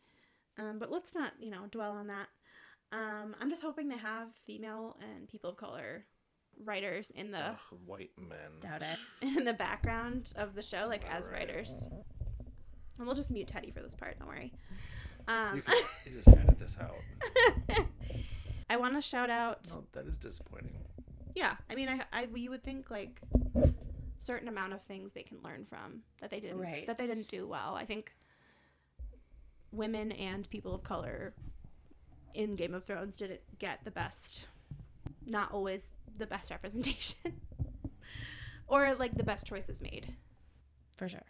[0.57, 2.27] Um, but let's not, you know, dwell on that.
[2.91, 6.05] Um, I'm just hoping they have female and people of color
[6.65, 8.59] writers in the ugh, white men.
[8.59, 8.97] Doubt it.
[9.37, 11.47] in the background of the show, like as Alright.
[11.47, 11.87] writers.
[12.97, 14.19] And we'll just mute Teddy for this part.
[14.19, 14.51] Don't worry.
[15.27, 15.75] Um, You can
[16.05, 16.95] you just edit this out.
[18.69, 19.67] I want to shout out.
[19.69, 20.75] No, that is disappointing.
[21.35, 23.21] Yeah, I mean, I, I you would think like
[24.19, 26.85] certain amount of things they can learn from that they didn't Right.
[26.87, 27.73] that they didn't do well.
[27.75, 28.13] I think
[29.71, 31.33] women and people of color
[32.35, 34.45] in Game of Thrones didn't get the best,
[35.25, 35.81] not always
[36.17, 37.41] the best representation,
[38.67, 40.13] or like the best choices made.
[40.97, 41.23] For sure.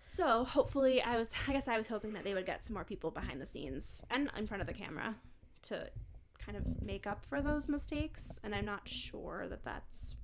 [0.00, 2.84] So hopefully, I was I guess I was hoping that they would get some more
[2.84, 5.14] people behind the scenes and in front of the camera
[5.62, 5.88] to
[6.44, 10.16] kind of make up for those mistakes, and I'm not sure that that's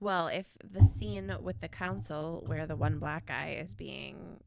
[0.00, 4.40] Well, if the scene with the council where the one black guy is being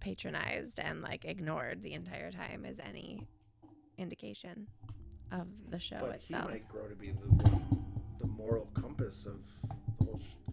[0.00, 3.26] patronized and like ignored the entire time is any
[3.98, 4.66] indication
[5.32, 6.50] of the show but he itself.
[6.50, 7.60] might grow to be the
[8.18, 9.36] the moral compass of
[9.98, 10.52] the whole sh-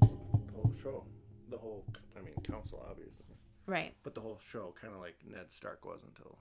[0.00, 1.04] the whole show.
[1.50, 1.84] The whole,
[2.16, 3.26] I mean, council obviously,
[3.66, 3.92] Right.
[4.04, 6.38] but the whole show, kind of like Ned Stark was until.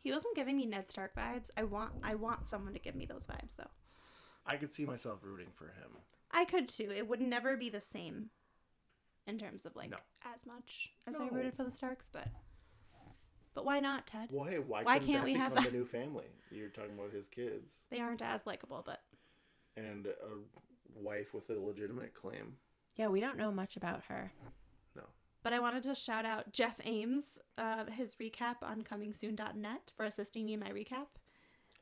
[0.00, 1.50] He wasn't giving me Ned Stark vibes.
[1.56, 3.70] I want I want someone to give me those vibes though.
[4.46, 5.98] I could see myself rooting for him.
[6.32, 6.90] I could too.
[6.94, 8.30] It would never be the same
[9.28, 9.96] in terms of like No.
[10.34, 11.30] as much as I No.
[11.30, 12.28] rooted for the Starks, but
[13.54, 14.28] but why not, Ted?
[14.30, 15.72] Well, hey, why, Why couldn't can't that we have become that?
[15.72, 16.26] the new family?
[16.52, 19.02] You're talking about his kids They aren't as likable, but
[19.76, 20.14] and a
[20.94, 22.56] wife with a legitimate claim.
[22.96, 24.32] Yeah, we don't know much about her.
[24.94, 25.02] No.
[25.42, 30.46] But I wanted to shout out Jeff Ames, uh, his recap on comingsoon.net for assisting
[30.46, 31.06] me in my recap.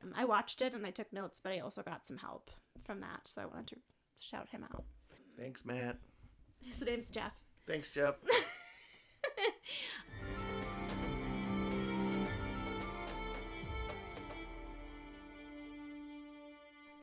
[0.03, 2.51] Um, I watched it and I took notes, but I also got some help
[2.83, 3.75] from that, so I wanted to
[4.19, 4.85] shout him out.
[5.37, 5.97] Thanks, Matt.
[6.61, 7.33] His name's Jeff.
[7.65, 8.15] Thanks, Jeff.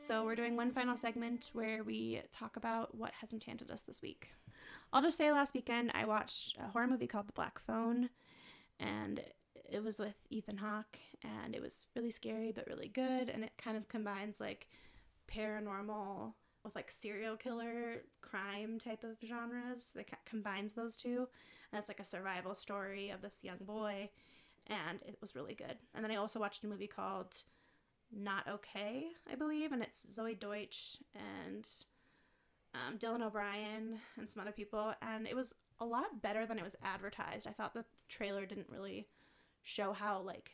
[0.07, 4.03] So we're doing one final segment where we talk about what has enchanted us this
[4.03, 4.29] week.
[4.93, 8.11] I'll just say last weekend I watched a horror movie called The Black Phone,
[8.79, 9.19] and
[9.67, 13.53] it was with Ethan Hawke, and it was really scary but really good, and it
[13.57, 14.67] kind of combines like
[15.27, 16.33] paranormal
[16.65, 19.91] with like serial killer crime type of genres.
[19.95, 21.27] That co- combines those two,
[21.71, 24.09] and it's like a survival story of this young boy,
[24.67, 25.77] and it was really good.
[25.93, 27.37] And then I also watched a movie called
[28.11, 31.67] not okay, I believe, and it's Zoey Deutch and
[32.73, 36.63] um, Dylan O'Brien and some other people, and it was a lot better than it
[36.63, 37.47] was advertised.
[37.47, 39.07] I thought the trailer didn't really
[39.63, 40.51] show how like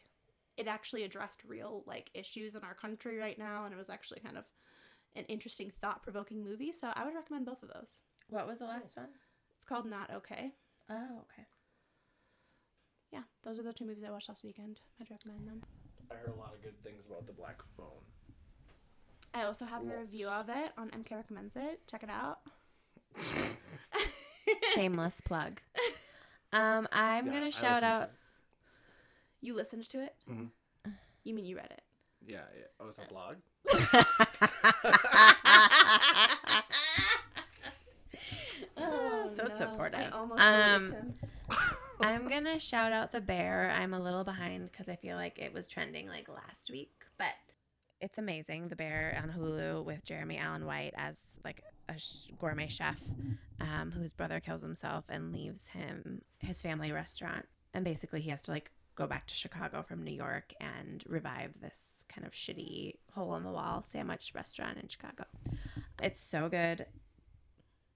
[0.57, 4.19] it actually addressed real like issues in our country right now, and it was actually
[4.19, 4.45] kind of
[5.15, 6.71] an interesting, thought-provoking movie.
[6.71, 8.03] So I would recommend both of those.
[8.29, 9.09] What was the last one?
[9.55, 10.51] It's called Not Okay.
[10.89, 11.45] Oh, okay.
[13.11, 14.79] Yeah, those are the two movies I watched last weekend.
[14.99, 15.61] I'd recommend them.
[16.09, 18.03] I heard a lot of good things about the Black Phone.
[19.33, 21.81] I also have a review of it on MK Recommends It.
[21.89, 22.39] Check it out.
[24.73, 25.61] Shameless plug.
[26.53, 28.11] Um, I'm Yeah, gonna shout listened to out.
[29.39, 30.15] You listened to it?
[30.29, 30.49] Mhm.
[31.23, 31.81] You mean you read it?
[32.25, 32.65] Yeah, yeah.
[32.79, 33.37] Oh, it's a blog.
[38.77, 39.99] Oh, so supportive.
[40.37, 40.93] I um,
[42.01, 43.71] I'm gonna shout out the bear.
[43.75, 47.33] I'm a little behind because I feel like it was trending like last week, but
[47.99, 48.69] it's amazing.
[48.69, 52.99] The bear on Hulu with Jeremy Allen White as like a sh- gourmet chef,
[53.59, 58.41] um, whose brother kills himself and leaves him his family restaurant, and basically he has
[58.43, 58.71] to like
[59.01, 63.43] go back to Chicago from New York and revive this kind of shitty hole in
[63.43, 65.25] the wall sandwich restaurant in Chicago.
[66.01, 66.85] It's so good.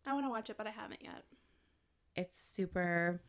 [0.06, 1.24] I want to watch it, but I haven't yet.
[2.16, 3.22] it's super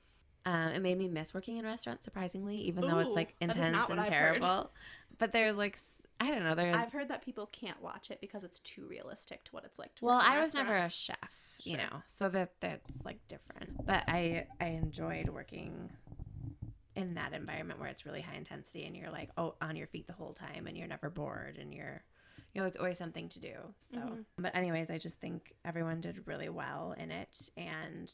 [0.47, 4.01] um, it made me miss working in restaurants surprisingly even though it's like intense and
[4.01, 4.41] I've heard.
[4.41, 4.71] terrible
[5.19, 5.79] but there's like
[6.21, 9.43] I don't know there's I've heard that people can't watch it because it's too realistic
[9.45, 11.17] to what it's like to well work in a i was never a chef
[11.65, 15.91] you know so that that's like different but i i enjoyed working
[16.97, 20.07] in that environment where it's really high intensity and you're like oh on your feet
[20.07, 22.03] the whole time and you're never bored and you're
[22.55, 23.53] you know there's always something to do
[23.93, 24.25] so Mhm.
[24.39, 28.11] but anyways i just think everyone did really well in it and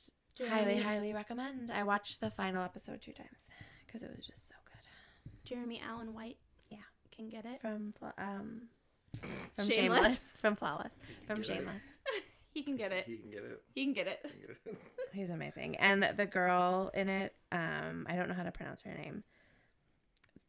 [0.48, 3.48] highly highly recommend i watched the final episode two times
[3.86, 6.38] because it was just so good Jeremy Allen White.
[6.70, 6.78] Yeah.
[7.14, 7.60] can get it.
[7.60, 8.62] from um
[9.56, 9.74] from Shameless.
[10.00, 10.92] shameless, from flawless
[11.26, 11.82] from shameless
[12.53, 13.07] He can get it.
[13.07, 13.62] He can get it.
[13.74, 14.20] He can get it.
[14.23, 14.79] Can get it.
[15.12, 18.95] he's amazing and the girl in it um i don't know how to pronounce her
[18.95, 19.23] name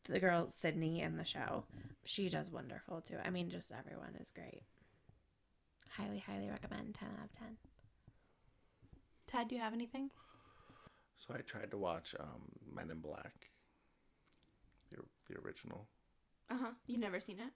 [0.05, 1.65] the girl sydney in the show
[2.05, 4.63] she does wonderful too i mean just everyone is great
[5.89, 7.57] highly highly recommend 10 out of 10
[9.33, 10.11] Tad, do you have anything?
[11.17, 12.43] So I tried to watch um,
[12.75, 13.49] Men in Black,
[14.91, 14.97] the,
[15.27, 15.87] the original.
[16.51, 16.71] Uh huh.
[16.85, 17.51] You've never seen it?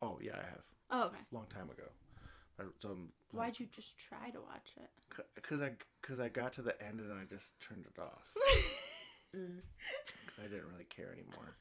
[0.00, 0.62] Oh yeah, I have.
[0.90, 1.18] Oh, okay.
[1.30, 1.84] Long time ago.
[2.60, 4.90] I, so, um, Why'd you just try to watch it?
[5.34, 8.22] Because I because I got to the end and I just turned it off
[9.32, 11.56] because I didn't really care anymore.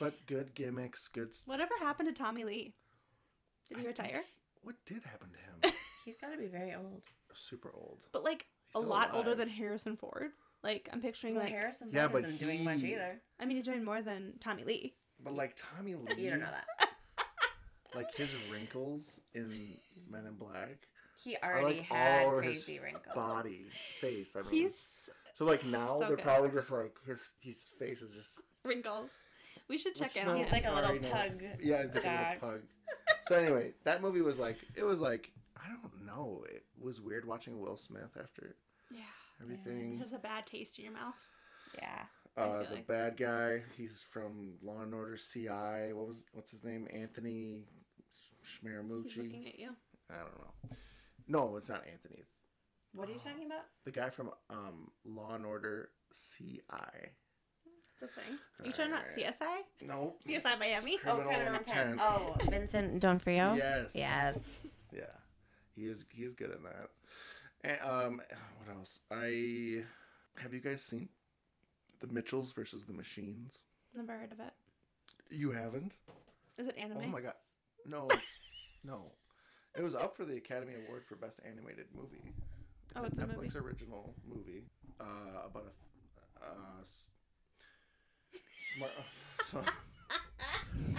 [0.00, 1.34] but good gimmicks, good.
[1.46, 2.74] Whatever happened to Tommy Lee?
[3.68, 4.22] Did he I think- retire?
[4.62, 5.74] What did happen to him?
[6.04, 7.02] he's got to be very old
[7.34, 7.98] Super old.
[8.12, 10.30] But like a still lot older than Harrison Ford.
[10.62, 13.44] Like I'm picturing like harrison Yeah, Ford but isn't doing he- much much either I
[13.46, 14.94] mean he's doing more than Tommy Lee.
[15.24, 16.66] But like Tommy Lee, you don't know that
[17.94, 19.76] like his wrinkles in
[20.10, 20.78] Men in Black,
[21.22, 23.66] he already like had all crazy his wrinkles body,
[24.00, 24.36] face.
[24.36, 24.92] I mean, He's
[25.36, 26.24] so like now so they're good.
[26.24, 29.10] probably just like his his face is just wrinkles.
[29.68, 30.36] We should check Which in on.
[30.38, 31.10] He's like a little sorry, no.
[31.10, 32.60] pug yeah, it's like a little pug.
[33.22, 36.44] So anyway, that movie was like it was like I don't know.
[36.50, 38.56] It was weird watching Will Smith after
[38.90, 39.00] yeah.
[39.40, 39.98] everything.
[39.98, 41.14] There's a bad taste in your mouth.
[41.76, 42.02] yeah
[42.36, 45.92] Uh, the like- bad guy, he's from Law and Order CI.
[45.92, 46.88] What was what's his name?
[46.92, 47.62] Anthony
[48.42, 49.16] He's Schmaramucci.
[49.16, 49.70] looking at you.
[50.10, 50.76] I don't know.
[51.28, 52.16] No, it's not Anthony.
[52.20, 52.30] It's
[52.94, 56.60] what are you talking about the guy from um, Law and Order CI.
[57.94, 58.38] It's a thing.
[58.60, 59.34] Are you talking about Alright.
[59.80, 59.86] CSI?
[59.86, 60.20] Nope.
[60.28, 60.98] CSI Miami?
[60.98, 62.00] Criminal Intent.
[62.02, 63.92] oh vincent donofrio Yes.
[63.94, 65.02] yes Yeah,
[65.74, 66.04] he is.
[66.12, 66.90] He is good in that.
[67.64, 68.20] And um,
[68.58, 68.98] what else?
[69.10, 69.84] I
[70.36, 71.08] have you guys seen
[72.00, 73.60] the Mitchells versus the Machines?
[73.94, 74.52] Never heard of it.
[75.30, 75.96] You haven't?
[76.58, 76.98] Is it anime?
[77.04, 77.34] Oh my god,
[77.86, 78.08] no,
[78.84, 79.12] no.
[79.76, 82.22] It was up for the Academy Award for Best Animated Movie.
[82.24, 83.58] It's Oh, a it's a Netflix movie.
[83.58, 84.64] original movie
[85.00, 85.04] uh,
[85.46, 85.64] about
[86.42, 87.08] a uh, s-
[88.76, 88.90] smart.
[89.50, 89.62] so-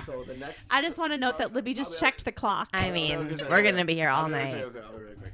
[0.06, 0.68] So the next.
[0.72, 2.70] I just want to note I'll- that Libby just checked the clock.
[2.74, 4.72] I mean, I'll we're gonna be here all be really night.
[4.72, 5.34] quick, I'll be really quick.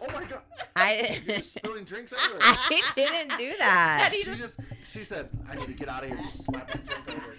[0.00, 0.42] Oh my god!
[0.76, 2.38] I You're spilling drinks everywhere.
[2.42, 4.10] I didn't do that.
[4.10, 6.68] Teddy she just- just she said, "I need to get out of here." Just slap
[6.68, 7.34] my drink over.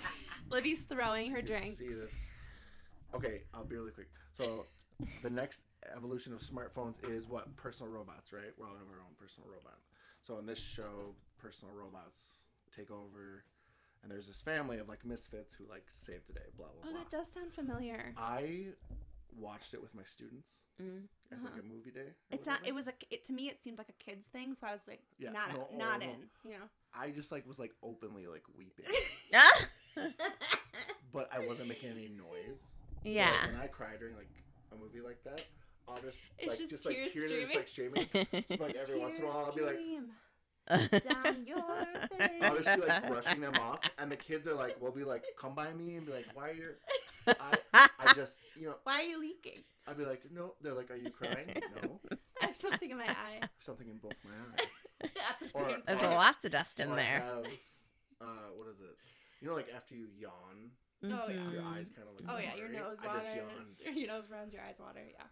[0.49, 1.75] Libby's throwing her drink.
[1.75, 2.11] See this?
[3.15, 4.09] Okay, I'll be really quick.
[4.37, 4.65] So,
[5.23, 5.63] the next
[5.95, 8.51] evolution of smartphones is what personal robots, right?
[8.57, 9.77] We're all have our own personal robot.
[10.21, 12.19] So in this show, personal robots
[12.75, 13.43] take over,
[14.01, 16.47] and there's this family of like misfits who like save the day.
[16.57, 16.99] Blah blah Oh, blah.
[17.01, 18.13] that does sound familiar.
[18.17, 18.67] I
[19.37, 21.03] watched it with my students Mm.
[21.31, 21.61] as like Uh-huh.
[21.61, 22.01] a movie day.
[22.01, 22.65] or It's not.
[22.65, 22.93] It was a.
[23.11, 24.55] It to me, it seemed like a kids thing.
[24.55, 26.05] So I was like, Yeah, not no, oh, not no.
[26.07, 26.29] in.
[26.43, 26.65] You know.
[26.93, 28.85] I just like was like openly like weeping,
[31.13, 32.61] but I wasn't making any noise.
[33.05, 33.45] So, like, yeah.
[33.47, 34.29] when I cry during like
[34.71, 35.41] a movie like that,
[35.87, 38.07] I'll just It's like just just, like tears tears just like streaming.
[38.13, 39.75] Just, like every once in a while, I'll be like,
[40.67, 41.59] Tear stream down your
[42.41, 45.23] I'll just be like brushing them off, and the kids are like, will be like,
[45.39, 46.69] come by me and be like, why are you?
[47.27, 47.57] I,
[47.99, 49.61] I just, you know, Why are you leaking?
[49.87, 50.55] I'd be like, no.
[50.61, 51.53] They're like, are you crying?
[51.83, 51.99] No.
[52.41, 53.41] I have something in my eye.
[53.59, 55.51] Something in both my eyes.
[55.53, 56.11] Or- There's time.
[56.13, 57.19] lots of dust in Or I there.
[57.19, 57.45] have,
[58.21, 58.25] uh,
[58.55, 58.97] what is it?
[59.41, 60.71] You know, like after you yawn,
[61.11, 61.51] Oh, yeah.
[61.51, 62.25] your eyes kind of like.
[62.29, 63.25] Oh yeah, your nose waters.
[63.95, 64.53] Your nose runs.
[64.53, 65.01] Your eyes water.
[65.11, 65.23] Yeah.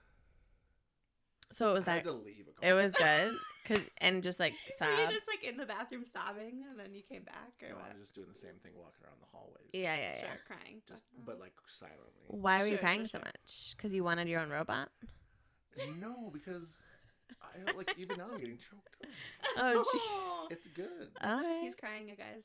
[1.52, 2.10] So it was I had that.
[2.10, 2.48] to leave.
[2.50, 3.34] A couple It was good,
[3.66, 5.12] cause and just like Were you sob.
[5.14, 7.86] just like in the bathroom sobbing, and then you came back, or No, what?
[7.86, 9.70] I was just doing the same thing, walking around the hallways.
[9.72, 10.48] Yeah, yeah, Sure, yeah.
[10.48, 10.82] crying.
[10.88, 12.26] Just, uh, but like silently.
[12.28, 13.26] Why were you crying sure, so sure.
[13.26, 13.76] much?
[13.78, 14.90] Cause you wanted your own robot.
[16.00, 16.84] No, because
[17.42, 19.10] I don't like even now I'm getting choked up.
[19.58, 21.10] Oh, It's good.
[21.22, 21.62] All right.
[21.64, 22.44] He's crying, you guys.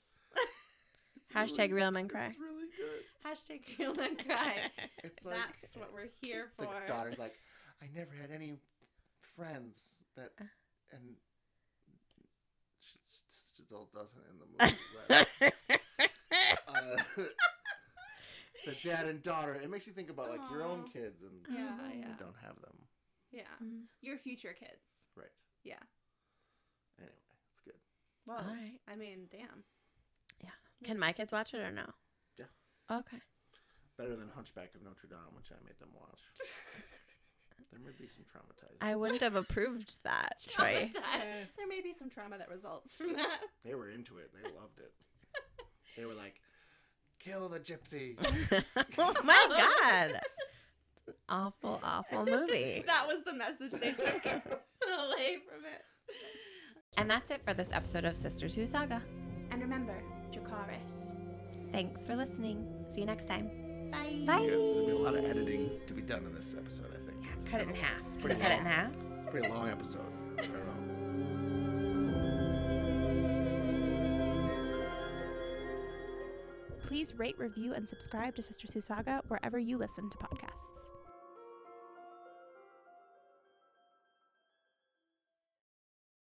[1.35, 2.27] It's Hashtag real men cry.
[2.27, 3.05] It's really good.
[3.27, 4.55] Hashtag real men cry.
[5.05, 6.87] It's like That's what we're here the for.
[6.87, 7.35] daughter's like,
[7.83, 8.55] I never had any
[9.37, 10.45] friends that, Uh.
[10.93, 11.03] and
[12.81, 12.99] she
[13.63, 14.77] still doesn't in the movie.
[15.09, 15.29] But,
[16.69, 17.23] uh,
[18.67, 19.55] the dad and daughter.
[19.55, 22.57] It makes you think about like your own kids and Yeah, you yeah, don't have
[22.61, 22.77] them.
[23.31, 23.43] yeah.
[23.63, 23.83] Mm.
[24.03, 24.83] Your future kids.
[25.17, 25.27] Right.
[25.65, 25.75] Yeah.
[26.99, 27.13] Anyway,
[27.53, 27.75] it's good.
[28.27, 28.79] Well, All right.
[28.89, 29.65] I mean, damn.
[30.81, 30.89] Yeah.
[30.89, 31.85] Can my kids watch it or no?
[32.39, 32.47] Yeah.
[32.99, 33.19] Okay.
[33.97, 36.21] Better than Hunchback of Notre Dame, which I made them watch.
[37.73, 38.77] there may be some traumatizing.
[38.81, 40.93] I wouldn't have approved that choice.
[40.93, 41.57] Traumatized.
[41.57, 43.41] There may be some trauma that results from that.
[43.65, 44.31] They were into it.
[44.33, 44.93] They loved it.
[45.97, 46.41] they were like,
[47.19, 48.17] "Kill the gypsy."
[48.99, 50.21] oh my god.
[51.29, 52.85] Awful, awful movie.
[52.87, 55.83] that was the message they took away from it.
[56.97, 59.03] And that's it for this episode of Sisters Who Saga.
[59.51, 59.95] And remember,
[60.59, 61.15] Dracarys.
[61.73, 62.67] Thanks for listening.
[62.93, 63.51] See you next time.
[63.91, 64.23] Bye.
[64.27, 64.41] Bye.
[64.43, 66.87] Yeah, there's gonna be a lot of editing to be done in this episode.
[66.93, 67.25] I think.
[67.33, 68.03] It's Cut it in half.
[68.07, 68.93] It's pretty we cut it in half?
[68.93, 70.01] It's a pretty long episode.
[70.39, 70.75] I don't know.
[76.83, 80.91] Please rate, review, and subscribe to Sisters Who Saga wherever you listen to podcasts.